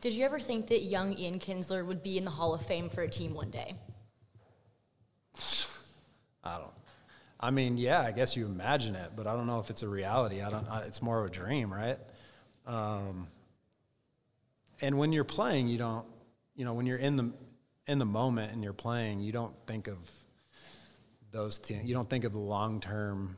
Did 0.00 0.14
you 0.14 0.24
ever 0.24 0.40
think 0.40 0.66
that 0.68 0.82
young 0.82 1.16
Ian 1.16 1.38
Kinsler 1.38 1.86
would 1.86 2.02
be 2.02 2.18
in 2.18 2.24
the 2.24 2.30
Hall 2.30 2.54
of 2.54 2.62
Fame 2.66 2.88
for 2.88 3.02
a 3.02 3.08
team 3.08 3.34
one 3.34 3.50
day? 3.50 3.74
I 6.44 6.58
don't. 6.58 6.72
I 7.38 7.50
mean, 7.50 7.76
yeah, 7.76 8.00
I 8.00 8.12
guess 8.12 8.36
you 8.36 8.46
imagine 8.46 8.94
it, 8.94 9.10
but 9.16 9.26
I 9.26 9.34
don't 9.34 9.48
know 9.48 9.58
if 9.58 9.68
it's 9.70 9.82
a 9.82 9.88
reality. 9.88 10.42
I 10.42 10.50
don't. 10.50 10.68
I, 10.68 10.82
it's 10.82 11.02
more 11.02 11.20
of 11.20 11.26
a 11.26 11.30
dream, 11.30 11.72
right? 11.72 11.98
Um, 12.66 13.26
and 14.80 14.96
when 14.96 15.12
you're 15.12 15.24
playing, 15.24 15.68
you 15.68 15.78
don't. 15.78 16.06
You 16.54 16.64
know, 16.64 16.74
when 16.74 16.86
you're 16.86 16.98
in 16.98 17.16
the 17.16 17.32
in 17.86 17.98
the 17.98 18.04
moment 18.04 18.52
and 18.52 18.62
you're 18.62 18.72
playing, 18.72 19.20
you 19.20 19.32
don't 19.32 19.54
think 19.66 19.88
of 19.88 19.98
those. 21.30 21.58
T- 21.58 21.78
you 21.82 21.94
don't 21.94 22.08
think 22.08 22.24
of 22.24 22.32
the 22.32 22.38
long 22.38 22.80
term 22.80 23.36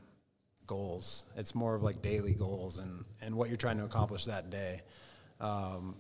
goals. 0.67 1.25
It's 1.37 1.55
more 1.55 1.75
of 1.75 1.83
like 1.83 2.03
daily 2.03 2.35
goals 2.35 2.79
and 2.79 3.05
and 3.21 3.35
what 3.35 3.49
you're 3.49 3.57
trying 3.57 3.79
to 3.79 3.85
accomplish 3.85 4.25
that 4.27 4.51
day. 4.51 4.83
Um, 5.41 5.97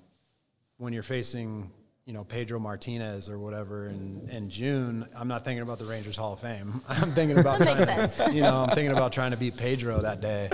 when 0.79 0.93
you're 0.93 1.03
facing, 1.03 1.71
you 2.05 2.13
know, 2.13 2.25
Pedro 2.25 2.59
Martinez 2.59 3.29
or 3.29 3.39
whatever 3.39 3.87
in, 3.89 4.29
in 4.31 4.51
June, 4.51 5.07
I'm 5.17 5.29
not 5.29 5.45
thinking 5.45 5.63
about 5.63 5.79
the 5.79 5.85
Rangers 5.85 6.17
Hall 6.17 6.33
of 6.35 6.41
Fame. 6.41 6.83
I'm 6.89 7.11
thinking 7.13 7.39
about, 7.39 7.61
trying 7.63 8.09
to- 8.11 8.33
you 8.33 8.43
know, 8.43 8.65
I'm 8.69 8.75
thinking 8.75 8.93
about 8.93 9.13
trying 9.13 9.31
to 9.31 9.37
beat 9.37 9.57
Pedro 9.57 10.01
that 10.03 10.21
day, 10.21 10.51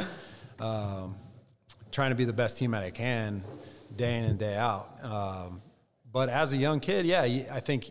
um, 0.58 1.16
trying 1.90 2.10
to 2.10 2.16
be 2.16 2.24
the 2.24 2.32
best 2.32 2.58
team 2.58 2.72
that 2.72 2.82
I 2.82 2.90
can, 2.90 3.42
day 3.96 4.18
in 4.18 4.24
and 4.26 4.38
day 4.38 4.56
out. 4.56 4.90
Um, 5.02 5.62
but 6.12 6.28
as 6.28 6.52
a 6.52 6.56
young 6.56 6.80
kid, 6.80 7.06
yeah, 7.06 7.22
I 7.22 7.60
think, 7.60 7.90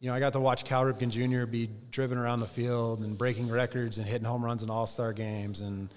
you 0.00 0.08
know, 0.08 0.14
I 0.14 0.20
got 0.20 0.32
to 0.32 0.40
watch 0.40 0.64
Cal 0.64 0.84
Ripken 0.84 1.10
Jr. 1.10 1.46
be 1.46 1.68
driven 1.90 2.18
around 2.18 2.40
the 2.40 2.46
field 2.46 3.00
and 3.00 3.16
breaking 3.18 3.50
records 3.50 3.98
and 3.98 4.06
hitting 4.06 4.26
home 4.26 4.44
runs 4.44 4.62
in 4.62 4.70
All 4.70 4.86
Star 4.86 5.12
games, 5.12 5.60
and 5.60 5.88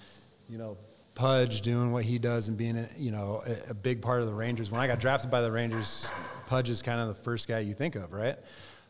you 0.48 0.58
know, 0.58 0.76
Pudge 1.14 1.60
doing 1.60 1.92
what 1.92 2.04
he 2.04 2.18
does 2.18 2.48
and 2.48 2.56
being, 2.56 2.86
you 2.98 3.10
know, 3.10 3.42
a, 3.46 3.70
a 3.70 3.74
big 3.74 4.02
part 4.02 4.20
of 4.20 4.26
the 4.26 4.34
Rangers. 4.34 4.70
When 4.70 4.80
I 4.80 4.86
got 4.86 4.98
drafted 4.98 5.30
by 5.30 5.42
the 5.42 5.52
Rangers, 5.52 6.12
Pudge 6.46 6.70
is 6.70 6.82
kind 6.82 7.00
of 7.00 7.08
the 7.08 7.14
first 7.14 7.48
guy 7.48 7.60
you 7.60 7.74
think 7.74 7.96
of, 7.96 8.12
right? 8.12 8.36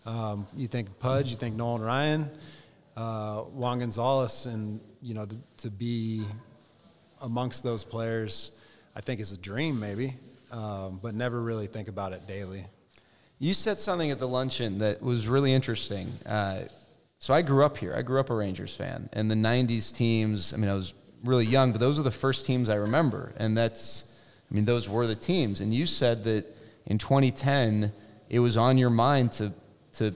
Um, 0.06 0.46
you 0.56 0.66
think 0.66 0.98
Pudge, 0.98 1.30
you 1.30 1.36
think 1.36 1.54
Nolan 1.56 1.82
Ryan, 1.82 2.30
uh, 2.96 3.42
Juan 3.42 3.78
Gonzalez, 3.78 4.46
and 4.46 4.80
you 5.00 5.14
know, 5.14 5.26
to, 5.26 5.36
to 5.58 5.70
be 5.70 6.24
amongst 7.20 7.62
those 7.62 7.84
players, 7.84 8.52
I 8.96 9.00
think 9.00 9.20
is 9.20 9.32
a 9.32 9.36
dream, 9.36 9.78
maybe, 9.78 10.16
um, 10.52 11.00
but 11.02 11.14
never 11.14 11.40
really 11.40 11.66
think 11.66 11.88
about 11.88 12.12
it 12.12 12.26
daily. 12.26 12.64
You 13.38 13.54
said 13.54 13.80
something 13.80 14.10
at 14.10 14.18
the 14.18 14.28
luncheon 14.28 14.78
that 14.78 15.02
was 15.02 15.26
really 15.26 15.52
interesting. 15.52 16.12
Uh, 16.24 16.60
so 17.18 17.34
I 17.34 17.42
grew 17.42 17.64
up 17.64 17.78
here. 17.78 17.94
I 17.96 18.02
grew 18.02 18.20
up 18.20 18.30
a 18.30 18.34
Rangers 18.34 18.74
fan, 18.74 19.08
and 19.12 19.30
the 19.30 19.34
'90s 19.34 19.94
teams. 19.94 20.52
I 20.52 20.56
mean, 20.58 20.70
I 20.70 20.74
was 20.74 20.94
really 21.24 21.46
young, 21.46 21.72
but 21.72 21.80
those 21.80 21.98
are 21.98 22.02
the 22.02 22.10
first 22.10 22.46
teams 22.46 22.68
I 22.68 22.76
remember, 22.76 23.32
and 23.36 23.56
that's. 23.56 24.04
I 24.50 24.54
mean, 24.54 24.66
those 24.66 24.86
were 24.86 25.06
the 25.06 25.14
teams. 25.14 25.60
And 25.60 25.72
you 25.72 25.86
said 25.86 26.24
that 26.24 26.44
in 26.84 26.98
2010, 26.98 27.90
it 28.28 28.38
was 28.38 28.58
on 28.58 28.76
your 28.76 28.90
mind 28.90 29.32
to 29.32 29.52
to 29.94 30.14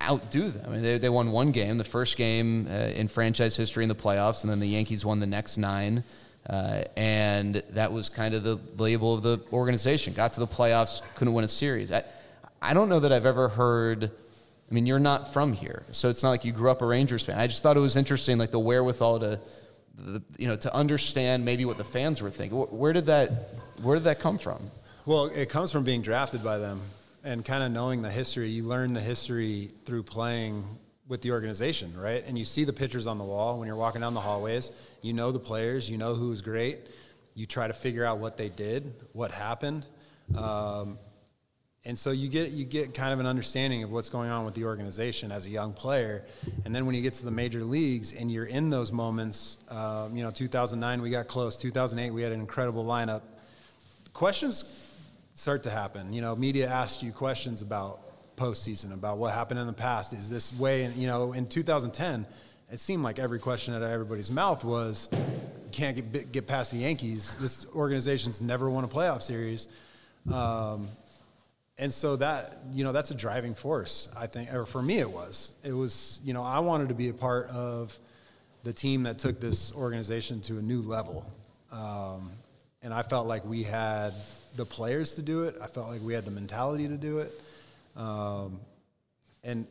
outdo 0.00 0.50
them. 0.50 0.64
I 0.66 0.70
mean, 0.70 0.82
they, 0.82 0.98
they 0.98 1.08
won 1.08 1.32
one 1.32 1.52
game, 1.52 1.78
the 1.78 1.84
first 1.84 2.16
game 2.16 2.68
uh, 2.70 2.74
in 2.74 3.08
franchise 3.08 3.56
history 3.56 3.82
in 3.82 3.88
the 3.88 3.94
playoffs, 3.94 4.42
and 4.42 4.50
then 4.50 4.60
the 4.60 4.68
Yankees 4.68 5.04
won 5.04 5.20
the 5.20 5.26
next 5.26 5.58
nine. 5.58 6.04
Uh, 6.48 6.84
and 6.96 7.56
that 7.70 7.92
was 7.92 8.08
kind 8.08 8.34
of 8.34 8.44
the 8.44 8.58
label 8.76 9.14
of 9.14 9.22
the 9.22 9.40
organization. 9.52 10.12
Got 10.12 10.34
to 10.34 10.40
the 10.40 10.46
playoffs, 10.46 11.02
couldn't 11.16 11.34
win 11.34 11.44
a 11.44 11.48
series. 11.48 11.90
I, 11.90 12.04
I 12.62 12.72
don't 12.72 12.88
know 12.88 13.00
that 13.00 13.12
I've 13.12 13.26
ever 13.26 13.48
heard. 13.48 14.04
I 14.70 14.74
mean, 14.74 14.86
you're 14.86 14.98
not 14.98 15.32
from 15.32 15.52
here, 15.52 15.84
so 15.92 16.08
it's 16.08 16.22
not 16.22 16.30
like 16.30 16.44
you 16.44 16.52
grew 16.52 16.70
up 16.70 16.82
a 16.82 16.86
Rangers 16.86 17.24
fan. 17.24 17.38
I 17.38 17.46
just 17.46 17.62
thought 17.62 17.76
it 17.76 17.80
was 17.80 17.96
interesting, 17.96 18.38
like 18.38 18.50
the 18.50 18.58
wherewithal 18.58 19.20
to, 19.20 19.40
the, 19.96 20.22
you 20.38 20.48
know, 20.48 20.56
to 20.56 20.74
understand 20.74 21.44
maybe 21.44 21.64
what 21.64 21.78
the 21.78 21.84
fans 21.84 22.22
were 22.22 22.30
thinking. 22.30 22.58
Where 22.58 22.92
did 22.92 23.06
that, 23.06 23.30
where 23.82 23.96
did 23.96 24.04
that 24.04 24.18
come 24.18 24.38
from? 24.38 24.70
Well, 25.04 25.26
it 25.26 25.48
comes 25.48 25.70
from 25.70 25.84
being 25.84 26.02
drafted 26.02 26.42
by 26.42 26.58
them 26.58 26.80
and 27.22 27.44
kind 27.44 27.62
of 27.62 27.70
knowing 27.72 28.02
the 28.02 28.10
history. 28.10 28.48
You 28.48 28.64
learn 28.64 28.92
the 28.92 29.00
history 29.00 29.70
through 29.84 30.04
playing 30.04 30.64
with 31.08 31.22
the 31.22 31.30
organization, 31.30 31.98
right? 31.98 32.24
And 32.26 32.36
you 32.36 32.44
see 32.44 32.64
the 32.64 32.72
pictures 32.72 33.06
on 33.06 33.18
the 33.18 33.24
wall 33.24 33.58
when 33.58 33.66
you're 33.66 33.76
walking 33.76 34.00
down 34.00 34.14
the 34.14 34.20
hallways. 34.20 34.70
You 35.02 35.12
know 35.12 35.30
the 35.32 35.38
players, 35.38 35.88
you 35.88 35.98
know 35.98 36.14
who's 36.14 36.40
great. 36.40 36.78
You 37.34 37.46
try 37.46 37.66
to 37.66 37.72
figure 37.72 38.04
out 38.04 38.18
what 38.18 38.36
they 38.36 38.48
did, 38.48 38.92
what 39.12 39.30
happened. 39.30 39.86
Um, 40.36 40.98
and 41.84 41.96
so 41.96 42.10
you 42.10 42.28
get 42.28 42.50
you 42.50 42.64
get 42.64 42.94
kind 42.94 43.12
of 43.12 43.20
an 43.20 43.26
understanding 43.26 43.84
of 43.84 43.92
what's 43.92 44.10
going 44.10 44.28
on 44.28 44.44
with 44.44 44.54
the 44.54 44.64
organization 44.64 45.30
as 45.30 45.46
a 45.46 45.48
young 45.48 45.72
player, 45.72 46.24
and 46.64 46.74
then 46.74 46.84
when 46.84 46.96
you 46.96 47.02
get 47.02 47.12
to 47.14 47.24
the 47.24 47.30
major 47.30 47.62
leagues 47.62 48.12
and 48.12 48.30
you're 48.30 48.46
in 48.46 48.70
those 48.70 48.90
moments, 48.90 49.58
um, 49.68 50.16
you 50.16 50.24
know, 50.24 50.32
2009 50.32 51.00
we 51.00 51.10
got 51.10 51.28
close, 51.28 51.56
2008 51.56 52.10
we 52.10 52.22
had 52.22 52.32
an 52.32 52.40
incredible 52.40 52.84
lineup. 52.84 53.22
Questions 54.12 54.64
start 55.36 55.62
to 55.62 55.70
happen. 55.70 56.12
You 56.12 56.22
know, 56.22 56.34
media 56.34 56.68
asked 56.68 57.04
you 57.04 57.12
questions 57.12 57.62
about 57.62 58.00
postseason, 58.36 58.92
about 58.92 59.18
what 59.18 59.32
happened 59.32 59.60
in 59.60 59.66
the 59.66 59.72
past. 59.72 60.12
Is 60.12 60.28
this 60.28 60.52
way? 60.54 60.84
And 60.84 60.94
you 60.96 61.06
know, 61.06 61.32
in 61.32 61.46
2010, 61.46 62.26
it 62.70 62.80
seemed 62.80 63.02
like 63.02 63.18
every 63.18 63.38
question 63.38 63.74
out 63.74 63.82
of 63.82 63.90
everybody's 63.90 64.30
mouth 64.30 64.64
was, 64.64 65.08
"You 65.12 65.70
can't 65.72 65.96
get 65.96 66.32
get 66.32 66.46
past 66.46 66.72
the 66.72 66.78
Yankees. 66.78 67.36
This 67.40 67.66
organization's 67.74 68.40
never 68.40 68.68
won 68.68 68.84
a 68.84 68.88
playoff 68.88 69.22
series." 69.22 69.68
Um, 70.32 70.88
and 71.78 71.92
so 71.92 72.16
that 72.16 72.58
you 72.72 72.84
know 72.84 72.92
that's 72.92 73.10
a 73.10 73.14
driving 73.14 73.54
force 73.54 74.08
i 74.16 74.26
think 74.26 74.52
or 74.52 74.64
for 74.64 74.80
me 74.80 74.98
it 74.98 75.10
was 75.10 75.52
it 75.62 75.72
was 75.72 76.20
you 76.24 76.32
know 76.32 76.42
i 76.42 76.58
wanted 76.58 76.88
to 76.88 76.94
be 76.94 77.10
a 77.10 77.12
part 77.12 77.46
of 77.48 77.96
the 78.64 78.72
team 78.72 79.02
that 79.02 79.18
took 79.18 79.38
this 79.40 79.72
organization 79.74 80.40
to 80.40 80.58
a 80.58 80.62
new 80.62 80.80
level 80.80 81.30
um, 81.70 82.30
and 82.82 82.94
I 82.94 83.02
felt 83.02 83.26
like 83.26 83.44
we 83.44 83.62
had 83.62 84.12
the 84.54 84.64
players 84.64 85.14
to 85.14 85.22
do 85.22 85.42
it. 85.42 85.56
I 85.60 85.66
felt 85.66 85.88
like 85.88 86.00
we 86.02 86.14
had 86.14 86.24
the 86.24 86.30
mentality 86.30 86.88
to 86.88 86.96
do 86.96 87.18
it. 87.18 87.32
Um, 87.96 88.60
and 89.42 89.66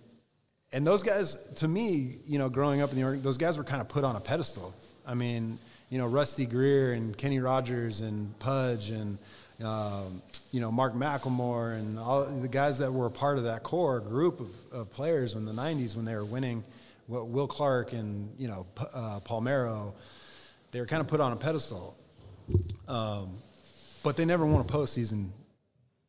and 0.72 0.86
those 0.86 1.04
guys, 1.04 1.36
to 1.56 1.68
me, 1.68 2.18
you 2.26 2.38
know, 2.38 2.50
growing 2.50 2.82
up 2.82 2.92
in 2.92 3.00
the 3.00 3.18
those 3.18 3.38
guys 3.38 3.58
were 3.58 3.64
kind 3.64 3.82
of 3.82 3.88
put 3.88 4.04
on 4.04 4.16
a 4.16 4.20
pedestal. 4.20 4.74
I 5.06 5.14
mean, 5.14 5.58
you 5.90 5.98
know, 5.98 6.08
Rusty 6.08 6.46
Greer 6.46 6.94
and 6.94 7.18
Kenny 7.18 7.40
Rogers 7.40 8.02
and 8.02 8.38
Pudge 8.40 8.90
and 8.90 9.18
um, 9.64 10.22
you 10.52 10.60
know 10.60 10.72
Mark 10.72 10.94
McLemore 10.94 11.76
and 11.76 11.98
all 11.98 12.26
the 12.26 12.48
guys 12.48 12.80
that 12.80 12.92
were 12.92 13.06
a 13.06 13.12
part 13.12 13.38
of 13.38 13.46
that 13.46 13.64
core 13.64 14.00
group 14.00 14.40
of, 14.40 14.50
of 14.72 14.92
players 14.92 15.34
in 15.34 15.46
the 15.46 15.54
'90s 15.54 15.96
when 15.96 16.06
they 16.06 16.16
were 16.16 16.26
winning. 16.26 16.64
Will 17.08 17.48
Clark 17.48 17.94
and 17.94 18.30
you 18.38 18.48
know 18.48 18.66
uh, 18.94 19.20
Palmeiro, 19.24 19.94
they 20.72 20.80
were 20.80 20.88
kind 20.88 21.02
of 21.02 21.08
put 21.08 21.22
on 21.22 21.32
a 21.32 21.36
pedestal, 21.36 21.96
um, 22.88 23.30
but 24.04 24.18
they 24.18 24.26
never 24.26 24.46
won 24.46 24.62
a 24.62 24.64
postseason 24.64 25.30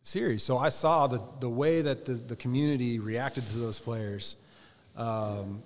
series. 0.06 0.42
So 0.42 0.56
I 0.56 0.68
saw 0.68 1.06
the 1.06 1.22
the 1.40 1.50
way 1.50 1.82
that 1.82 2.04
the, 2.04 2.14
the 2.14 2.36
community 2.36 2.98
reacted 2.98 3.46
to 3.48 3.58
those 3.58 3.78
players 3.78 4.36
um, 4.96 5.62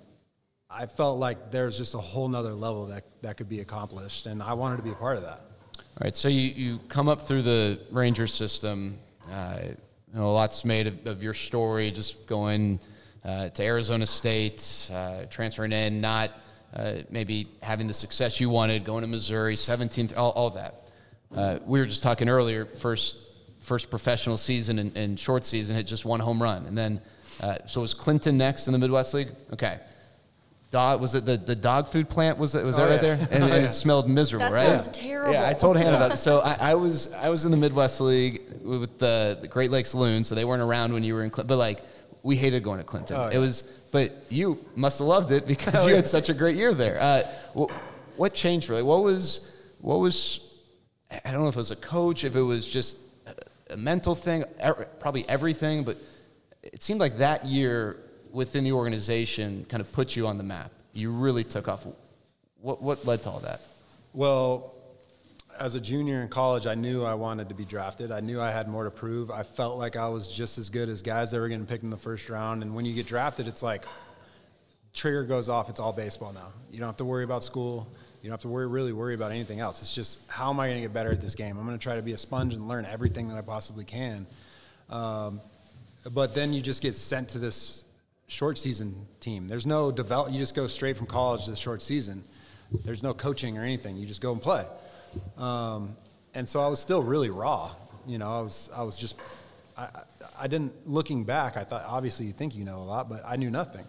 I 0.69 0.85
felt 0.85 1.19
like 1.19 1.51
there's 1.51 1.77
just 1.77 1.95
a 1.95 1.99
whole 1.99 2.27
nother 2.27 2.53
level 2.53 2.85
that, 2.87 3.03
that 3.21 3.37
could 3.37 3.49
be 3.49 3.59
accomplished, 3.59 4.25
and 4.25 4.41
I 4.41 4.53
wanted 4.53 4.77
to 4.77 4.83
be 4.83 4.91
a 4.91 4.95
part 4.95 5.17
of 5.17 5.23
that. 5.23 5.41
All 5.77 6.03
right, 6.03 6.15
so 6.15 6.27
you, 6.27 6.41
you 6.41 6.79
come 6.87 7.09
up 7.09 7.21
through 7.21 7.41
the 7.41 7.79
Ranger 7.91 8.27
system. 8.27 8.97
Uh, 9.29 9.59
you 9.63 10.19
know, 10.19 10.27
a 10.27 10.31
lot's 10.31 10.65
made 10.65 10.87
of, 10.87 11.05
of 11.05 11.23
your 11.23 11.33
story, 11.33 11.91
just 11.91 12.25
going 12.27 12.79
uh, 13.23 13.49
to 13.49 13.63
Arizona 13.63 14.05
State, 14.05 14.89
uh, 14.93 15.25
transferring 15.29 15.71
in, 15.71 16.01
not 16.01 16.31
uh, 16.73 16.95
maybe 17.09 17.47
having 17.61 17.87
the 17.87 17.93
success 17.93 18.39
you 18.39 18.49
wanted, 18.49 18.83
going 18.83 19.01
to 19.01 19.07
Missouri, 19.07 19.55
17th, 19.55 20.17
all, 20.17 20.31
all 20.31 20.49
that. 20.51 20.89
Uh, 21.35 21.59
we 21.65 21.79
were 21.79 21.85
just 21.85 22.03
talking 22.03 22.27
earlier, 22.27 22.65
first 22.65 23.17
first 23.61 23.89
professional 23.89 24.37
season 24.37 24.79
and, 24.79 24.95
and 24.97 25.19
short 25.19 25.45
season, 25.45 25.75
hit 25.75 25.87
just 25.87 26.05
one 26.05 26.19
home 26.19 26.41
run, 26.41 26.65
and 26.65 26.77
then 26.77 27.01
uh, 27.41 27.57
so 27.65 27.81
was 27.81 27.93
Clinton 27.93 28.37
next 28.37 28.67
in 28.67 28.73
the 28.73 28.79
Midwest 28.79 29.13
League? 29.13 29.29
Okay. 29.53 29.79
Dog, 30.69 31.01
was 31.01 31.15
it 31.15 31.25
the, 31.25 31.35
the 31.35 31.55
dog 31.55 31.89
food 31.89 32.07
plant? 32.07 32.37
Was 32.37 32.55
it 32.55 32.63
was 32.63 32.77
that 32.77 32.87
oh, 32.87 32.91
right 32.91 33.03
yeah. 33.03 33.15
there? 33.15 33.27
And, 33.31 33.43
and, 33.43 33.65
it 33.65 33.73
smelled 33.73 34.09
miserable, 34.09 34.45
that 34.45 34.53
right? 34.53 34.67
That 34.67 34.83
sounds 34.85 34.97
terrible. 34.97 35.33
Yeah, 35.33 35.49
I 35.49 35.53
told 35.53 35.75
Hannah 35.75 35.97
about 35.97 36.13
it. 36.13 36.17
So 36.17 36.39
I, 36.39 36.71
I, 36.71 36.75
was 36.75 37.11
I 37.13 37.27
was 37.29 37.43
in 37.43 37.51
the 37.51 37.57
Midwest 37.57 37.99
League 37.99 38.41
with 38.63 38.97
the, 38.97 39.37
the 39.41 39.49
Great 39.49 39.69
Lakes 39.69 39.93
Loons, 39.93 40.27
so 40.27 40.35
they 40.35 40.45
weren't 40.45 40.61
around 40.61 40.93
when 40.93 41.03
you 41.03 41.13
were 41.13 41.23
in 41.23 41.29
Clinton. 41.29 41.47
But 41.47 41.57
like, 41.57 41.81
we 42.23 42.37
hated 42.37 42.63
going 42.63 42.77
to 42.77 42.85
Clinton. 42.85 43.17
Oh, 43.17 43.27
yeah. 43.27 43.37
It 43.37 43.39
was, 43.39 43.63
but 43.91 44.15
you 44.29 44.63
must 44.75 44.99
have 44.99 45.07
loved 45.07 45.31
it 45.31 45.45
because 45.45 45.75
oh, 45.83 45.87
you 45.87 45.95
had 45.95 46.07
such 46.07 46.29
a 46.29 46.33
great 46.33 46.55
year 46.55 46.73
there. 46.73 47.01
Uh, 47.01 47.23
what, 47.53 47.71
what 48.15 48.33
changed 48.33 48.69
really? 48.69 48.83
What 48.83 49.03
was 49.03 49.51
what 49.79 49.97
was? 49.97 50.39
I 51.25 51.31
don't 51.31 51.41
know 51.41 51.49
if 51.49 51.55
it 51.55 51.57
was 51.57 51.71
a 51.71 51.75
coach, 51.75 52.23
if 52.23 52.37
it 52.37 52.41
was 52.41 52.71
just 52.71 52.95
a 53.71 53.77
mental 53.77 54.15
thing, 54.15 54.43
er, 54.63 54.87
probably 54.99 55.27
everything, 55.27 55.83
but 55.83 55.97
it 56.61 56.83
seemed 56.83 56.99
like 56.99 57.17
that 57.17 57.45
year 57.45 57.97
within 58.31 58.63
the 58.63 58.71
organization 58.71 59.65
kind 59.69 59.81
of 59.81 59.91
put 59.91 60.15
you 60.15 60.27
on 60.27 60.37
the 60.37 60.43
map. 60.43 60.71
You 60.93 61.11
really 61.11 61.43
took 61.43 61.67
off. 61.67 61.85
What, 62.61 62.81
what 62.81 63.05
led 63.05 63.23
to 63.23 63.29
all 63.29 63.39
that? 63.39 63.61
Well, 64.13 64.75
as 65.59 65.75
a 65.75 65.79
junior 65.79 66.21
in 66.21 66.27
college, 66.27 66.67
I 66.67 66.75
knew 66.75 67.03
I 67.03 67.13
wanted 67.13 67.49
to 67.49 67.55
be 67.55 67.65
drafted. 67.65 68.11
I 68.11 68.19
knew 68.19 68.41
I 68.41 68.51
had 68.51 68.67
more 68.67 68.83
to 68.83 68.91
prove. 68.91 69.31
I 69.31 69.43
felt 69.43 69.77
like 69.77 69.95
I 69.95 70.09
was 70.09 70.27
just 70.27 70.57
as 70.57 70.69
good 70.69 70.89
as 70.89 71.01
guys 71.01 71.31
that 71.31 71.39
were 71.39 71.47
getting 71.47 71.65
picked 71.65 71.83
in 71.83 71.89
the 71.89 71.97
first 71.97 72.29
round. 72.29 72.63
And 72.63 72.75
when 72.75 72.85
you 72.85 72.93
get 72.93 73.07
drafted, 73.07 73.47
it's 73.47 73.63
like 73.63 73.85
trigger 74.93 75.23
goes 75.23 75.49
off. 75.49 75.69
It's 75.69 75.79
all 75.79 75.93
baseball 75.93 76.33
now. 76.33 76.47
You 76.71 76.79
don't 76.79 76.87
have 76.87 76.97
to 76.97 77.05
worry 77.05 77.23
about 77.23 77.43
school. 77.43 77.87
You 78.21 78.29
don't 78.29 78.33
have 78.33 78.41
to 78.41 78.47
worry, 78.49 78.67
really 78.67 78.93
worry 78.93 79.15
about 79.15 79.31
anything 79.31 79.59
else. 79.59 79.81
It's 79.81 79.95
just 79.95 80.19
how 80.27 80.51
am 80.51 80.59
I 80.59 80.67
going 80.67 80.77
to 80.77 80.81
get 80.81 80.93
better 80.93 81.11
at 81.11 81.21
this 81.21 81.33
game? 81.33 81.57
I'm 81.57 81.65
going 81.65 81.77
to 81.77 81.81
try 81.81 81.95
to 81.95 82.03
be 82.03 82.13
a 82.13 82.17
sponge 82.17 82.53
and 82.53 82.67
learn 82.67 82.85
everything 82.85 83.29
that 83.29 83.37
I 83.37 83.41
possibly 83.41 83.83
can. 83.83 84.27
Um, 84.89 85.41
but 86.13 86.35
then 86.35 86.53
you 86.53 86.61
just 86.61 86.81
get 86.81 86.95
sent 86.95 87.29
to 87.29 87.39
this 87.39 87.83
short 88.27 88.57
season 88.57 88.95
team. 89.19 89.47
There's 89.47 89.65
no 89.65 89.91
develop. 89.91 90.31
You 90.31 90.39
just 90.39 90.55
go 90.55 90.67
straight 90.67 90.97
from 90.97 91.07
college 91.07 91.45
to 91.45 91.51
the 91.51 91.57
short 91.57 91.81
season. 91.81 92.23
There's 92.85 93.03
no 93.03 93.13
coaching 93.13 93.57
or 93.57 93.63
anything. 93.63 93.97
You 93.97 94.05
just 94.05 94.21
go 94.21 94.31
and 94.31 94.41
play. 94.41 94.65
Um, 95.37 95.95
and 96.33 96.47
so 96.47 96.61
I 96.61 96.67
was 96.67 96.79
still 96.79 97.03
really 97.03 97.29
raw. 97.29 97.71
You 98.07 98.17
know, 98.17 98.39
I 98.39 98.41
was 98.41 98.69
I 98.75 98.83
was 98.83 98.97
just 98.97 99.15
I, 99.77 99.89
I 100.39 100.47
didn't 100.47 100.87
looking 100.87 101.23
back. 101.23 101.57
I 101.57 101.63
thought 101.63 101.83
obviously 101.85 102.25
you 102.25 102.33
think 102.33 102.55
you 102.55 102.63
know 102.63 102.77
a 102.77 102.85
lot, 102.85 103.09
but 103.09 103.21
I 103.25 103.35
knew 103.35 103.51
nothing. 103.51 103.85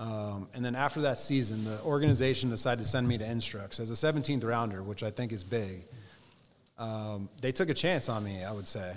Um, 0.00 0.48
and 0.54 0.64
then 0.64 0.74
after 0.74 1.02
that 1.02 1.18
season, 1.18 1.62
the 1.64 1.78
organization 1.82 2.48
decided 2.48 2.82
to 2.82 2.88
send 2.88 3.06
me 3.06 3.18
to 3.18 3.24
Instructs 3.24 3.80
as 3.80 3.90
a 3.90 3.94
17th 3.94 4.42
rounder, 4.42 4.82
which 4.82 5.02
I 5.02 5.10
think 5.10 5.30
is 5.30 5.44
big. 5.44 5.82
Um, 6.78 7.28
they 7.42 7.52
took 7.52 7.68
a 7.68 7.74
chance 7.74 8.08
on 8.08 8.24
me, 8.24 8.42
I 8.42 8.50
would 8.50 8.66
say. 8.66 8.94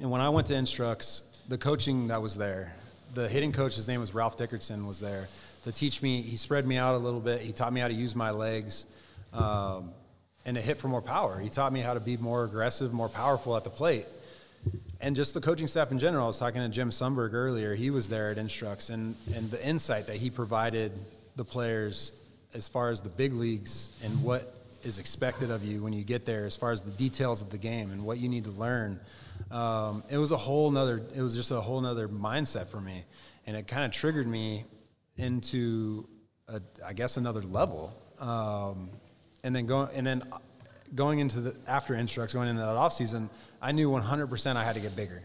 And 0.00 0.10
when 0.10 0.20
I 0.20 0.30
went 0.30 0.48
to 0.48 0.56
Instructs, 0.56 1.22
the 1.48 1.56
coaching 1.56 2.08
that 2.08 2.20
was 2.20 2.36
there, 2.36 2.74
the 3.14 3.28
hitting 3.28 3.52
coach, 3.52 3.76
his 3.76 3.86
name 3.86 4.00
was 4.00 4.12
Ralph 4.12 4.36
Dickerson, 4.36 4.84
was 4.88 4.98
there 4.98 5.28
to 5.62 5.70
teach 5.70 6.02
me. 6.02 6.22
He 6.22 6.36
spread 6.38 6.66
me 6.66 6.76
out 6.76 6.96
a 6.96 6.98
little 6.98 7.20
bit. 7.20 7.40
He 7.40 7.52
taught 7.52 7.72
me 7.72 7.80
how 7.80 7.86
to 7.86 7.94
use 7.94 8.16
my 8.16 8.32
legs 8.32 8.86
um, 9.32 9.92
and 10.44 10.56
to 10.56 10.60
hit 10.60 10.78
for 10.78 10.88
more 10.88 11.02
power. 11.02 11.38
He 11.38 11.50
taught 11.50 11.72
me 11.72 11.78
how 11.78 11.94
to 11.94 12.00
be 12.00 12.16
more 12.16 12.42
aggressive, 12.42 12.92
more 12.92 13.08
powerful 13.08 13.56
at 13.56 13.62
the 13.62 13.70
plate. 13.70 14.06
And 15.00 15.14
just 15.14 15.34
the 15.34 15.40
coaching 15.40 15.66
staff 15.66 15.90
in 15.90 15.98
general. 15.98 16.24
I 16.24 16.26
was 16.28 16.38
talking 16.38 16.62
to 16.62 16.68
Jim 16.68 16.90
Sundberg 16.90 17.34
earlier. 17.34 17.74
He 17.74 17.90
was 17.90 18.08
there 18.08 18.30
at 18.30 18.38
Instructs, 18.38 18.90
and, 18.90 19.14
and 19.34 19.50
the 19.50 19.64
insight 19.66 20.06
that 20.06 20.16
he 20.16 20.30
provided 20.30 20.92
the 21.36 21.44
players 21.44 22.12
as 22.54 22.68
far 22.68 22.90
as 22.90 23.02
the 23.02 23.10
big 23.10 23.34
leagues 23.34 23.92
and 24.02 24.22
what 24.22 24.54
is 24.82 24.98
expected 24.98 25.50
of 25.50 25.64
you 25.64 25.82
when 25.82 25.92
you 25.92 26.04
get 26.04 26.24
there, 26.24 26.46
as 26.46 26.56
far 26.56 26.70
as 26.70 26.82
the 26.82 26.90
details 26.92 27.42
of 27.42 27.50
the 27.50 27.58
game 27.58 27.90
and 27.90 28.04
what 28.04 28.18
you 28.18 28.28
need 28.28 28.44
to 28.44 28.50
learn 28.50 29.00
um, 29.50 30.02
it 30.08 30.18
was 30.18 30.30
a 30.30 30.36
whole 30.36 30.70
nother 30.70 31.02
it 31.14 31.22
was 31.22 31.34
just 31.34 31.50
a 31.50 31.60
whole 31.60 31.80
nother 31.80 32.08
mindset 32.08 32.68
for 32.68 32.80
me 32.80 33.04
and 33.46 33.56
it 33.56 33.66
kind 33.66 33.84
of 33.84 33.92
triggered 33.92 34.26
me 34.26 34.64
into 35.16 36.08
a, 36.48 36.60
I 36.84 36.92
guess 36.92 37.16
another 37.16 37.42
level 37.42 37.94
um, 38.18 38.90
and 39.42 39.54
then 39.54 39.66
going 39.66 39.88
and 39.94 40.06
then 40.06 40.22
going 40.94 41.18
into 41.18 41.40
the 41.40 41.56
after 41.66 41.94
instructs 41.94 42.34
going 42.34 42.48
into 42.48 42.62
that 42.62 42.76
off 42.76 42.92
season 42.92 43.30
I 43.64 43.72
knew 43.72 43.90
100% 43.90 44.56
I 44.56 44.62
had 44.62 44.74
to 44.74 44.80
get 44.80 44.94
bigger 44.94 45.22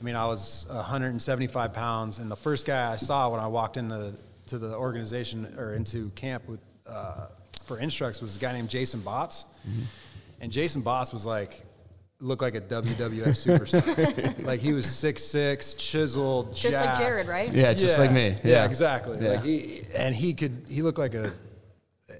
I 0.00 0.04
mean 0.04 0.14
I 0.14 0.26
was 0.26 0.66
175 0.70 1.72
pounds 1.72 2.18
and 2.18 2.30
the 2.30 2.36
first 2.36 2.66
guy 2.66 2.92
I 2.92 2.96
saw 2.96 3.28
when 3.30 3.40
I 3.40 3.48
walked 3.48 3.76
into 3.76 4.14
to 4.46 4.58
the 4.58 4.74
organization 4.74 5.52
or 5.58 5.74
into 5.74 6.10
camp 6.10 6.48
with 6.48 6.60
uh, 6.86 7.26
for 7.64 7.78
instructs 7.78 8.22
was 8.22 8.36
a 8.36 8.38
guy 8.38 8.52
named 8.52 8.70
Jason 8.70 9.00
Botts 9.00 9.44
mm-hmm. 9.68 9.82
and 10.40 10.52
Jason 10.52 10.82
Botts 10.82 11.12
was 11.12 11.26
like 11.26 11.64
looked 12.20 12.42
like 12.42 12.54
a 12.54 12.60
WWF 12.60 13.28
superstar. 13.28 14.44
like 14.44 14.60
he 14.60 14.72
was 14.72 14.86
six 14.86 15.24
six, 15.24 15.74
chiseled, 15.74 16.54
just 16.54 16.72
jacked. 16.72 16.86
like 16.86 16.98
Jared, 16.98 17.26
right? 17.26 17.52
Yeah, 17.52 17.72
just 17.72 17.96
yeah. 17.96 18.04
like 18.04 18.12
me. 18.12 18.28
Yeah, 18.28 18.36
yeah 18.44 18.64
exactly. 18.66 19.16
Yeah. 19.20 19.32
Like 19.32 19.44
he, 19.44 19.82
and 19.96 20.14
he 20.14 20.34
could 20.34 20.64
he 20.68 20.82
looked 20.82 20.98
like 20.98 21.14
a 21.14 21.32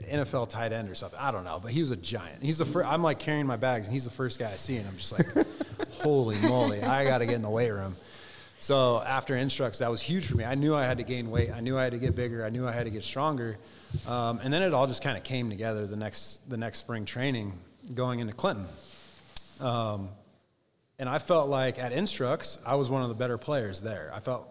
NFL 0.02 0.50
tight 0.50 0.72
end 0.72 0.88
or 0.90 0.94
something. 0.94 1.18
I 1.20 1.30
don't 1.30 1.44
know, 1.44 1.60
but 1.62 1.72
he 1.72 1.80
was 1.80 1.90
a 1.90 1.96
giant. 1.96 2.42
He's 2.42 2.58
the 2.58 2.64
first. 2.64 2.88
I'm 2.88 3.02
like 3.02 3.18
carrying 3.18 3.46
my 3.46 3.56
bags, 3.56 3.86
and 3.86 3.92
he's 3.92 4.04
the 4.04 4.10
first 4.10 4.38
guy 4.38 4.50
I 4.50 4.56
see, 4.56 4.76
and 4.76 4.86
I'm 4.86 4.96
just 4.96 5.12
like, 5.12 5.26
holy 6.02 6.36
moly, 6.38 6.82
I 6.82 7.04
got 7.04 7.18
to 7.18 7.26
get 7.26 7.34
in 7.34 7.42
the 7.42 7.50
weight 7.50 7.70
room. 7.70 7.96
So 8.58 9.00
after 9.00 9.36
instructs, 9.36 9.78
that 9.78 9.90
was 9.90 10.02
huge 10.02 10.26
for 10.26 10.36
me. 10.36 10.44
I 10.44 10.54
knew 10.54 10.74
I 10.74 10.84
had 10.84 10.98
to 10.98 11.04
gain 11.04 11.30
weight. 11.30 11.50
I 11.50 11.60
knew 11.60 11.78
I 11.78 11.84
had 11.84 11.92
to 11.92 11.98
get 11.98 12.14
bigger. 12.14 12.44
I 12.44 12.50
knew 12.50 12.68
I 12.68 12.72
had 12.72 12.84
to 12.84 12.90
get 12.90 13.02
stronger. 13.02 13.56
Um, 14.06 14.38
and 14.42 14.52
then 14.52 14.62
it 14.62 14.74
all 14.74 14.86
just 14.86 15.02
kind 15.02 15.16
of 15.16 15.24
came 15.24 15.48
together 15.48 15.86
the 15.86 15.96
next 15.96 16.48
the 16.48 16.58
next 16.58 16.78
spring 16.78 17.06
training, 17.06 17.54
going 17.94 18.20
into 18.20 18.34
Clinton. 18.34 18.66
Um, 19.60 20.10
and 20.98 21.08
I 21.08 21.18
felt 21.18 21.48
like 21.48 21.78
at 21.78 21.92
Instructs, 21.92 22.58
I 22.66 22.74
was 22.74 22.90
one 22.90 23.02
of 23.02 23.08
the 23.08 23.14
better 23.14 23.38
players 23.38 23.80
there. 23.80 24.12
I 24.14 24.20
felt, 24.20 24.46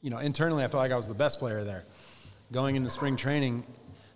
you 0.00 0.08
know, 0.08 0.16
internally, 0.18 0.64
I 0.64 0.68
felt 0.68 0.80
like 0.80 0.90
I 0.90 0.96
was 0.96 1.06
the 1.06 1.14
best 1.14 1.38
player 1.38 1.64
there. 1.64 1.84
Going 2.50 2.76
into 2.76 2.88
spring 2.88 3.16
training, 3.16 3.64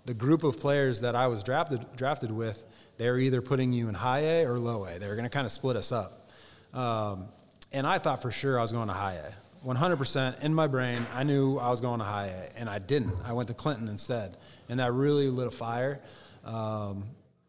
the 0.04 0.14
group 0.14 0.42
of 0.44 0.58
players 0.58 1.00
that 1.00 1.14
I 1.14 1.28
was 1.28 1.42
drafted 1.42 1.84
drafted 1.96 2.30
with, 2.30 2.64
they 2.96 3.10
were 3.10 3.18
either 3.18 3.40
putting 3.42 3.72
you 3.72 3.88
in 3.88 3.94
high 3.94 4.20
A 4.20 4.46
or 4.46 4.58
low 4.58 4.84
A. 4.84 4.98
They 4.98 5.06
were 5.06 5.14
going 5.14 5.24
to 5.24 5.30
kind 5.30 5.46
of 5.46 5.52
split 5.52 5.76
us 5.76 5.92
up. 5.92 6.30
Um, 6.72 7.26
and 7.72 7.86
I 7.86 7.98
thought 7.98 8.22
for 8.22 8.30
sure 8.30 8.58
I 8.58 8.62
was 8.62 8.72
going 8.72 8.88
to 8.88 8.94
high 8.94 9.14
A. 9.14 9.32
100% 9.66 10.42
in 10.42 10.52
my 10.52 10.66
brain, 10.66 11.06
I 11.14 11.22
knew 11.22 11.56
I 11.56 11.70
was 11.70 11.80
going 11.80 12.00
to 12.00 12.04
high 12.04 12.26
A, 12.26 12.58
and 12.58 12.68
I 12.68 12.80
didn't. 12.80 13.14
I 13.24 13.32
went 13.32 13.48
to 13.48 13.54
Clinton 13.54 13.88
instead, 13.88 14.36
and 14.68 14.80
that 14.80 14.92
really 14.92 15.28
lit 15.28 15.46
a 15.46 15.52
fire. 15.52 16.00
Um, 16.44 17.04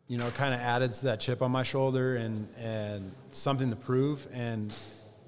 you 0.08 0.18
know, 0.18 0.30
kind 0.30 0.54
of 0.54 0.60
added 0.60 0.94
to 0.94 1.06
that 1.06 1.20
chip 1.20 1.42
on 1.42 1.50
my 1.50 1.64
shoulder 1.64 2.18
and 2.18 2.48
and 2.60 3.12
something 3.32 3.72
to 3.72 3.76
prove. 3.76 4.28
And 4.32 4.72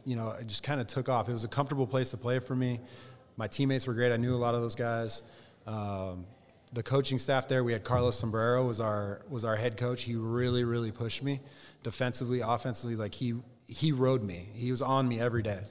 you 0.05 0.15
know, 0.15 0.35
it 0.39 0.45
just 0.45 0.61
kind 0.61 0.79
of 0.79 0.85
took 0.85 1.09
off. 1.09 1.27
It 1.27 1.31
was 1.31 1.43
a 1.43 1.47
comfortable 1.47 1.87
place 1.87 2.11
to 2.11 2.17
play 2.17 2.37
for 2.37 2.55
me. 2.55 2.79
My 3.37 3.47
teammates 3.47 3.87
were 3.87 3.93
great. 3.93 4.11
I 4.11 4.17
knew 4.17 4.35
a 4.35 4.37
lot 4.37 4.53
of 4.53 4.61
those 4.61 4.75
guys. 4.75 5.23
Um, 5.65 6.25
the 6.73 6.83
coaching 6.83 7.19
staff 7.19 7.47
there, 7.47 7.63
we 7.63 7.73
had 7.73 7.83
Carlos 7.83 8.21
Subero 8.21 8.67
was 8.67 8.79
our 8.79 9.21
was 9.29 9.45
our 9.45 9.55
head 9.55 9.77
coach. 9.77 10.03
He 10.03 10.15
really 10.15 10.63
really 10.63 10.91
pushed 10.91 11.23
me 11.23 11.39
defensively, 11.83 12.41
offensively. 12.41 12.95
Like 12.95 13.13
he 13.13 13.35
he 13.67 13.91
rode 13.91 14.23
me. 14.23 14.49
He 14.53 14.71
was 14.71 14.81
on 14.81 15.07
me 15.07 15.19
every 15.19 15.41
day. 15.41 15.61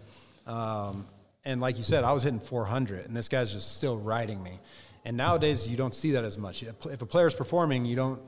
Um, 0.47 1.07
and 1.45 1.61
like 1.61 1.77
you 1.77 1.85
said, 1.85 2.05
I 2.05 2.13
was 2.13 2.23
hitting 2.23 2.41
400, 2.41 3.07
and 3.07 3.15
this 3.15 3.29
guy's 3.29 3.53
just 3.53 3.77
still 3.77 3.99
riding 3.99 4.43
me. 4.43 4.59
And 5.05 5.17
nowadays, 5.17 5.69
you 5.69 5.77
don't 5.77 5.95
see 5.95 6.13
that 6.13 6.25
as 6.25 6.39
much. 6.39 6.63
If 6.63 7.03
a 7.03 7.07
player's 7.07 7.35
performing, 7.35 7.85
you 7.85 7.97
don't 7.97 8.21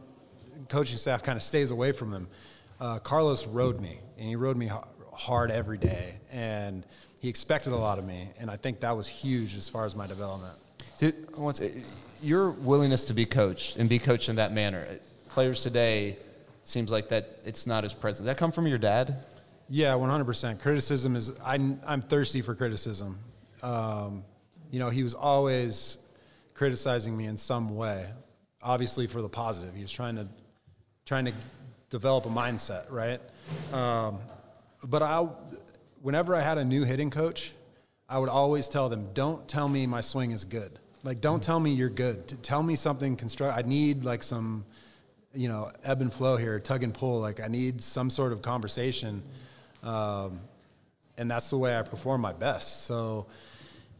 coaching 0.68 0.98
staff 0.98 1.22
kind 1.22 1.36
of 1.36 1.42
stays 1.42 1.70
away 1.70 1.92
from 1.92 2.10
them. 2.10 2.28
Uh, 2.80 2.98
Carlos 2.98 3.46
rode 3.46 3.80
me, 3.80 3.98
and 4.18 4.28
he 4.28 4.36
rode 4.36 4.56
me 4.56 4.70
hard 5.12 5.50
every 5.50 5.78
day, 5.78 6.14
and 6.30 6.84
he 7.20 7.28
expected 7.28 7.72
a 7.72 7.76
lot 7.76 7.98
of 7.98 8.04
me, 8.04 8.28
and 8.38 8.50
I 8.50 8.56
think 8.56 8.80
that 8.80 8.94
was 8.94 9.08
huge 9.08 9.56
as 9.56 9.68
far 9.68 9.86
as 9.86 9.96
my 9.96 10.06
development. 10.06 10.54
Did, 10.98 11.34
once, 11.36 11.60
your 12.22 12.50
willingness 12.50 13.06
to 13.06 13.14
be 13.14 13.26
coached 13.26 13.76
and 13.76 13.88
be 13.88 13.98
coached 13.98 14.28
in 14.28 14.36
that 14.36 14.52
manner, 14.52 14.86
players 15.30 15.62
today 15.62 16.16
seems 16.64 16.90
like 16.90 17.08
that 17.10 17.38
it's 17.44 17.66
not 17.66 17.84
as 17.84 17.94
present. 17.94 18.26
Did 18.26 18.30
that 18.30 18.38
come 18.38 18.52
from 18.52 18.66
your 18.66 18.78
dad? 18.78 19.24
Yeah, 19.68 19.92
100%. 19.92 20.60
Criticism 20.60 21.16
is, 21.16 21.32
I'm, 21.44 21.80
I'm 21.86 22.02
thirsty 22.02 22.42
for 22.42 22.54
criticism. 22.54 23.18
Um, 23.62 24.24
you 24.70 24.78
know, 24.78 24.90
he 24.90 25.02
was 25.02 25.14
always 25.14 25.98
criticizing 26.54 27.16
me 27.16 27.26
in 27.26 27.36
some 27.36 27.76
way, 27.76 28.06
obviously 28.62 29.06
for 29.06 29.22
the 29.22 29.28
positive. 29.28 29.74
He 29.74 29.82
was 29.82 29.92
trying 29.92 30.16
to, 30.16 30.28
trying 31.04 31.26
to 31.26 31.32
develop 31.90 32.26
a 32.26 32.28
mindset, 32.28 32.90
right? 32.90 33.20
Um, 33.72 34.18
but 34.84 35.02
I, 35.02 35.26
whenever 36.02 36.34
I 36.34 36.40
had 36.40 36.58
a 36.58 36.64
new 36.64 36.84
hitting 36.84 37.10
coach, 37.10 37.52
I 38.08 38.18
would 38.18 38.28
always 38.28 38.68
tell 38.68 38.88
them, 38.88 39.08
don't 39.14 39.46
tell 39.48 39.68
me 39.68 39.86
my 39.86 40.00
swing 40.00 40.30
is 40.30 40.44
good. 40.44 40.78
Like, 41.02 41.20
don't 41.20 41.42
tell 41.42 41.60
me 41.60 41.70
you're 41.70 41.88
good. 41.88 42.42
Tell 42.42 42.62
me 42.62 42.76
something 42.76 43.16
construct. 43.16 43.56
I 43.56 43.62
need 43.62 44.04
like 44.04 44.22
some, 44.22 44.64
you 45.34 45.48
know, 45.48 45.70
ebb 45.84 46.00
and 46.00 46.12
flow 46.12 46.36
here, 46.36 46.58
tug 46.58 46.82
and 46.82 46.92
pull. 46.92 47.20
Like, 47.20 47.40
I 47.40 47.48
need 47.48 47.82
some 47.82 48.10
sort 48.10 48.32
of 48.32 48.42
conversation. 48.42 49.22
Um, 49.82 50.40
and 51.18 51.30
that's 51.30 51.50
the 51.50 51.58
way 51.58 51.76
I 51.76 51.82
perform 51.82 52.20
my 52.20 52.32
best. 52.32 52.84
So 52.86 53.26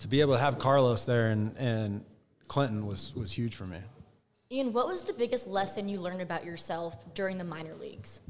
to 0.00 0.08
be 0.08 0.20
able 0.20 0.34
to 0.34 0.40
have 0.40 0.58
Carlos 0.58 1.04
there 1.04 1.30
and, 1.30 1.56
and 1.56 2.04
Clinton 2.48 2.86
was, 2.86 3.14
was 3.14 3.32
huge 3.32 3.54
for 3.54 3.64
me. 3.64 3.78
Ian, 4.50 4.72
what 4.72 4.86
was 4.86 5.02
the 5.02 5.12
biggest 5.12 5.46
lesson 5.46 5.88
you 5.88 5.98
learned 5.98 6.22
about 6.22 6.44
yourself 6.44 7.14
during 7.14 7.38
the 7.38 7.44
minor 7.44 7.74
leagues? 7.74 8.20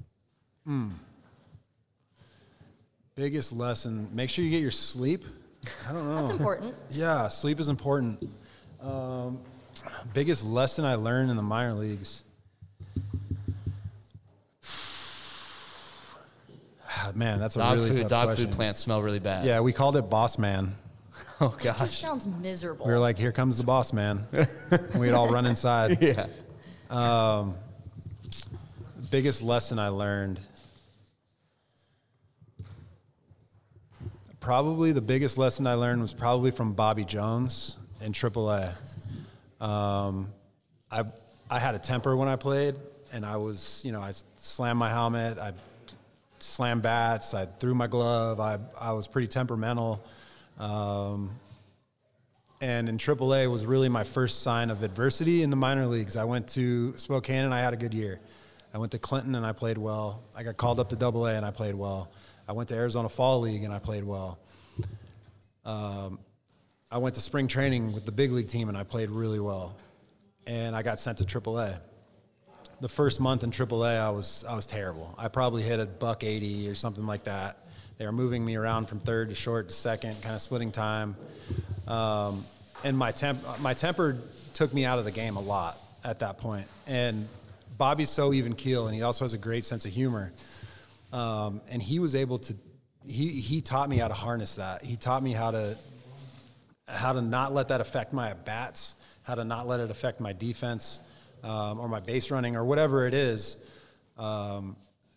Biggest 3.14 3.52
lesson, 3.52 4.08
make 4.12 4.30
sure 4.30 4.44
you 4.44 4.50
get 4.50 4.62
your 4.62 4.70
sleep. 4.70 5.24
I 5.88 5.92
don't 5.92 6.08
know. 6.14 6.16
That's 6.16 6.30
important. 6.30 6.74
Yeah, 6.90 7.28
sleep 7.28 7.60
is 7.60 7.68
important. 7.68 8.24
Um, 8.86 9.40
biggest 10.14 10.44
lesson 10.44 10.84
I 10.84 10.94
learned 10.94 11.30
in 11.30 11.36
the 11.36 11.42
minor 11.42 11.74
leagues. 11.74 12.22
Man, 17.14 17.38
that's 17.38 17.56
a 17.56 17.60
Dog 17.60 17.76
really 17.78 17.88
food, 17.90 17.98
tough 18.02 18.08
dog 18.08 18.28
question. 18.28 18.46
food 18.46 18.54
plants 18.56 18.80
smell 18.80 19.02
really 19.02 19.18
bad. 19.18 19.44
Yeah, 19.44 19.60
we 19.60 19.72
called 19.72 19.96
it 19.96 20.08
Boss 20.10 20.38
Man. 20.38 20.74
Oh 21.38 21.54
It 21.58 21.64
just 21.64 21.78
gosh. 21.78 21.98
sounds 22.00 22.26
miserable. 22.26 22.86
We 22.86 22.92
were 22.92 22.98
like, 22.98 23.18
"Here 23.18 23.30
comes 23.30 23.58
the 23.58 23.64
boss 23.64 23.92
man." 23.92 24.26
We'd 24.98 25.12
all 25.12 25.28
run 25.28 25.44
inside. 25.44 25.98
Yeah. 26.00 26.28
biggest 29.10 29.42
lesson 29.42 29.78
I 29.78 29.88
learned. 29.88 30.40
Probably 34.40 34.92
the 34.92 35.02
biggest 35.02 35.36
lesson 35.36 35.66
I 35.66 35.74
learned 35.74 36.00
was 36.00 36.14
probably 36.14 36.52
from 36.52 36.72
Bobby 36.72 37.04
Jones 37.04 37.76
in 38.00 38.12
AAA. 38.12 38.72
Um, 39.60 40.32
I 40.90 41.04
I 41.50 41.58
had 41.58 41.74
a 41.74 41.78
temper 41.78 42.16
when 42.16 42.28
I 42.28 42.36
played, 42.36 42.76
and 43.12 43.24
I 43.24 43.36
was 43.36 43.82
you 43.84 43.92
know 43.92 44.00
I 44.00 44.12
slammed 44.36 44.78
my 44.78 44.90
helmet, 44.90 45.38
I 45.38 45.52
slammed 46.38 46.82
bats, 46.82 47.34
I 47.34 47.46
threw 47.46 47.74
my 47.74 47.86
glove, 47.86 48.40
I 48.40 48.58
I 48.78 48.92
was 48.92 49.06
pretty 49.06 49.28
temperamental. 49.28 50.02
Um, 50.58 51.30
and 52.60 52.88
in 52.88 52.96
AAA 52.96 53.50
was 53.50 53.66
really 53.66 53.88
my 53.88 54.04
first 54.04 54.42
sign 54.42 54.70
of 54.70 54.82
adversity 54.82 55.42
in 55.42 55.50
the 55.50 55.56
minor 55.56 55.86
leagues. 55.86 56.16
I 56.16 56.24
went 56.24 56.48
to 56.48 56.96
Spokane 56.96 57.44
and 57.44 57.52
I 57.52 57.60
had 57.60 57.74
a 57.74 57.76
good 57.76 57.92
year. 57.92 58.18
I 58.72 58.78
went 58.78 58.92
to 58.92 58.98
Clinton 58.98 59.34
and 59.34 59.44
I 59.44 59.52
played 59.52 59.76
well. 59.76 60.22
I 60.34 60.42
got 60.42 60.56
called 60.56 60.80
up 60.80 60.88
to 60.90 60.96
Double 60.96 61.26
A 61.26 61.34
and 61.34 61.44
I 61.44 61.50
played 61.50 61.74
well. 61.74 62.10
I 62.48 62.52
went 62.52 62.70
to 62.70 62.74
Arizona 62.74 63.08
Fall 63.08 63.40
League 63.40 63.62
and 63.62 63.74
I 63.74 63.78
played 63.78 64.04
well. 64.04 64.38
Um, 65.66 66.18
I 66.90 66.98
went 66.98 67.16
to 67.16 67.20
spring 67.20 67.48
training 67.48 67.92
with 67.92 68.06
the 68.06 68.12
big 68.12 68.30
league 68.30 68.48
team 68.48 68.68
and 68.68 68.78
I 68.78 68.84
played 68.84 69.10
really 69.10 69.40
well. 69.40 69.76
And 70.46 70.76
I 70.76 70.82
got 70.82 71.00
sent 71.00 71.18
to 71.18 71.24
AAA. 71.24 71.78
The 72.80 72.88
first 72.88 73.18
month 73.18 73.42
in 73.42 73.50
AAA, 73.50 73.98
I 73.98 74.10
was 74.10 74.44
I 74.48 74.54
was 74.54 74.66
terrible. 74.66 75.14
I 75.18 75.28
probably 75.28 75.62
hit 75.62 75.80
a 75.80 75.86
buck 75.86 76.22
eighty 76.22 76.68
or 76.68 76.74
something 76.74 77.06
like 77.06 77.24
that. 77.24 77.58
They 77.98 78.04
were 78.04 78.12
moving 78.12 78.44
me 78.44 78.56
around 78.56 78.86
from 78.86 79.00
third 79.00 79.30
to 79.30 79.34
short 79.34 79.68
to 79.68 79.74
second, 79.74 80.20
kind 80.22 80.34
of 80.34 80.42
splitting 80.42 80.70
time. 80.70 81.16
Um, 81.88 82.44
and 82.84 82.96
my 82.96 83.10
temp, 83.10 83.40
my 83.60 83.72
temper 83.74 84.18
took 84.52 84.72
me 84.74 84.84
out 84.84 84.98
of 84.98 85.04
the 85.06 85.10
game 85.10 85.36
a 85.36 85.40
lot 85.40 85.78
at 86.04 86.18
that 86.18 86.36
point. 86.38 86.66
And 86.86 87.26
Bobby's 87.78 88.10
so 88.10 88.34
even 88.34 88.54
keel, 88.54 88.86
and 88.86 88.94
he 88.94 89.02
also 89.02 89.24
has 89.24 89.32
a 89.32 89.38
great 89.38 89.64
sense 89.64 89.86
of 89.86 89.92
humor. 89.92 90.32
Um, 91.12 91.62
and 91.70 91.82
he 91.82 91.98
was 91.98 92.14
able 92.14 92.38
to, 92.40 92.54
he 93.02 93.28
he 93.28 93.62
taught 93.62 93.88
me 93.88 93.96
how 93.96 94.08
to 94.08 94.14
harness 94.14 94.56
that. 94.56 94.82
He 94.82 94.96
taught 94.96 95.22
me 95.22 95.32
how 95.32 95.52
to 95.52 95.78
how 96.88 97.12
to 97.12 97.20
not 97.20 97.52
let 97.52 97.68
that 97.68 97.80
affect 97.80 98.12
my 98.12 98.30
at 98.30 98.44
bats, 98.44 98.96
how 99.22 99.34
to 99.34 99.44
not 99.44 99.66
let 99.66 99.80
it 99.80 99.90
affect 99.90 100.20
my 100.20 100.32
defense 100.32 101.00
um, 101.42 101.80
or 101.80 101.88
my 101.88 102.00
base 102.00 102.30
running 102.30 102.56
or 102.56 102.64
whatever 102.64 103.06
it 103.06 103.14
is. 103.14 103.58
Um, 104.18 104.76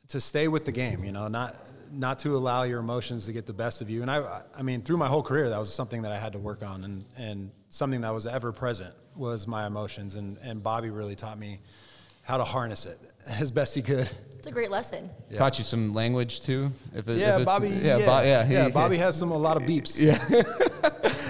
to 0.10 0.20
stay 0.20 0.48
with 0.48 0.66
the 0.66 0.72
game, 0.72 1.04
you 1.04 1.12
know, 1.12 1.28
not 1.28 1.56
not 1.92 2.20
to 2.20 2.36
allow 2.36 2.64
your 2.64 2.80
emotions 2.80 3.26
to 3.26 3.34
get 3.34 3.46
the 3.46 3.54
best 3.54 3.82
of 3.82 3.90
you. 3.90 4.02
And 4.02 4.12
I, 4.12 4.42
I 4.58 4.62
mean, 4.62 4.82
through 4.82 4.98
my 4.98 5.08
whole 5.08 5.24
career, 5.24 5.50
that 5.50 5.60
was 5.60 5.74
something 5.74 6.04
that 6.04 6.12
I 6.12 6.18
had 6.18 6.34
to 6.34 6.40
work 6.40 6.64
on, 6.64 6.84
and 6.84 7.06
and 7.18 7.52
something 7.70 8.02
that 8.02 8.14
was 8.14 8.26
ever 8.26 8.52
present 8.52 8.94
was 9.16 9.48
my 9.48 9.66
emotions. 9.68 10.16
And 10.16 10.38
and 10.44 10.62
Bobby 10.62 10.90
really 10.90 11.16
taught 11.16 11.40
me 11.40 11.60
how 12.30 12.38
to 12.38 12.44
harness 12.44 12.86
it 12.86 13.00
as 13.40 13.52
best 13.52 13.74
he 13.74 13.82
could. 13.82 14.08
It's 14.38 14.46
a 14.46 14.52
great 14.52 14.70
lesson. 14.70 15.10
Taught 15.36 15.58
you 15.58 15.64
some 15.64 15.96
language 15.96 16.42
too. 16.42 16.70
If 16.94 17.10
it, 17.10 17.18
Yeah, 17.18 17.36
if 17.38 17.42
it- 17.42 17.46
Bobby. 17.46 17.70
Yeah, 17.70 17.98
Yeah, 17.98 18.06
Bo- 18.06 18.22
yeah, 18.22 18.46
he- 18.46 18.54
yeah. 18.54 18.70
Bobby 18.70 18.98
has 18.98 19.16
some 19.18 19.32
a 19.32 19.38
lot 19.38 19.58
of 19.58 19.64
beeps. 19.64 20.00
Yeah. 20.00 20.20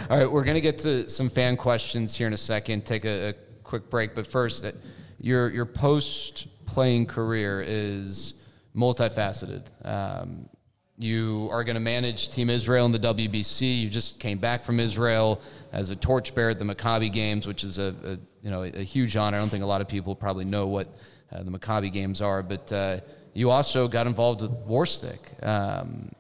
All 0.10 0.18
right, 0.20 0.30
we're 0.30 0.44
going 0.44 0.56
to 0.56 0.62
get 0.62 0.78
to 0.80 1.10
some 1.10 1.30
fan 1.30 1.56
questions 1.56 2.18
here 2.18 2.28
in 2.28 2.34
a 2.34 2.38
second. 2.38 2.86
Take 2.86 3.06
a, 3.06 3.30
a 3.30 3.34
quick 3.64 3.90
break, 3.90 4.14
but 4.14 4.28
first, 4.28 4.66
uh, 4.66 4.74
your 5.22 5.50
your 5.50 5.66
post 5.66 6.48
playing 6.66 7.06
career 7.06 7.64
is 7.66 8.34
multifaceted. 8.76 9.64
Um, 9.86 10.50
you 10.98 11.48
are 11.52 11.64
going 11.64 11.76
to 11.76 11.80
manage 11.80 12.30
Team 12.30 12.50
Israel 12.50 12.86
in 12.86 12.92
the 12.92 13.00
WBC. 13.00 13.84
You 13.84 13.90
just 13.90 14.20
came 14.20 14.38
back 14.38 14.66
from 14.66 14.82
Israel 14.82 15.40
as 15.72 15.92
a 15.92 15.96
torchbearer 15.96 16.50
at 16.50 16.60
the 16.60 16.66
Maccabi 16.66 17.10
Games, 17.12 17.48
which 17.48 17.64
is 17.64 17.78
a, 17.78 17.96
a 18.04 18.18
you 18.42 18.50
know 18.50 18.64
a, 18.64 18.84
huge 18.84 19.16
honor. 19.16 19.38
I 19.38 19.40
don't 19.40 19.50
think 19.50 19.64
a 19.64 19.68
lot 19.68 19.82
of 19.82 19.88
people 19.88 20.16
probably 20.16 20.46
know 20.46 20.68
what 20.68 20.88
uh, 21.32 21.44
the 21.44 21.52
Maccabi 21.52 21.92
Games 21.92 22.22
are, 22.22 22.42
but 22.44 22.72
uh, 22.72 23.00
you 23.34 23.50
also 23.50 23.88
got 23.88 24.08
involved 24.08 24.42
with 24.42 24.52
Warstic, 24.68 25.20
um, 25.46 26.12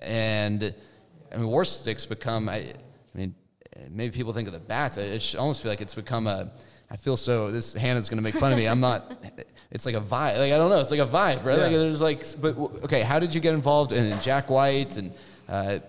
and 0.00 0.74
I 1.32 1.36
mean 1.36 1.46
Warstic's 1.48 2.06
become. 2.06 2.48
I, 2.48 2.56
I 2.56 2.74
mean, 3.14 3.34
maybe 3.90 4.14
people 4.14 4.32
think 4.32 4.48
of 4.48 4.54
the 4.54 4.60
bats. 4.60 4.98
I 4.98 5.02
I 5.02 5.38
almost 5.38 5.62
feel 5.62 5.70
like 5.70 5.80
it's 5.80 5.94
become 5.94 6.26
a. 6.26 6.50
I 6.90 6.96
feel 6.96 7.16
so. 7.16 7.50
This 7.50 7.74
Hannah's 7.74 8.08
gonna 8.08 8.22
make 8.22 8.34
fun 8.34 8.52
of 8.52 8.58
me. 8.58 8.66
I'm 8.66 8.80
not. 8.80 9.24
It's 9.70 9.84
like 9.84 9.96
a 9.96 10.00
vibe. 10.00 10.38
Like 10.38 10.50
I 10.54 10.56
don't 10.56 10.70
know. 10.70 10.80
It's 10.80 10.90
like 10.90 10.98
a 10.98 11.06
vibe, 11.06 11.44
right? 11.44 11.58
Like 11.58 11.72
there's 11.72 12.00
like. 12.00 12.22
But 12.40 12.56
okay, 12.84 13.02
how 13.02 13.18
did 13.18 13.34
you 13.34 13.40
get 13.42 13.52
involved 13.52 13.92
in 13.92 14.18
Jack 14.22 14.48
White 14.48 14.96
and? 14.96 15.12
Uh, 15.46 15.80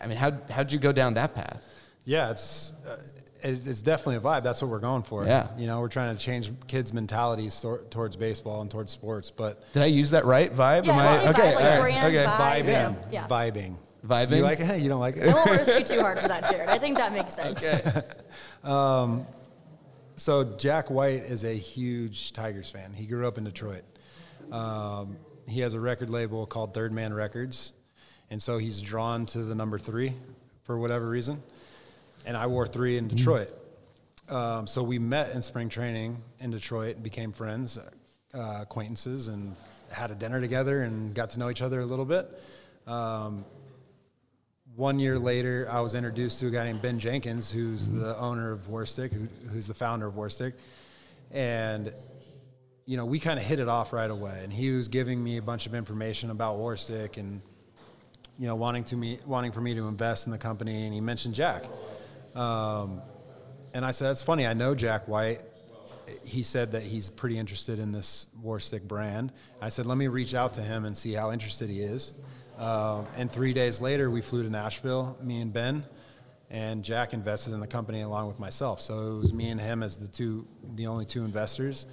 I 0.00 0.06
mean, 0.06 0.16
how 0.16 0.32
how 0.50 0.62
did 0.62 0.72
you 0.72 0.78
go 0.78 0.92
down 0.92 1.12
that 1.12 1.34
path? 1.34 1.60
Yeah, 2.04 2.30
it's 2.30 2.72
uh, 2.88 2.96
it's 3.42 3.66
it's 3.66 3.82
definitely 3.82 4.16
a 4.16 4.20
vibe. 4.20 4.42
That's 4.42 4.60
what 4.62 4.70
we're 4.70 4.78
going 4.80 5.02
for. 5.02 5.24
Yeah. 5.24 5.48
you 5.56 5.66
know, 5.66 5.80
we're 5.80 5.88
trying 5.88 6.16
to 6.16 6.22
change 6.22 6.50
kids' 6.66 6.92
mentalities 6.92 7.64
towards 7.90 8.16
baseball 8.16 8.60
and 8.62 8.70
towards 8.70 8.92
sports, 8.92 9.30
but 9.30 9.72
Did 9.72 9.82
I 9.82 9.86
use 9.86 10.10
that 10.10 10.24
right? 10.24 10.54
Vibe? 10.54 10.84
Yeah, 10.86 10.92
Am 10.92 10.98
I 10.98 11.08
I 11.08 11.16
say 11.18 11.24
vibe, 11.26 11.26
like 11.26 11.36
all 11.36 11.70
right, 11.70 11.80
brand 11.80 12.16
okay. 12.16 12.24
vibe. 12.24 12.62
vibing, 12.64 12.66
yeah, 12.66 12.94
yeah. 13.12 13.26
vibing, 13.28 13.74
Vibing? 14.06 14.36
You 14.36 14.42
like 14.42 14.60
it? 14.60 14.80
You 14.80 14.88
don't 14.88 15.00
like 15.00 15.16
I 15.18 15.20
it? 15.22 15.34
won't 15.34 15.50
roast 15.50 15.78
you 15.78 15.84
too 15.96 16.00
hard 16.00 16.20
for 16.20 16.28
that, 16.28 16.50
Jared. 16.50 16.68
I 16.68 16.78
think 16.78 16.96
that 16.98 17.12
makes 17.12 17.34
sense. 17.34 17.62
Okay. 17.62 18.02
Um 18.64 19.26
so 20.16 20.42
Jack 20.56 20.90
White 20.90 21.22
is 21.22 21.44
a 21.44 21.54
huge 21.54 22.32
Tigers 22.32 22.68
fan. 22.70 22.92
He 22.92 23.06
grew 23.06 23.26
up 23.28 23.38
in 23.38 23.44
Detroit. 23.44 23.84
Um, 24.50 25.16
he 25.46 25.60
has 25.60 25.74
a 25.74 25.80
record 25.80 26.10
label 26.10 26.44
called 26.44 26.74
Third 26.74 26.92
Man 26.92 27.14
Records, 27.14 27.72
and 28.30 28.42
so 28.42 28.58
he's 28.58 28.80
drawn 28.80 29.26
to 29.26 29.38
the 29.38 29.54
number 29.54 29.78
three 29.78 30.12
for 30.64 30.76
whatever 30.76 31.08
reason. 31.08 31.40
And 32.28 32.36
I 32.36 32.46
wore 32.46 32.66
three 32.66 32.98
in 32.98 33.08
Detroit. 33.08 33.50
Um, 34.28 34.66
so 34.66 34.82
we 34.82 34.98
met 34.98 35.34
in 35.34 35.40
spring 35.40 35.70
training 35.70 36.18
in 36.40 36.50
Detroit 36.50 36.96
and 36.96 37.02
became 37.02 37.32
friends, 37.32 37.78
uh, 38.34 38.58
acquaintances, 38.60 39.28
and 39.28 39.56
had 39.90 40.10
a 40.10 40.14
dinner 40.14 40.38
together 40.38 40.82
and 40.82 41.14
got 41.14 41.30
to 41.30 41.38
know 41.38 41.48
each 41.48 41.62
other 41.62 41.80
a 41.80 41.86
little 41.86 42.04
bit. 42.04 42.28
Um, 42.86 43.46
one 44.76 44.98
year 44.98 45.18
later, 45.18 45.66
I 45.70 45.80
was 45.80 45.94
introduced 45.94 46.38
to 46.40 46.48
a 46.48 46.50
guy 46.50 46.66
named 46.66 46.82
Ben 46.82 46.98
Jenkins, 46.98 47.50
who's 47.50 47.90
the 47.90 48.14
owner 48.18 48.52
of 48.52 48.68
Warstic, 48.68 49.10
who, 49.10 49.26
who's 49.48 49.66
the 49.66 49.72
founder 49.72 50.06
of 50.06 50.12
Warstic. 50.12 50.52
And, 51.30 51.94
you 52.84 52.98
know, 52.98 53.06
we 53.06 53.20
kind 53.20 53.38
of 53.38 53.44
hit 53.46 53.58
it 53.58 53.70
off 53.70 53.94
right 53.94 54.10
away. 54.10 54.38
And 54.44 54.52
he 54.52 54.70
was 54.72 54.88
giving 54.88 55.24
me 55.24 55.38
a 55.38 55.42
bunch 55.42 55.64
of 55.64 55.74
information 55.74 56.28
about 56.28 56.58
Warstic 56.58 57.16
and, 57.16 57.40
you 58.38 58.46
know, 58.46 58.54
wanting, 58.54 58.84
to 58.84 58.96
me, 58.96 59.18
wanting 59.24 59.52
for 59.52 59.62
me 59.62 59.74
to 59.76 59.88
invest 59.88 60.26
in 60.26 60.30
the 60.30 60.38
company. 60.38 60.84
And 60.84 60.92
he 60.92 61.00
mentioned 61.00 61.34
Jack. 61.34 61.64
Um, 62.38 63.02
and 63.74 63.84
I 63.84 63.90
said, 63.90 64.10
that's 64.10 64.22
funny. 64.22 64.46
I 64.46 64.54
know 64.54 64.74
Jack 64.74 65.08
White. 65.08 65.40
he 66.24 66.42
said 66.42 66.72
that 66.72 66.82
he's 66.82 67.10
pretty 67.10 67.36
interested 67.36 67.78
in 67.78 67.92
this 67.92 68.28
Warstic 68.42 68.82
brand. 68.82 69.32
I 69.60 69.68
said, 69.70 69.86
let 69.86 69.98
me 69.98 70.06
reach 70.06 70.34
out 70.34 70.54
to 70.54 70.60
him 70.60 70.84
and 70.84 70.96
see 70.96 71.12
how 71.12 71.32
interested 71.32 71.68
he 71.68 71.82
is. 71.82 72.14
Uh, 72.56 73.04
and 73.16 73.30
three 73.30 73.52
days 73.52 73.82
later, 73.82 74.10
we 74.10 74.22
flew 74.22 74.42
to 74.42 74.50
Nashville, 74.50 75.18
me 75.22 75.40
and 75.40 75.52
Ben, 75.52 75.84
and 76.48 76.84
Jack 76.84 77.12
invested 77.12 77.52
in 77.54 77.60
the 77.60 77.66
company 77.66 78.02
along 78.02 78.28
with 78.28 78.38
myself. 78.38 78.80
So 78.80 79.16
it 79.16 79.18
was 79.18 79.32
me 79.32 79.50
and 79.50 79.60
him 79.60 79.82
as 79.82 79.96
the 79.96 80.08
two, 80.08 80.46
the 80.76 80.86
only 80.86 81.04
two 81.04 81.24
investors. 81.24 81.86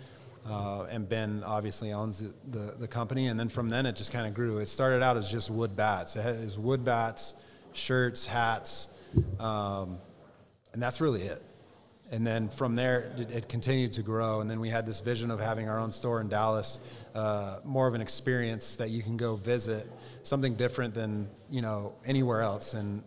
Uh, 0.48 0.86
and 0.92 1.10
Ben 1.10 1.44
obviously 1.44 1.92
owns 1.92 2.20
the, 2.20 2.34
the, 2.52 2.76
the, 2.78 2.88
company. 2.88 3.28
And 3.28 3.40
then 3.40 3.50
from 3.50 3.68
then, 3.68 3.88
it 3.88 3.96
just 3.96 4.12
kind 4.12 4.28
of 4.28 4.36
grew. 4.36 4.60
It 4.60 4.70
started 4.70 5.02
out 5.02 5.18
as 5.18 5.28
just 5.28 5.50
wood 5.50 5.76
bats. 5.76 6.16
It 6.16 6.46
was 6.46 6.58
wood 6.60 6.86
bats, 6.86 7.34
shirts, 7.74 8.28
hats, 8.28 8.90
um, 9.40 9.98
and 10.76 10.84
that's 10.84 11.00
really 11.00 11.22
it. 11.22 11.42
And 12.12 12.28
then 12.28 12.50
from 12.50 12.76
there 12.76 13.14
it, 13.18 13.32
it, 13.32 13.50
continued 13.50 13.94
to 13.94 14.02
grow. 14.04 14.42
And 14.42 14.52
then 14.52 14.60
we 14.60 14.68
had 14.68 14.86
this 14.86 15.00
vision 15.00 15.32
of 15.32 15.40
having 15.40 15.70
our 15.70 15.80
own 15.80 15.94
store 15.94 16.20
in 16.20 16.28
dallas 16.28 16.82
uh, 17.16 17.60
more 17.64 17.88
of 17.88 17.94
an 17.94 18.02
experience 18.02 18.76
that 18.76 18.90
you 18.90 19.02
can 19.02 19.16
go 19.16 19.38
visit 19.38 19.90
something 20.22 20.56
different 20.56 20.94
than 20.94 21.30
you 21.50 21.62
know 21.62 21.94
anywhere 22.06 22.42
else. 22.42 22.74
And 22.74 23.04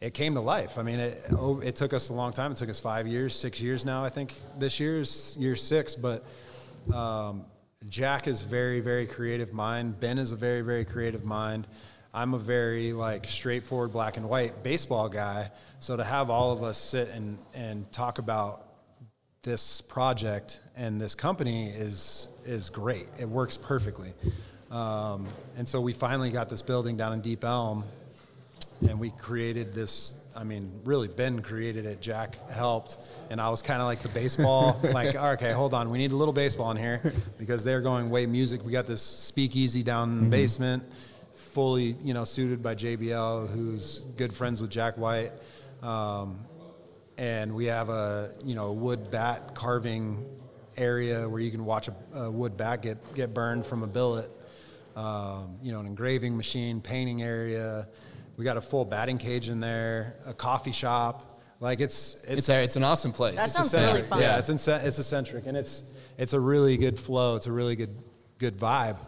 it 0.00 0.14
came 0.14 0.34
to 0.34 0.40
life. 0.40 0.78
I 0.78 0.82
mean 0.82 1.00
it, 1.00 1.20
it 1.64 1.74
took 1.74 1.92
us 1.92 2.08
a 2.08 2.12
long 2.12 2.32
time. 2.32 2.52
It 2.52 2.58
took 2.58 2.70
us 2.70 2.78
five 2.78 3.08
years 3.08 3.34
six 3.34 3.60
years 3.60 3.84
now 3.84 4.04
i 4.04 4.08
think 4.08 4.32
this 4.60 4.78
year 4.78 5.00
is 5.00 5.36
year 5.40 5.56
six. 5.56 5.96
But 5.96 6.24
um, 6.94 7.46
jack 7.90 8.28
is 8.28 8.42
very 8.42 8.78
very 8.78 9.06
creative 9.06 9.52
mind. 9.52 9.98
Ben 9.98 10.18
is 10.18 10.30
a 10.30 10.36
very 10.36 10.60
very 10.60 10.84
creative 10.84 11.24
mind 11.24 11.66
I'm 12.14 12.34
a 12.34 12.38
very 12.38 12.92
like 12.92 13.26
straightforward 13.26 13.92
black 13.92 14.16
and 14.16 14.28
white 14.28 14.62
baseball 14.62 15.08
guy. 15.08 15.50
So 15.78 15.96
to 15.96 16.04
have 16.04 16.30
all 16.30 16.52
of 16.52 16.62
us 16.62 16.78
sit 16.78 17.10
and, 17.10 17.38
and 17.54 17.90
talk 17.92 18.18
about 18.18 18.64
this 19.42 19.80
project 19.80 20.60
and 20.76 21.00
this 21.00 21.14
company 21.14 21.68
is 21.68 22.30
is 22.44 22.70
great. 22.70 23.06
It 23.18 23.28
works 23.28 23.56
perfectly. 23.56 24.12
Um, 24.70 25.26
and 25.56 25.68
so 25.68 25.80
we 25.80 25.92
finally 25.92 26.30
got 26.30 26.48
this 26.48 26.62
building 26.62 26.96
down 26.96 27.12
in 27.12 27.20
Deep 27.20 27.44
Ellum, 27.44 27.84
and 28.88 28.98
we 28.98 29.10
created 29.10 29.72
this. 29.72 30.14
I 30.36 30.44
mean, 30.44 30.70
really, 30.84 31.08
Ben 31.08 31.42
created 31.42 31.84
it. 31.84 32.00
Jack 32.00 32.36
helped, 32.50 32.98
and 33.30 33.40
I 33.40 33.48
was 33.50 33.62
kind 33.62 33.80
of 33.80 33.86
like 33.86 34.00
the 34.00 34.08
baseball. 34.10 34.78
like, 34.92 35.14
okay, 35.14 35.52
hold 35.52 35.74
on, 35.74 35.90
we 35.90 35.98
need 35.98 36.12
a 36.12 36.16
little 36.16 36.34
baseball 36.34 36.70
in 36.70 36.76
here 36.76 37.12
because 37.38 37.64
they're 37.64 37.80
going 37.80 38.10
way 38.10 38.26
music. 38.26 38.64
We 38.64 38.72
got 38.72 38.86
this 38.86 39.02
speakeasy 39.02 39.82
down 39.82 40.10
in 40.10 40.16
the 40.16 40.22
mm-hmm. 40.22 40.30
basement 40.30 40.82
fully, 41.48 41.96
you 42.02 42.14
know, 42.14 42.24
suited 42.24 42.62
by 42.62 42.74
JBL, 42.74 43.48
who's 43.50 44.00
good 44.16 44.32
friends 44.32 44.60
with 44.60 44.70
Jack 44.70 44.96
White. 44.98 45.32
Um, 45.82 46.38
and 47.16 47.54
we 47.54 47.66
have 47.66 47.88
a, 47.88 48.34
you 48.44 48.54
know, 48.54 48.72
wood 48.72 49.10
bat 49.10 49.54
carving 49.54 50.24
area 50.76 51.28
where 51.28 51.40
you 51.40 51.50
can 51.50 51.64
watch 51.64 51.88
a, 51.88 51.94
a 52.14 52.30
wood 52.30 52.56
bat 52.56 52.82
get, 52.82 53.14
get 53.14 53.34
burned 53.34 53.66
from 53.66 53.82
a 53.82 53.86
billet. 53.86 54.30
Um, 54.94 55.58
you 55.62 55.70
know, 55.72 55.80
an 55.80 55.86
engraving 55.86 56.36
machine, 56.36 56.80
painting 56.80 57.22
area. 57.22 57.88
We 58.36 58.44
got 58.44 58.56
a 58.56 58.60
full 58.60 58.84
batting 58.84 59.18
cage 59.18 59.48
in 59.48 59.60
there, 59.60 60.16
a 60.26 60.34
coffee 60.34 60.72
shop. 60.72 61.40
Like 61.60 61.80
it's 61.80 62.14
it's 62.22 62.38
it's, 62.38 62.48
a, 62.48 62.62
it's 62.62 62.76
an 62.76 62.84
awesome 62.84 63.12
place. 63.12 63.36
That 63.36 63.48
it's 63.48 63.56
sounds 63.56 63.74
really 63.74 64.02
fun. 64.02 64.20
Yeah, 64.20 64.38
it's 64.38 64.48
it's 64.48 64.98
eccentric 64.98 65.46
and 65.46 65.56
it's 65.56 65.82
it's 66.16 66.32
a 66.32 66.40
really 66.40 66.76
good 66.76 66.98
flow. 66.98 67.36
It's 67.36 67.46
a 67.46 67.52
really 67.52 67.76
good 67.76 67.96
good 68.38 68.56
vibe 68.56 68.98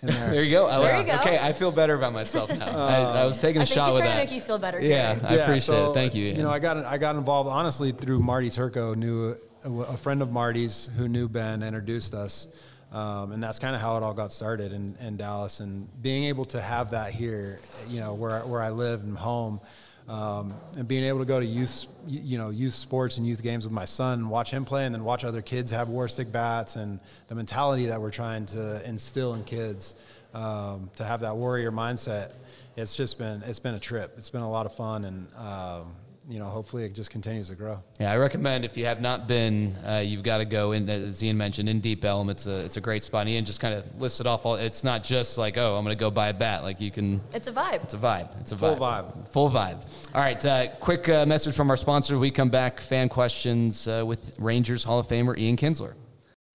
there. 0.00 0.30
there 0.30 0.42
you 0.42 0.50
go. 0.50 0.66
I 0.66 0.80
there 0.80 1.00
you 1.00 1.06
go. 1.06 1.14
Okay, 1.20 1.38
I 1.38 1.52
feel 1.52 1.72
better 1.72 1.94
about 1.94 2.12
myself 2.12 2.50
now. 2.50 2.66
Uh, 2.66 3.12
I, 3.14 3.22
I, 3.22 3.24
was 3.26 3.38
taking 3.38 3.62
a 3.62 3.66
shot 3.66 3.92
with 3.92 4.02
that. 4.02 4.12
to 4.12 4.18
make 4.18 4.32
you 4.32 4.40
feel 4.40 4.58
better. 4.58 4.80
Too. 4.80 4.86
Yeah, 4.86 5.18
I 5.22 5.34
appreciate 5.34 5.76
so, 5.76 5.90
it. 5.90 5.94
Thank 5.94 6.14
you. 6.14 6.26
You 6.26 6.42
know, 6.42 6.50
I 6.50 6.58
got 6.58 6.78
I 6.78 6.98
got 6.98 7.16
involved 7.16 7.48
honestly 7.48 7.92
through 7.92 8.20
Marty 8.20 8.50
Turco, 8.50 8.94
knew 8.94 9.36
a, 9.64 9.70
a 9.70 9.96
friend 9.96 10.22
of 10.22 10.30
Marty's 10.30 10.88
who 10.96 11.08
knew 11.08 11.28
Ben, 11.28 11.62
introduced 11.62 12.14
us. 12.14 12.48
Um, 12.92 13.30
and 13.30 13.42
that's 13.42 13.60
kind 13.60 13.74
of 13.76 13.80
how 13.80 13.96
it 13.96 14.02
all 14.02 14.14
got 14.14 14.32
started 14.32 14.72
in, 14.72 14.96
in 15.00 15.16
Dallas. 15.16 15.60
And 15.60 15.88
being 16.02 16.24
able 16.24 16.44
to 16.46 16.60
have 16.60 16.90
that 16.90 17.12
here, 17.12 17.60
you 17.88 18.00
know, 18.00 18.14
where, 18.14 18.40
where 18.40 18.60
I 18.60 18.70
live 18.70 19.04
and 19.04 19.16
home, 19.16 19.60
um, 20.10 20.54
and 20.76 20.88
being 20.88 21.04
able 21.04 21.20
to 21.20 21.24
go 21.24 21.38
to 21.38 21.46
youth, 21.46 21.86
you 22.08 22.36
know, 22.36 22.50
youth 22.50 22.74
sports 22.74 23.16
and 23.18 23.26
youth 23.26 23.44
games 23.44 23.64
with 23.64 23.72
my 23.72 23.84
son, 23.84 24.28
watch 24.28 24.50
him 24.50 24.64
play, 24.64 24.84
and 24.84 24.92
then 24.92 25.04
watch 25.04 25.24
other 25.24 25.40
kids 25.40 25.70
have 25.70 25.86
Warstic 25.86 26.32
bats, 26.32 26.74
and 26.74 26.98
the 27.28 27.36
mentality 27.36 27.86
that 27.86 28.00
we're 28.00 28.10
trying 28.10 28.44
to 28.46 28.84
instill 28.84 29.34
in 29.34 29.44
kids 29.44 29.94
um, 30.34 30.90
to 30.96 31.04
have 31.04 31.20
that 31.20 31.36
warrior 31.36 31.70
mindset. 31.70 32.32
It's 32.76 32.96
just 32.96 33.18
been 33.18 33.44
it's 33.44 33.60
been 33.60 33.74
a 33.74 33.78
trip. 33.78 34.14
It's 34.18 34.30
been 34.30 34.42
a 34.42 34.50
lot 34.50 34.66
of 34.66 34.74
fun, 34.74 35.04
and 35.04 35.28
um, 35.36 35.94
you 36.30 36.38
know, 36.38 36.46
hopefully 36.46 36.84
it 36.84 36.94
just 36.94 37.10
continues 37.10 37.48
to 37.48 37.56
grow. 37.56 37.82
Yeah, 37.98 38.12
I 38.12 38.16
recommend 38.16 38.64
if 38.64 38.76
you 38.76 38.84
have 38.86 39.00
not 39.00 39.26
been, 39.26 39.74
uh, 39.84 40.02
you've 40.04 40.22
got 40.22 40.38
to 40.38 40.44
go 40.44 40.70
in. 40.70 40.88
As 40.88 41.22
Ian 41.22 41.36
mentioned, 41.36 41.68
in 41.68 41.80
Deep 41.80 42.04
Ellum, 42.04 42.30
it's 42.30 42.46
a 42.46 42.64
it's 42.64 42.76
a 42.76 42.80
great 42.80 43.02
spot. 43.02 43.22
And 43.22 43.30
Ian 43.30 43.44
just 43.44 43.58
kind 43.58 43.74
of 43.74 44.00
listed 44.00 44.28
off 44.28 44.46
all. 44.46 44.54
It's 44.54 44.84
not 44.84 45.02
just 45.02 45.38
like 45.38 45.58
oh, 45.58 45.76
I'm 45.76 45.84
going 45.84 45.96
to 45.96 46.00
go 46.00 46.10
buy 46.10 46.28
a 46.28 46.34
bat. 46.34 46.62
Like 46.62 46.80
you 46.80 46.92
can. 46.92 47.20
It's 47.34 47.48
a 47.48 47.52
vibe. 47.52 47.82
It's 47.82 47.94
a 47.94 47.98
vibe. 47.98 48.40
It's 48.40 48.52
a 48.52 48.54
vibe. 48.54 48.58
full 48.58 48.76
vibe. 48.76 49.12
vibe. 49.12 49.28
Full 49.30 49.50
vibe. 49.50 49.86
All 50.14 50.20
right. 50.20 50.44
Uh, 50.44 50.68
quick 50.78 51.08
uh, 51.08 51.26
message 51.26 51.54
from 51.54 51.68
our 51.68 51.76
sponsor. 51.76 52.18
We 52.18 52.30
come 52.30 52.48
back. 52.48 52.80
Fan 52.80 53.08
questions 53.08 53.88
uh, 53.88 54.04
with 54.06 54.36
Rangers 54.38 54.84
Hall 54.84 55.00
of 55.00 55.08
Famer 55.08 55.36
Ian 55.36 55.56
Kinsler. 55.56 55.94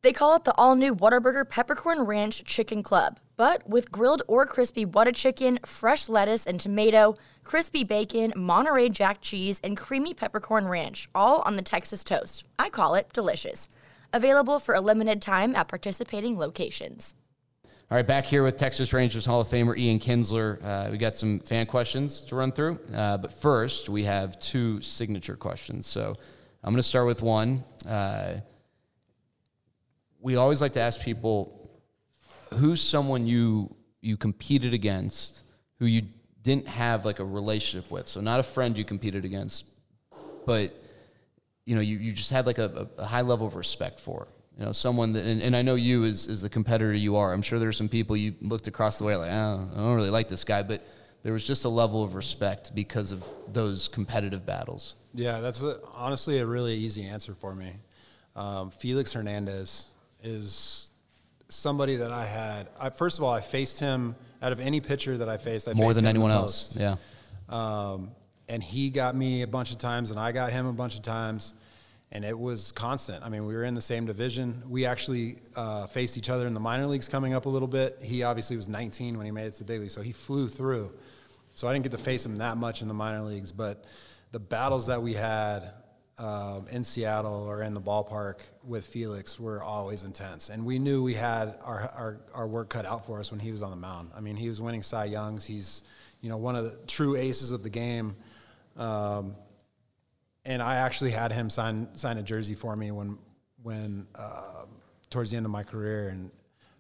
They 0.06 0.14
call 0.14 0.36
it 0.36 0.44
the 0.44 0.54
all 0.56 0.76
new 0.76 0.94
Whataburger 0.94 1.50
Peppercorn 1.50 2.02
Ranch 2.06 2.44
Chicken 2.44 2.84
Club, 2.84 3.20
but 3.38 3.68
with 3.68 3.92
grilled 3.92 4.22
or 4.28 4.46
crispy 4.46 4.86
Whata 4.86 5.12
chicken, 5.12 5.58
fresh 5.66 6.08
lettuce 6.08 6.46
and 6.46 6.60
tomato, 6.60 7.18
crispy 7.44 7.84
bacon, 7.84 8.32
Monterey 8.36 8.90
Jack 8.90 9.20
cheese, 9.22 9.60
and 9.64 9.76
creamy 9.76 10.14
peppercorn 10.14 10.68
ranch, 10.68 11.10
all 11.16 11.42
on 11.42 11.56
the 11.56 11.64
Texas 11.64 12.04
toast. 12.04 12.46
I 12.60 12.70
call 12.70 12.94
it 12.94 13.14
delicious. 13.14 13.68
Available 14.14 14.60
for 14.60 14.76
a 14.76 14.80
limited 14.80 15.24
time 15.24 15.56
at 15.56 15.70
participating 15.70 16.38
locations. 16.38 17.16
All 17.90 17.98
right, 17.98 18.06
back 18.06 18.28
here 18.28 18.44
with 18.44 18.58
Texas 18.58 18.94
Rangers 18.94 19.26
Hall 19.26 19.42
of 19.42 19.48
Famer 19.48 19.76
Ian 19.76 19.98
Kinsler. 19.98 20.64
Uh, 20.64 20.90
we 20.92 21.00
got 21.00 21.16
some 21.16 21.40
fan 21.40 21.66
questions 21.66 22.22
to 22.26 22.36
run 22.36 22.52
through, 22.52 22.78
uh, 22.94 23.18
but 23.18 23.34
first 23.34 23.90
we 23.90 24.04
have 24.04 24.38
two 24.38 24.80
signature 24.82 25.36
questions. 25.36 25.88
So 25.88 26.14
I'm 26.64 26.74
going 26.74 26.78
to 26.78 26.84
start 26.84 27.08
with 27.08 27.24
one. 27.24 27.64
Uh, 27.88 28.42
we 30.26 30.38
always 30.38 30.60
like 30.60 30.74
to 30.74 30.82
ask 30.82 31.02
people 31.02 31.70
who's 32.56 32.82
someone 32.82 33.28
you 33.28 33.76
you 34.02 34.18
competed 34.18 34.74
against 34.74 35.42
who 35.78 35.86
you 35.86 36.02
didn't 36.42 36.68
have 36.68 37.06
like 37.06 37.20
a 37.20 37.24
relationship 37.24 37.92
with. 37.92 38.08
So 38.08 38.22
not 38.22 38.40
a 38.40 38.44
friend 38.44 38.76
you 38.76 38.84
competed 38.86 39.24
against, 39.24 39.66
but 40.48 40.74
you 41.66 41.76
know, 41.76 41.82
you, 41.82 41.98
you 41.98 42.12
just 42.12 42.32
had 42.32 42.48
like 42.48 42.58
a, 42.58 42.90
a 42.98 43.06
high 43.06 43.22
level 43.22 43.46
of 43.46 43.56
respect 43.56 44.00
for. 44.00 44.28
You 44.58 44.66
know, 44.66 44.72
someone 44.72 45.14
that, 45.14 45.26
and, 45.26 45.42
and 45.44 45.56
I 45.56 45.62
know 45.62 45.76
you 45.76 46.06
as, 46.06 46.28
as 46.28 46.42
the 46.42 46.50
competitor 46.50 46.94
you 46.94 47.18
are. 47.18 47.32
I'm 47.32 47.42
sure 47.42 47.60
there's 47.60 47.78
some 47.78 47.90
people 47.90 48.18
you 48.18 48.34
looked 48.42 48.68
across 48.68 48.98
the 48.98 49.04
way 49.04 49.16
like, 49.16 49.32
oh, 49.32 49.70
I 49.74 49.78
don't 49.78 49.96
really 49.96 50.10
like 50.10 50.28
this 50.28 50.44
guy, 50.44 50.64
but 50.64 50.82
there 51.24 51.34
was 51.34 51.46
just 51.46 51.66
a 51.66 51.70
level 51.70 52.04
of 52.04 52.16
respect 52.16 52.74
because 52.74 53.12
of 53.12 53.24
those 53.52 53.88
competitive 53.88 54.46
battles. 54.46 54.96
Yeah, 55.14 55.40
that's 55.42 55.62
a, 55.62 55.80
honestly 55.94 56.40
a 56.40 56.46
really 56.46 56.74
easy 56.74 57.06
answer 57.06 57.36
for 57.36 57.54
me. 57.54 57.74
Um, 58.36 58.72
Felix 58.72 59.14
Hernandez 59.14 59.88
is 60.28 60.92
somebody 61.50 61.98
that 61.98 62.12
I 62.12 62.26
had. 62.26 62.68
I, 62.80 62.90
first 62.90 63.18
of 63.18 63.24
all, 63.24 63.34
I 63.34 63.42
faced 63.42 63.80
him 63.80 64.16
out 64.42 64.52
of 64.52 64.60
any 64.60 64.82
pitcher 64.82 65.18
that 65.18 65.30
I 65.30 65.38
faced. 65.38 65.68
I 65.68 65.74
More 65.74 65.88
faced 65.88 65.96
than 65.98 66.08
anyone 66.08 66.32
else. 66.32 66.78
Yeah. 66.78 66.96
Um, 67.50 68.12
and 68.48 68.62
he 68.62 68.90
got 68.90 69.16
me 69.16 69.42
a 69.42 69.48
bunch 69.48 69.72
of 69.72 69.78
times, 69.78 70.12
and 70.12 70.20
I 70.20 70.32
got 70.32 70.52
him 70.52 70.66
a 70.66 70.74
bunch 70.74 70.96
of 70.96 71.02
times, 71.02 71.54
and 72.12 72.24
it 72.24 72.38
was 72.38 72.72
constant. 72.72 73.24
I 73.24 73.30
mean, 73.30 73.46
we 73.46 73.54
were 73.54 73.64
in 73.64 73.74
the 73.74 73.82
same 73.82 74.06
division. 74.06 74.64
We 74.68 74.86
actually 74.86 75.38
uh, 75.56 75.88
faced 75.88 76.18
each 76.18 76.30
other 76.30 76.46
in 76.46 76.54
the 76.54 76.60
minor 76.60 76.86
leagues 76.86 77.08
coming 77.08 77.34
up 77.34 77.46
a 77.46 77.50
little 77.50 77.68
bit. 77.68 77.98
He 78.02 78.24
obviously 78.24 78.56
was 78.56 78.68
19 78.68 79.18
when 79.18 79.26
he 79.26 79.32
made 79.32 79.48
it 79.48 79.54
to 79.54 79.60
the 79.60 79.66
big 79.66 79.82
league, 79.82 79.90
so 79.90 80.02
he 80.02 80.12
flew 80.12 80.48
through. 80.48 80.92
So 81.56 81.68
I 81.68 81.74
didn't 81.74 81.84
get 81.84 81.92
to 81.94 81.98
face 81.98 82.26
him 82.26 82.38
that 82.40 82.58
much 82.58 82.82
in 82.82 82.88
the 82.88 82.94
minor 82.94 83.22
leagues, 83.22 83.52
but 83.52 83.86
the 84.32 84.40
battles 84.40 84.88
that 84.88 85.02
we 85.02 85.14
had 85.14 85.72
um, 86.18 86.68
in 86.72 86.84
Seattle 86.84 87.46
or 87.48 87.62
in 87.62 87.74
the 87.74 87.82
ballpark 87.82 88.36
with 88.64 88.86
Felix 88.86 89.40
were 89.40 89.62
always 89.62 90.04
intense. 90.04 90.50
And 90.50 90.66
we 90.66 90.80
knew 90.80 91.04
we 91.04 91.14
had 91.14 91.56
our, 91.64 91.90
our, 91.96 92.20
our 92.34 92.48
work 92.48 92.70
cut 92.70 92.86
out 92.86 93.06
for 93.06 93.20
us 93.20 93.32
when 93.32 93.40
he 93.40 93.52
was 93.52 93.62
on 93.62 93.70
the 93.70 93.76
mound. 93.78 94.12
I 94.16 94.22
mean, 94.22 94.36
he 94.36 94.48
was 94.48 94.62
winning 94.62 94.82
Cy 94.82 95.06
Youngs. 95.06 95.46
He's, 95.46 95.84
you 96.22 96.30
know, 96.30 96.38
one 96.38 96.56
of 96.56 96.64
the 96.64 96.78
true 96.88 97.16
aces 97.16 97.52
of 97.52 97.64
the 97.64 97.70
game. 97.70 98.16
Um, 98.78 99.36
and 100.46 100.62
I 100.62 100.78
actually 100.78 101.12
had 101.12 101.32
him 101.32 101.50
sign, 101.50 101.90
sign 101.96 102.18
a 102.18 102.24
jersey 102.24 102.56
for 102.56 102.76
me 102.76 102.92
when, 102.92 103.18
when 103.64 104.08
uh, 104.16 104.66
towards 105.10 105.32
the 105.32 105.38
end 105.38 105.46
of 105.46 105.52
my 105.52 105.64
career. 105.64 106.10
And 106.10 106.32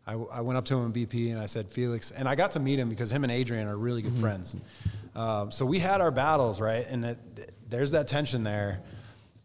I, 0.07 0.13
I, 0.13 0.41
went 0.41 0.57
up 0.57 0.65
to 0.65 0.77
him 0.77 0.85
in 0.85 0.93
BP 0.93 1.31
and 1.31 1.41
I 1.41 1.47
said, 1.47 1.69
Felix, 1.69 2.11
and 2.11 2.27
I 2.27 2.35
got 2.35 2.51
to 2.51 2.59
meet 2.59 2.79
him 2.79 2.89
because 2.89 3.11
him 3.11 3.23
and 3.23 3.31
Adrian 3.31 3.67
are 3.67 3.77
really 3.77 4.01
good 4.01 4.11
mm-hmm. 4.11 4.21
friends. 4.21 4.55
Um, 5.15 5.51
so 5.51 5.65
we 5.65 5.79
had 5.79 5.99
our 5.99 6.11
battles, 6.11 6.61
right? 6.61 6.85
And 6.87 7.05
it, 7.05 7.69
there's 7.69 7.91
that 7.91 8.07
tension 8.07 8.43
there. 8.43 8.81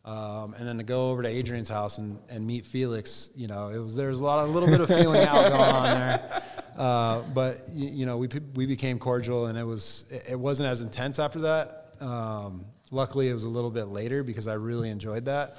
Um, 0.05 0.55
and 0.55 0.67
then 0.67 0.79
to 0.79 0.83
go 0.83 1.11
over 1.11 1.23
to 1.23 1.29
Adrian's 1.29 1.69
house 1.69 1.99
and, 1.99 2.19
and 2.31 2.47
meet 2.47 2.65
Felix, 2.65 3.29
you 3.37 3.47
know, 3.47 3.69
it 3.69 3.79
was 3.79 3.95
there 3.95 4.09
was 4.09 4.21
a 4.21 4.25
lot, 4.25 4.39
of, 4.39 4.49
a 4.49 4.53
little 4.53 4.69
bit 4.69 4.81
of 4.81 4.89
feeling 4.89 5.23
out 5.23 5.49
going 5.49 5.61
on 5.61 5.99
there. 5.99 6.43
Uh, 6.77 7.21
but 7.35 7.69
you, 7.75 7.89
you, 7.91 8.07
know, 8.07 8.17
we 8.17 8.27
we 8.55 8.65
became 8.65 8.99
cordial, 8.99 9.47
and 9.47 9.59
it 9.59 9.65
was 9.65 10.07
it 10.27 10.39
wasn't 10.39 10.67
as 10.67 10.81
intense 10.81 11.19
after 11.19 11.41
that. 11.41 11.95
Um, 12.01 12.65
luckily, 12.91 13.29
it 13.29 13.35
was 13.35 13.43
a 13.43 13.49
little 13.51 13.71
bit 13.71 13.87
later 13.89 14.23
because 14.23 14.49
I 14.49 14.55
really 14.55 14.89
enjoyed 14.89 15.27
that. 15.27 15.59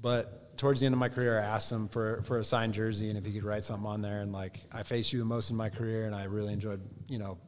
but 0.00 0.56
towards 0.56 0.80
the 0.80 0.86
end 0.86 0.92
of 0.92 0.98
my 0.98 1.08
career, 1.08 1.38
I 1.38 1.44
asked 1.44 1.70
him 1.70 1.86
for 1.86 2.22
for 2.24 2.38
a 2.38 2.44
signed 2.44 2.74
jersey 2.74 3.10
and 3.10 3.18
if 3.18 3.24
he 3.24 3.32
could 3.32 3.44
write 3.44 3.64
something 3.64 3.86
on 3.86 4.02
there. 4.02 4.22
And 4.22 4.32
like 4.32 4.60
I 4.72 4.82
faced 4.82 5.12
you 5.12 5.24
most 5.24 5.50
in 5.50 5.56
my 5.56 5.68
career, 5.68 6.06
and 6.06 6.16
I 6.16 6.24
really 6.24 6.52
enjoyed 6.52 6.80
you 7.06 7.18
know 7.18 7.38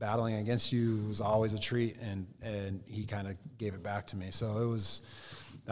battling 0.00 0.34
against 0.36 0.72
you. 0.72 1.04
It 1.04 1.08
was 1.08 1.20
always 1.20 1.52
a 1.52 1.60
treat, 1.60 1.96
and 2.00 2.26
and 2.42 2.82
he 2.86 3.04
kind 3.04 3.28
of 3.28 3.36
gave 3.56 3.74
it 3.74 3.84
back 3.84 4.08
to 4.08 4.16
me. 4.16 4.32
So 4.32 4.58
it 4.62 4.66
was. 4.66 5.02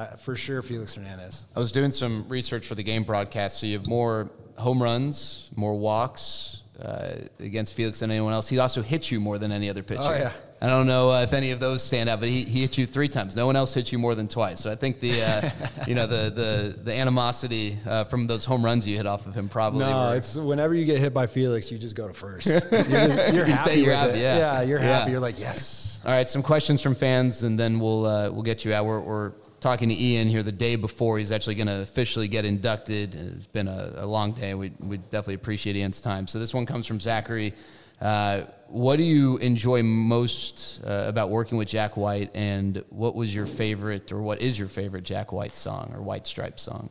Uh, 0.01 0.17
for 0.17 0.35
sure, 0.35 0.63
Felix 0.63 0.95
Hernandez. 0.95 1.45
I 1.55 1.59
was 1.59 1.73
doing 1.73 1.91
some 1.91 2.25
research 2.29 2.67
for 2.67 2.75
the 2.75 2.83
game 2.83 3.05
broadcast. 3.05 3.61
So 3.61 3.67
you 3.67 3.77
have 3.77 3.87
more 3.87 4.31
home 4.57 4.83
runs, 4.83 5.51
more 5.57 5.75
walks 5.75 6.63
uh, 6.83 7.17
against 7.39 7.75
Felix 7.75 8.01
than 8.01 8.11
anyone 8.11 8.33
else. 8.33 8.49
He 8.49 8.59
also 8.59 8.81
hits 8.81 9.11
you 9.11 9.21
more 9.21 9.37
than 9.39 9.53
any 9.53 9.69
other 9.69 9.83
pitcher. 9.83 10.01
Oh, 10.03 10.13
yeah. 10.13 10.33
I 10.63 10.67
don't 10.69 10.87
know 10.87 11.11
uh, 11.13 11.21
if 11.23 11.35
any 11.35 11.51
of 11.51 11.61
those 11.61 11.83
stand 11.83 12.09
out, 12.09 12.21
but 12.21 12.31
he, 12.31 12.45
he 12.45 12.63
hit 12.63 12.79
you 12.79 12.87
three 12.87 13.09
times. 13.09 13.37
No 13.37 13.45
one 13.47 13.57
else 13.57 13.75
hit 13.75 13.93
you 13.93 13.99
more 13.99 14.15
than 14.15 14.27
twice. 14.29 14.61
So 14.61 14.71
I 14.71 14.75
think 14.75 15.01
the 15.01 15.23
uh, 15.23 15.51
you 15.87 15.95
know 15.95 16.07
the 16.07 16.31
the 16.31 16.83
the 16.83 16.95
animosity 16.95 17.79
uh, 17.87 18.05
from 18.05 18.27
those 18.27 18.45
home 18.47 18.65
runs 18.65 18.87
you 18.87 18.97
hit 18.97 19.07
off 19.07 19.27
of 19.27 19.35
him 19.35 19.49
probably. 19.51 19.81
No, 19.81 20.11
were- 20.11 20.17
it's 20.17 20.35
whenever 20.35 20.75
you 20.75 20.85
get 20.87 20.99
hit 20.99 21.13
by 21.13 21.27
Felix, 21.27 21.71
you 21.71 21.79
just 21.79 21.95
go 21.97 22.09
to 22.09 22.15
first. 22.15 22.47
You're, 22.47 22.61
just- 22.61 23.35
you're 23.35 23.45
happy. 23.45 23.75
You're 23.77 23.87
with 23.89 23.97
happy, 23.99 24.19
it. 24.19 24.23
yeah. 24.23 24.63
you're 24.63 24.79
Yeah. 24.79 24.99
happy. 24.99 25.11
You're 25.13 25.21
like, 25.21 25.39
yes. 25.39 26.01
All 26.05 26.13
right, 26.13 26.27
some 26.29 26.43
questions 26.43 26.81
from 26.81 26.95
fans, 26.95 27.43
and 27.43 27.59
then 27.61 27.79
we'll 27.79 28.07
uh, 28.07 28.31
we'll 28.31 28.43
get 28.43 28.65
you 28.65 28.73
out. 28.73 28.87
We're, 28.87 29.01
we're 29.01 29.33
talking 29.61 29.89
to 29.91 29.95
Ian 29.95 30.29
here 30.29 30.43
the 30.43 30.53
day 30.53 30.77
before 30.77 31.19
he's 31.19 31.31
actually 31.31 31.55
going 31.55 31.67
to 31.67 31.81
officially 31.81 32.29
get 32.29 32.45
inducted. 32.45 33.15
It's 33.15 33.47
been 33.47 33.69
a, 33.69 33.93
a 33.97 34.07
long 34.07 34.33
day. 34.33 34.55
We 34.55 34.73
we 34.79 34.97
definitely 34.97 35.35
appreciate 35.35 35.77
Ian's 35.77 36.01
time. 36.01 36.27
So 36.27 36.39
this 36.39 36.53
one 36.55 36.67
comes 36.67 36.87
from 36.87 37.01
Zachary. 37.01 37.55
Uh, 38.01 38.43
what 38.69 38.97
do 38.97 39.03
you 39.03 39.37
enjoy 39.39 39.83
most 39.83 40.81
uh, 40.87 41.05
about 41.07 41.29
working 41.29 41.59
with 41.59 41.69
Jack 41.69 41.97
White, 41.97 42.31
and 42.35 42.83
what 42.89 43.15
was 43.15 43.35
your 43.35 43.47
favorite, 43.47 44.11
or 44.11 44.23
what 44.23 44.41
is 44.41 44.59
your 44.59 44.69
favorite 44.69 45.05
Jack 45.05 45.33
White 45.33 45.55
song 45.55 45.93
or 45.95 46.01
White 46.01 46.27
Stripes 46.27 46.63
song? 46.63 46.91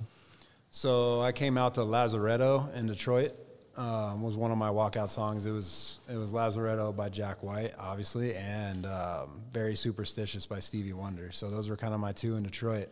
So 0.71 1.19
I 1.21 1.31
came 1.31 1.57
out 1.57 1.73
to 1.75 1.81
Lazaretto 1.81 2.73
in 2.75 2.85
Detroit. 2.85 3.33
Um, 3.79 4.21
was 4.21 4.35
one 4.35 4.51
of 4.51 4.57
my 4.57 4.67
walkout 4.67 5.07
songs. 5.07 5.45
It 5.45 5.51
was 5.51 5.99
it 6.11 6.17
was 6.17 6.33
Lazaretto 6.33 6.93
by 6.93 7.07
Jack 7.07 7.41
White, 7.43 7.73
obviously, 7.79 8.35
and 8.35 8.85
um, 8.85 9.41
Very 9.53 9.75
Superstitious 9.75 10.45
by 10.45 10.59
Stevie 10.59 10.91
Wonder. 10.91 11.31
So 11.31 11.49
those 11.49 11.69
were 11.69 11.77
kind 11.77 11.93
of 11.93 12.01
my 12.01 12.11
two 12.11 12.35
in 12.35 12.43
Detroit. 12.43 12.89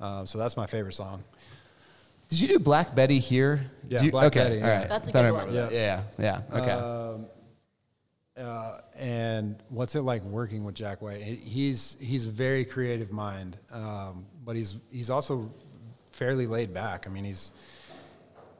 Um, 0.00 0.26
so 0.26 0.38
that's 0.38 0.56
my 0.56 0.66
favorite 0.66 0.94
song. 0.94 1.22
Did 2.30 2.40
you 2.40 2.48
do 2.48 2.58
Black 2.58 2.94
Betty 2.94 3.18
here? 3.18 3.70
Yeah, 3.90 4.00
you- 4.02 4.10
Black 4.10 4.28
okay, 4.28 4.38
Betty, 4.38 4.62
All 4.62 4.66
yeah. 4.66 4.78
right, 4.78 4.88
That's 4.88 5.08
a 5.08 5.12
good 5.12 5.32
one. 5.32 5.54
that. 5.54 5.70
Yeah, 5.72 6.02
yeah, 6.18 6.40
okay. 6.50 7.22
Uh, 8.42 8.80
and 8.98 9.56
what's 9.68 9.94
it 9.96 10.00
like 10.02 10.22
working 10.22 10.64
with 10.64 10.74
Jack 10.74 11.02
White? 11.02 11.22
He's 11.22 11.96
he's 12.00 12.26
a 12.26 12.30
very 12.30 12.64
creative 12.64 13.12
mind, 13.12 13.56
um, 13.70 14.24
but 14.44 14.56
he's 14.56 14.76
he's 14.90 15.10
also 15.10 15.50
fairly 16.12 16.46
laid 16.46 16.72
back. 16.72 17.06
I 17.06 17.10
mean, 17.10 17.24
he's 17.24 17.52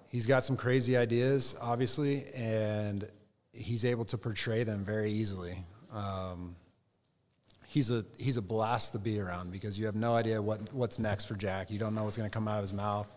he's 0.09 0.27
got 0.27 0.45
some 0.45 0.57
crazy 0.57 0.97
ideas, 0.97 1.55
obviously, 1.61 2.25
and 2.35 3.09
he's 3.53 3.85
able 3.85 4.05
to 4.07 4.19
portray 4.19 4.65
them 4.65 4.85
very 4.85 5.11
easily. 5.11 5.57
Um, 5.93 6.57
he's 7.67 7.91
a 7.91 8.05
he's 8.17 8.37
a 8.37 8.43
blast 8.43 8.93
to 8.93 8.99
be 8.99 9.21
around 9.21 9.53
because 9.53 9.79
you 9.79 9.87
have 9.87 9.95
no 9.95 10.15
idea 10.15 10.41
what 10.41 10.73
what's 10.73 10.99
next 10.99 11.25
for 11.25 11.35
Jack. 11.35 11.71
You 11.71 11.79
don't 11.79 11.95
know 11.95 12.05
what's 12.05 12.17
going 12.17 12.29
to 12.29 12.35
come 12.35 12.49
out 12.49 12.57
of 12.57 12.63
his 12.63 12.73
mouth, 12.73 13.15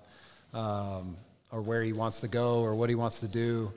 um, 0.53 1.15
or 1.51 1.61
where 1.61 1.83
he 1.83 1.93
wants 1.93 2.19
to 2.21 2.27
go, 2.27 2.61
or 2.61 2.75
what 2.75 2.89
he 2.89 2.95
wants 2.95 3.19
to 3.19 3.27
do. 3.27 3.71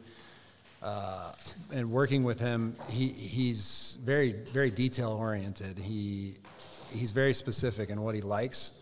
Uh, 0.83 1.33
and 1.73 1.91
working 1.93 2.25
with 2.25 2.41
him, 2.41 2.77
he 2.91 3.09
he's 3.09 3.99
very 4.03 4.33
very 4.33 4.71
detail 4.71 5.13
oriented. 5.13 5.79
He 5.79 6.35
he's 6.91 7.13
very 7.13 7.35
specific 7.35 7.91
in 7.91 8.01
what 8.03 8.15
he 8.15 8.21
likes. 8.21 8.73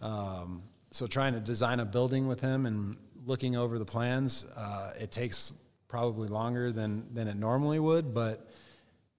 Um, 0.00 0.62
so 0.90 1.06
trying 1.06 1.34
to 1.34 1.40
design 1.40 1.80
a 1.80 1.84
building 1.84 2.28
with 2.28 2.40
him 2.40 2.66
and 2.66 2.96
looking 3.28 3.56
over 3.56 3.78
the 3.78 3.84
plans, 3.84 4.46
uh, 4.56 4.94
it 4.98 5.12
takes 5.12 5.54
probably 5.86 6.28
longer 6.28 6.72
than 6.72 7.14
than 7.14 7.28
it 7.28 7.36
normally 7.36 7.78
would, 7.78 8.12
but 8.12 8.48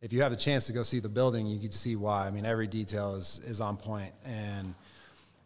if 0.02 0.14
you 0.14 0.22
have 0.22 0.32
the 0.32 0.38
chance 0.38 0.68
to 0.68 0.74
go 0.74 0.84
see 0.84 1.00
the 1.00 1.10
building, 1.10 1.46
you 1.46 1.60
can 1.60 1.72
see 1.72 1.96
why. 1.96 2.26
I 2.26 2.32
mean, 2.32 2.46
every 2.46 2.68
detail 2.68 3.16
is 3.16 3.42
is 3.46 3.62
on 3.62 3.78
point, 3.78 4.14
and 4.26 4.74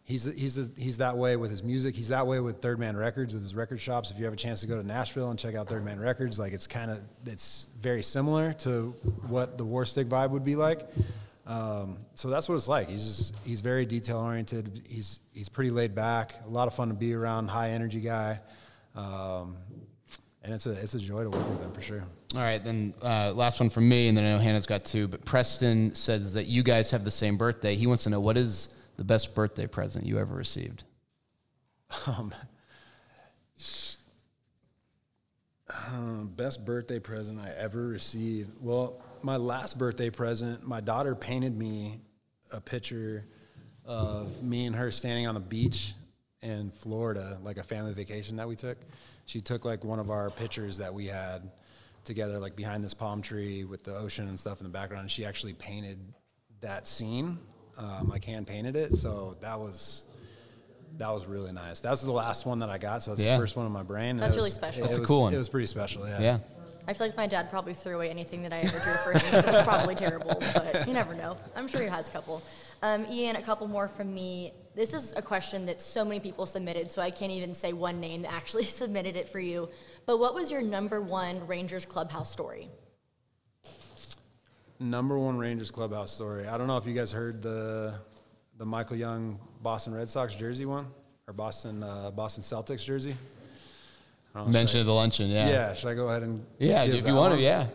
he's 0.04 0.24
he's 0.24 0.70
he's 0.76 0.98
that 0.98 1.16
way 1.16 1.36
with 1.36 1.50
his 1.50 1.62
music. 1.62 1.94
He's 1.94 2.08
that 2.08 2.26
way 2.26 2.40
with 2.40 2.62
Third 2.62 2.78
Man 2.78 2.96
Records 2.96 3.34
with 3.34 3.42
his 3.42 3.54
record 3.54 3.80
shops. 3.80 4.10
If 4.10 4.18
you 4.18 4.24
have 4.24 4.34
a 4.34 4.38
chance 4.38 4.60
to 4.60 4.66
go 4.66 4.80
to 4.80 4.86
Nashville 4.86 5.30
and 5.30 5.38
check 5.38 5.54
out 5.54 5.68
Third 5.68 5.84
Man 5.84 6.00
Records, 6.00 6.38
like 6.38 6.52
it's 6.52 6.66
kind 6.66 6.90
of 6.90 7.00
it's 7.26 7.68
very 7.80 8.02
similar 8.02 8.52
to 8.54 8.94
what 9.26 9.58
the 9.58 9.64
Warstic 9.64 10.06
vibe 10.06 10.30
would 10.30 10.44
be 10.44 10.56
like. 10.56 10.88
Um, 11.46 11.98
so 12.14 12.28
that's 12.30 12.48
what 12.48 12.54
it's 12.54 12.68
like. 12.68 12.88
He's 12.88 13.04
just 13.04 13.34
he's 13.44 13.60
very 13.60 13.84
detail 13.84 14.18
oriented. 14.18 14.82
He's 14.88 15.20
he's 15.32 15.48
pretty 15.48 15.70
laid 15.70 15.94
back. 15.94 16.36
A 16.46 16.48
lot 16.48 16.68
of 16.68 16.74
fun 16.74 16.88
to 16.88 16.94
be 16.94 17.12
around. 17.14 17.48
High 17.48 17.70
energy 17.70 18.00
guy. 18.00 18.40
Um, 18.94 19.56
and 20.42 20.52
it's 20.54 20.66
a 20.66 20.72
it's 20.72 20.94
a 20.94 20.98
joy 20.98 21.24
to 21.24 21.30
work 21.30 21.48
with 21.48 21.60
him 21.60 21.72
for 21.72 21.80
sure. 21.80 22.04
All 22.34 22.40
right, 22.40 22.62
then 22.62 22.94
uh, 23.02 23.32
last 23.34 23.60
one 23.60 23.70
from 23.70 23.88
me, 23.88 24.08
and 24.08 24.16
then 24.16 24.24
I 24.24 24.32
know 24.32 24.38
Hannah's 24.38 24.66
got 24.66 24.84
two. 24.84 25.08
But 25.08 25.24
Preston 25.24 25.94
says 25.94 26.34
that 26.34 26.46
you 26.46 26.62
guys 26.62 26.90
have 26.90 27.04
the 27.04 27.10
same 27.10 27.36
birthday. 27.36 27.74
He 27.74 27.86
wants 27.86 28.04
to 28.04 28.10
know 28.10 28.20
what 28.20 28.36
is 28.36 28.68
the 28.96 29.04
best 29.04 29.34
birthday 29.34 29.66
present 29.66 30.06
you 30.06 30.18
ever 30.18 30.34
received. 30.34 30.84
Um, 32.06 32.32
best 36.36 36.64
birthday 36.64 36.98
present 36.98 37.38
I 37.38 37.52
ever 37.56 37.86
received. 37.86 38.50
Well, 38.60 39.02
my 39.24 39.36
last 39.36 39.78
birthday 39.78 40.10
present, 40.10 40.66
my 40.66 40.80
daughter 40.80 41.14
painted 41.14 41.56
me 41.58 41.98
a 42.52 42.60
picture 42.60 43.24
of 43.86 44.42
me 44.42 44.66
and 44.66 44.76
her 44.76 44.90
standing 44.90 45.26
on 45.26 45.34
the 45.34 45.40
beach 45.40 45.94
in 46.42 46.70
Florida, 46.70 47.38
like 47.42 47.56
a 47.56 47.62
family 47.64 47.92
vacation 47.94 48.36
that 48.36 48.46
we 48.46 48.54
took. 48.54 48.76
She 49.24 49.40
took 49.40 49.64
like 49.64 49.82
one 49.82 49.98
of 49.98 50.10
our 50.10 50.28
pictures 50.30 50.76
that 50.78 50.92
we 50.92 51.06
had 51.06 51.50
together, 52.04 52.38
like 52.38 52.54
behind 52.54 52.84
this 52.84 52.92
palm 52.92 53.22
tree 53.22 53.64
with 53.64 53.82
the 53.82 53.96
ocean 53.96 54.28
and 54.28 54.38
stuff 54.38 54.60
in 54.60 54.64
the 54.64 54.70
background. 54.70 55.02
And 55.02 55.10
she 55.10 55.24
actually 55.24 55.54
painted 55.54 55.98
that 56.60 56.86
scene, 56.86 57.38
um, 57.78 58.08
like 58.08 58.26
hand 58.26 58.46
painted 58.46 58.76
it. 58.76 58.96
So 58.96 59.36
that 59.40 59.58
was 59.58 60.04
that 60.98 61.10
was 61.10 61.26
really 61.26 61.50
nice. 61.50 61.80
That 61.80 61.90
was 61.90 62.02
the 62.02 62.12
last 62.12 62.46
one 62.46 62.60
that 62.60 62.68
I 62.68 62.78
got, 62.78 63.02
so 63.02 63.10
that's 63.12 63.22
Yeah. 63.24 63.34
the 63.34 63.42
first 63.42 63.56
one 63.56 63.66
in 63.66 63.72
my 63.72 63.82
brain. 63.82 64.10
and 64.10 64.18
That's 64.20 64.34
it 64.34 64.38
really 64.38 64.50
special. 64.50 64.84
it 64.84 64.86
That's 64.86 64.98
a 64.98 65.00
was- 65.00 65.08
cool 65.08 65.22
one. 65.22 65.34
It 65.34 65.38
was 65.38 65.48
pretty 65.48 65.66
special. 65.66 66.06
Yeah. 66.06 66.20
Yeah. 66.20 66.38
I 66.86 66.92
feel 66.92 67.06
like 67.06 67.16
my 67.16 67.26
dad 67.26 67.48
probably 67.50 67.72
threw 67.72 67.94
away 67.96 68.10
anything 68.10 68.42
that 68.42 68.52
I 68.52 68.58
ever 68.58 68.78
drew 68.78 68.92
for 68.94 69.12
him. 69.12 69.20
'cause 69.20 69.54
It's 69.54 69.64
probably 69.64 69.94
terrible, 69.94 70.34
but 70.54 70.86
you 70.86 70.92
never 70.92 71.14
know. 71.14 71.36
I'm 71.56 71.66
sure 71.66 71.80
he 71.80 71.88
has 71.88 72.08
a 72.08 72.10
couple. 72.10 72.42
Um, 72.82 73.06
Ian, 73.10 73.36
a 73.36 73.42
couple 73.42 73.66
more 73.68 73.88
from 73.88 74.12
me. 74.12 74.52
This 74.74 74.92
is 74.92 75.12
a 75.16 75.22
question 75.22 75.64
that 75.66 75.80
so 75.80 76.04
many 76.04 76.20
people 76.20 76.44
submitted, 76.46 76.92
so 76.92 77.00
I 77.00 77.10
can't 77.10 77.32
even 77.32 77.54
say 77.54 77.72
one 77.72 78.00
name 78.00 78.22
that 78.22 78.32
actually 78.32 78.64
submitted 78.82 79.16
it 79.16 79.28
for 79.28 79.40
you. 79.40 79.68
But 80.04 80.18
what 80.18 80.34
was 80.34 80.50
your 80.50 80.60
number 80.60 81.00
one 81.00 81.46
Rangers 81.46 81.86
clubhouse 81.86 82.30
story? 82.30 82.68
Number 84.78 85.18
one 85.18 85.38
Rangers 85.38 85.70
clubhouse 85.70 86.12
story. 86.12 86.46
I 86.46 86.58
don't 86.58 86.66
know 86.66 86.76
if 86.76 86.86
you 86.86 86.94
guys 86.94 87.12
heard 87.12 87.40
the 87.42 87.94
the 88.58 88.66
Michael 88.66 88.96
Young 88.96 89.38
Boston 89.62 89.94
Red 89.94 90.10
Sox 90.10 90.34
jersey 90.34 90.66
one 90.66 90.86
or 91.26 91.32
Boston 91.32 91.82
uh, 91.82 92.10
Boston 92.10 92.42
Celtics 92.42 92.84
jersey. 92.84 93.16
I 94.34 94.38
don't 94.38 94.48
know, 94.48 94.52
Mention 94.52 94.68
should 94.72 94.80
of 94.80 94.86
the 94.86 94.94
luncheon, 94.94 95.30
yeah. 95.30 95.48
yeah. 95.48 95.74
Should 95.74 95.90
I 95.90 95.94
go 95.94 96.08
ahead 96.08 96.22
and 96.22 96.44
Yeah, 96.58 96.84
give 96.86 96.96
if 96.96 97.04
that 97.04 97.10
you 97.10 97.14
want 97.16 97.30
one? 97.30 97.38
to, 97.38 97.44
yeah. 97.44 97.66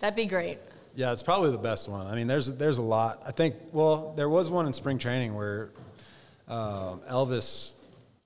That'd 0.00 0.16
be 0.16 0.26
great. 0.26 0.58
Yeah, 0.94 1.12
it's 1.12 1.22
probably 1.22 1.52
the 1.52 1.58
best 1.58 1.88
one. 1.88 2.06
I 2.06 2.14
mean, 2.16 2.26
there's 2.26 2.46
there's 2.54 2.78
a 2.78 2.82
lot. 2.82 3.22
I 3.24 3.32
think. 3.32 3.54
Well, 3.72 4.12
there 4.16 4.28
was 4.28 4.50
one 4.50 4.66
in 4.66 4.72
spring 4.72 4.98
training 4.98 5.32
where 5.34 5.70
um, 6.48 7.00
Elvis 7.10 7.72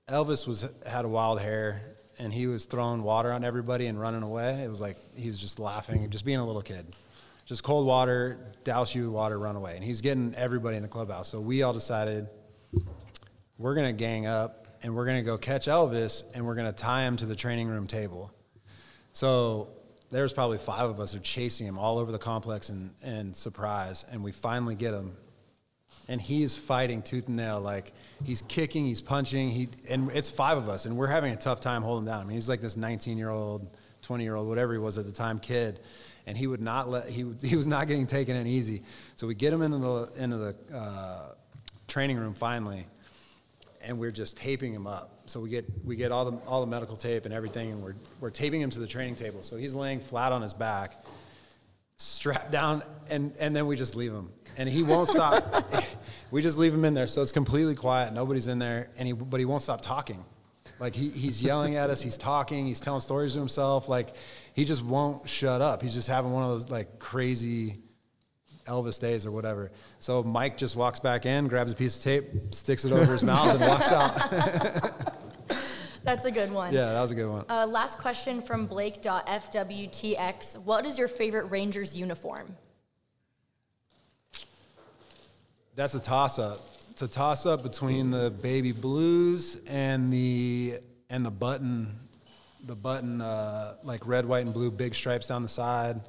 Elvis 0.09 0.47
was 0.47 0.67
had 0.85 1.05
a 1.05 1.07
wild 1.07 1.39
hair 1.39 1.81
and 2.19 2.33
he 2.33 2.47
was 2.47 2.65
throwing 2.65 3.03
water 3.03 3.31
on 3.31 3.43
everybody 3.43 3.85
and 3.87 3.99
running 3.99 4.23
away. 4.23 4.63
It 4.63 4.69
was 4.69 4.81
like 4.81 4.97
he 5.15 5.29
was 5.29 5.39
just 5.39 5.59
laughing, 5.59 6.09
just 6.09 6.25
being 6.25 6.39
a 6.39 6.45
little 6.45 6.61
kid. 6.63 6.85
Just 7.45 7.63
cold 7.63 7.85
water, 7.87 8.37
douse 8.65 8.93
you 8.93 9.03
with 9.03 9.11
water, 9.11 9.39
run 9.39 9.55
away. 9.55 9.75
And 9.75 9.83
he's 9.83 10.01
getting 10.01 10.33
everybody 10.35 10.75
in 10.75 10.81
the 10.81 10.89
clubhouse. 10.89 11.29
So 11.29 11.39
we 11.39 11.61
all 11.63 11.71
decided 11.73 12.27
we're 13.57 13.75
gonna 13.75 13.93
gang 13.93 14.25
up 14.25 14.66
and 14.83 14.95
we're 14.95 15.05
gonna 15.05 15.23
go 15.23 15.37
catch 15.37 15.67
Elvis 15.67 16.23
and 16.33 16.45
we're 16.45 16.55
gonna 16.55 16.73
tie 16.73 17.03
him 17.03 17.17
to 17.17 17.25
the 17.25 17.35
training 17.35 17.67
room 17.67 17.87
table. 17.87 18.31
So 19.13 19.69
there 20.11 20.23
was 20.23 20.33
probably 20.33 20.57
five 20.57 20.89
of 20.89 20.99
us 20.99 21.15
are 21.15 21.19
chasing 21.19 21.67
him 21.67 21.77
all 21.77 21.97
over 21.97 22.11
the 22.11 22.19
complex 22.19 22.69
and, 22.69 22.91
and 23.03 23.35
surprise, 23.35 24.05
and 24.11 24.23
we 24.23 24.31
finally 24.31 24.75
get 24.75 24.93
him. 24.93 25.15
And 26.07 26.21
he's 26.21 26.55
fighting 26.55 27.01
tooth 27.01 27.27
and 27.27 27.35
nail, 27.35 27.59
like 27.59 27.91
he's 28.23 28.41
kicking, 28.43 28.85
he's 28.85 29.01
punching, 29.01 29.49
he 29.49 29.67
and 29.89 30.09
it's 30.11 30.31
five 30.31 30.57
of 30.57 30.69
us, 30.69 30.85
and 30.85 30.95
we're 30.95 31.07
having 31.07 31.33
a 31.33 31.35
tough 31.35 31.59
time 31.59 31.81
holding 31.81 32.07
him 32.07 32.13
down. 32.13 32.21
I 32.21 32.23
mean, 32.23 32.35
he's 32.35 32.47
like 32.47 32.61
this 32.61 32.77
19 32.77 33.17
year 33.17 33.29
old, 33.29 33.67
20 34.03 34.23
year 34.23 34.35
old, 34.35 34.47
whatever 34.47 34.71
he 34.71 34.79
was 34.79 34.97
at 34.97 35.05
the 35.05 35.11
time, 35.11 35.37
kid, 35.37 35.81
and 36.25 36.37
he 36.37 36.47
would 36.47 36.61
not 36.61 36.87
let 36.87 37.09
he 37.09 37.25
he 37.41 37.57
was 37.57 37.67
not 37.67 37.87
getting 37.87 38.07
taken 38.07 38.37
in 38.37 38.47
easy. 38.47 38.83
So 39.17 39.27
we 39.27 39.35
get 39.35 39.51
him 39.51 39.61
into 39.61 39.79
the 39.79 40.11
into 40.17 40.37
the 40.37 40.55
uh, 40.73 41.31
training 41.87 42.17
room 42.17 42.33
finally, 42.33 42.85
and 43.87 43.97
we're 43.97 44.11
just 44.11 44.37
taping 44.37 44.73
him 44.73 44.85
up. 44.85 45.21
So 45.25 45.39
we 45.39 45.49
get 45.49 45.65
we 45.83 45.95
get 45.95 46.11
all 46.11 46.29
the 46.29 46.37
all 46.45 46.61
the 46.61 46.67
medical 46.67 46.95
tape 46.95 47.25
and 47.25 47.33
everything, 47.33 47.71
and 47.71 47.81
we're 47.81 47.95
we're 48.19 48.29
taping 48.29 48.61
him 48.61 48.69
to 48.69 48.79
the 48.79 48.87
training 48.87 49.15
table. 49.15 49.41
So 49.41 49.55
he's 49.55 49.73
laying 49.73 50.01
flat 50.01 50.31
on 50.31 50.41
his 50.41 50.53
back, 50.53 51.03
strapped 51.95 52.51
down, 52.51 52.83
and 53.09 53.33
and 53.39 53.55
then 53.55 53.65
we 53.65 53.75
just 53.75 53.95
leave 53.95 54.13
him, 54.13 54.29
and 54.57 54.69
he 54.69 54.83
won't 54.83 55.09
stop. 55.09 55.71
we 56.31 56.41
just 56.41 56.57
leave 56.57 56.73
him 56.73 56.85
in 56.85 56.93
there, 56.93 57.07
so 57.07 57.21
it's 57.21 57.31
completely 57.31 57.75
quiet. 57.75 58.13
Nobody's 58.13 58.47
in 58.47 58.59
there, 58.59 58.89
and 58.97 59.07
he 59.07 59.13
but 59.13 59.39
he 59.39 59.45
won't 59.45 59.63
stop 59.63 59.81
talking. 59.81 60.23
Like 60.79 60.93
he, 60.93 61.09
he's 61.09 61.41
yelling 61.41 61.75
at 61.75 61.89
us, 61.89 62.01
he's 62.01 62.17
talking, 62.17 62.67
he's 62.67 62.79
telling 62.79 63.01
stories 63.01 63.33
to 63.33 63.39
himself. 63.39 63.89
Like 63.89 64.15
he 64.53 64.65
just 64.65 64.83
won't 64.83 65.27
shut 65.27 65.61
up. 65.61 65.81
He's 65.81 65.93
just 65.93 66.07
having 66.07 66.31
one 66.31 66.43
of 66.43 66.49
those 66.49 66.69
like 66.69 66.99
crazy 66.99 67.77
Elvis 68.67 68.99
days 68.99 69.25
or 69.25 69.31
whatever. 69.31 69.71
So 69.99 70.21
Mike 70.23 70.57
just 70.57 70.75
walks 70.75 70.99
back 70.99 71.25
in, 71.25 71.47
grabs 71.47 71.71
a 71.71 71.75
piece 71.75 71.97
of 71.97 72.03
tape, 72.03 72.25
sticks 72.51 72.85
it 72.85 72.91
over 72.91 73.13
his 73.13 73.23
mouth, 73.23 73.59
and 73.59 73.61
walks 73.61 73.91
out. 73.91 75.13
That's 76.03 76.25
a 76.25 76.31
good 76.31 76.51
one. 76.51 76.73
yeah, 76.73 76.93
that 76.93 77.01
was 77.01 77.11
a 77.11 77.15
good 77.15 77.29
one. 77.29 77.45
Uh, 77.49 77.65
last 77.67 77.97
question 77.97 78.41
from 78.41 78.65
Blake.fwtx. 78.65 80.57
What 80.59 80.85
is 80.85 80.97
your 80.97 81.09
favorite 81.09 81.47
Rangers 81.51 81.97
uniform? 81.97 82.55
That's 85.75 85.93
a 85.95 85.99
toss 85.99 86.39
up. 86.39 86.61
It's 86.91 87.01
a 87.01 87.07
toss 87.07 87.45
up 87.45 87.61
between 87.61 88.09
the 88.09 88.31
baby 88.31 88.71
blues 88.71 89.59
and 89.67 90.11
the 90.11 90.79
and 91.09 91.25
the 91.25 91.31
button, 91.31 91.99
the 92.65 92.75
button 92.75 93.21
uh, 93.21 93.75
like 93.83 94.07
red, 94.07 94.25
white, 94.25 94.45
and 94.45 94.53
blue, 94.53 94.71
big 94.71 94.95
stripes 94.95 95.27
down 95.27 95.43
the 95.43 95.49
side, 95.49 95.99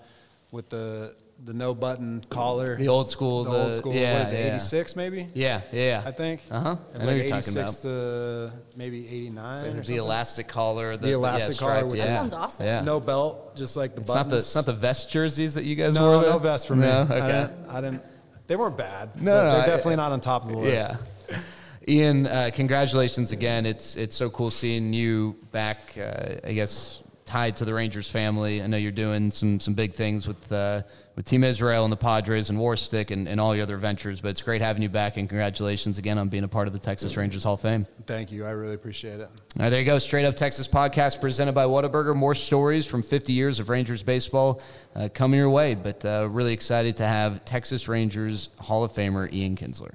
with 0.51 0.71
the 0.71 1.15
the 1.45 1.53
no 1.55 1.75
button 1.75 2.25
collar. 2.31 2.77
The 2.77 2.89
old 2.89 3.09
school, 3.11 3.45
The, 3.45 3.51
the- 3.51 3.65
old 3.65 3.75
school. 3.77 3.95
yeah, 3.95 4.19
what 4.19 4.27
is 4.27 4.33
it? 4.33 4.39
yeah. 4.39 4.47
Eighty 4.55 4.59
six 4.61 4.97
maybe. 4.97 5.29
Yeah, 5.35 5.61
yeah. 5.73 6.03
I 6.05 6.11
think. 6.11 6.41
Uh-huh. 6.51 6.77
It's 6.95 7.01
I 7.01 7.07
know 7.07 7.13
like 7.13 7.21
you're 7.23 7.29
talking 7.31 7.53
86 7.59 7.75
to 7.79 8.53
maybe 8.77 9.07
89 9.07 9.65
or 9.77 9.83
The 9.83 9.97
elastic 9.97 10.49
collar, 10.49 10.97
the, 10.97 11.07
The 11.07 11.13
elastic 11.13 11.55
yeah, 11.55 11.59
collar 11.61 11.73
striped, 11.77 11.87
with- 11.93 11.97
yeah. 11.99 12.07
That 12.07 12.17
sounds 12.19 12.33
awesome. 12.33 12.67
Yeah. 12.67 12.81
No 12.83 13.01
belt, 13.01 13.57
just 13.57 13.77
like 13.77 13.95
the 13.95 14.03
it's 14.03 14.15
not 14.15 14.29
the 14.29 14.37
it's 14.39 14.55
not 14.55 14.67
the 14.67 14.73
vest 14.73 15.11
jerseys 15.11 15.55
that 15.55 15.65
you 15.65 15.77
guys 15.77 15.95
no, 15.95 16.03
wore. 16.03 16.23
no 16.23 16.33
though? 16.33 16.39
vest 16.39 16.67
for 16.67 16.75
me. 16.77 16.83
No, 16.87 17.01
I 17.01 17.03
okay. 17.03 17.27
didn't, 17.27 17.69
I 17.69 17.81
didn't. 17.81 18.03
They 18.47 18.57
weren't 18.57 18.77
bad. 18.79 19.15
No, 19.21 19.33
no, 19.33 19.53
they're 19.53 19.61
I- 19.63 19.67
definitely 19.67 19.97
not 19.97 20.13
on 20.13 20.21
top 20.21 20.45
of 20.45 20.51
the 20.51 20.57
list. 20.57 20.75
Yeah. 21.31 21.39
Ian, 21.87 22.27
uh, 22.27 22.51
congratulations 22.53 23.33
again. 23.33 23.65
It's 23.65 23.97
it's 23.97 24.15
so 24.17 24.29
cool 24.29 24.51
seeing 24.51 24.93
you 24.93 25.37
back. 25.53 25.97
Uh, 25.97 26.37
I 26.45 26.53
guess 26.53 27.03
tied 27.25 27.57
to 27.57 27.65
the 27.65 27.73
Rangers 27.73 28.11
family. 28.11 28.61
I 28.63 28.67
know 28.67 28.77
you're 28.77 28.91
doing 28.93 29.31
some 29.31 29.59
some 29.61 29.73
big 29.75 29.95
things 29.95 30.29
with 30.29 30.53
uh, 30.53 30.83
with 31.19 31.27
Team 31.27 31.43
Israel 31.43 31.83
and 31.83 31.91
the 31.93 31.97
Padres 31.97 32.49
and 32.49 32.61
Warstic 32.61 33.11
and, 33.11 33.27
and 33.27 33.41
all 33.41 33.53
your 33.53 33.65
other 33.65 33.77
ventures. 33.77 34.21
But 34.21 34.29
it's 34.29 34.41
great 34.41 34.63
having 34.63 34.85
you 34.85 34.89
back, 34.89 35.17
and 35.17 35.29
congratulations 35.29 35.99
again 35.99 36.17
on 36.17 36.29
being 36.29 36.45
a 36.45 36.49
part 36.49 36.69
of 36.69 36.73
the 36.73 36.79
Texas 36.79 37.17
Rangers 37.17 37.43
Hall 37.43 37.55
of 37.55 37.61
Fame. 37.61 37.89
Thank 38.07 38.31
you. 38.31 38.47
I 38.47 38.51
really 38.51 38.77
appreciate 38.77 39.19
it. 39.19 39.29
All 39.29 39.63
right, 39.65 39.69
there 39.69 39.81
you 39.81 39.85
go. 39.85 39.99
Straight 39.99 40.25
Up 40.25 40.37
Texas 40.37 40.69
podcast 40.69 41.21
presented 41.21 41.57
by 41.57 41.65
Whataburger. 41.65 42.15
More 42.15 42.37
stories 42.37 42.87
from 42.87 43.03
50 43.03 43.33
years 43.33 43.59
of 43.59 43.69
Rangers 43.69 44.05
baseball 44.05 44.63
uh, 44.95 45.09
coming 45.13 45.41
your 45.41 45.51
way. 45.51 45.75
But 45.75 46.05
uh, 46.05 46.29
really 46.31 46.53
excited 46.53 46.99
to 46.99 47.05
have 47.05 47.45
Texas 47.45 47.89
Rangers 47.89 48.51
Hall 48.61 48.85
of 48.85 48.93
Famer 48.93 49.31
Ian 49.33 49.57
Kinsler. 49.57 49.95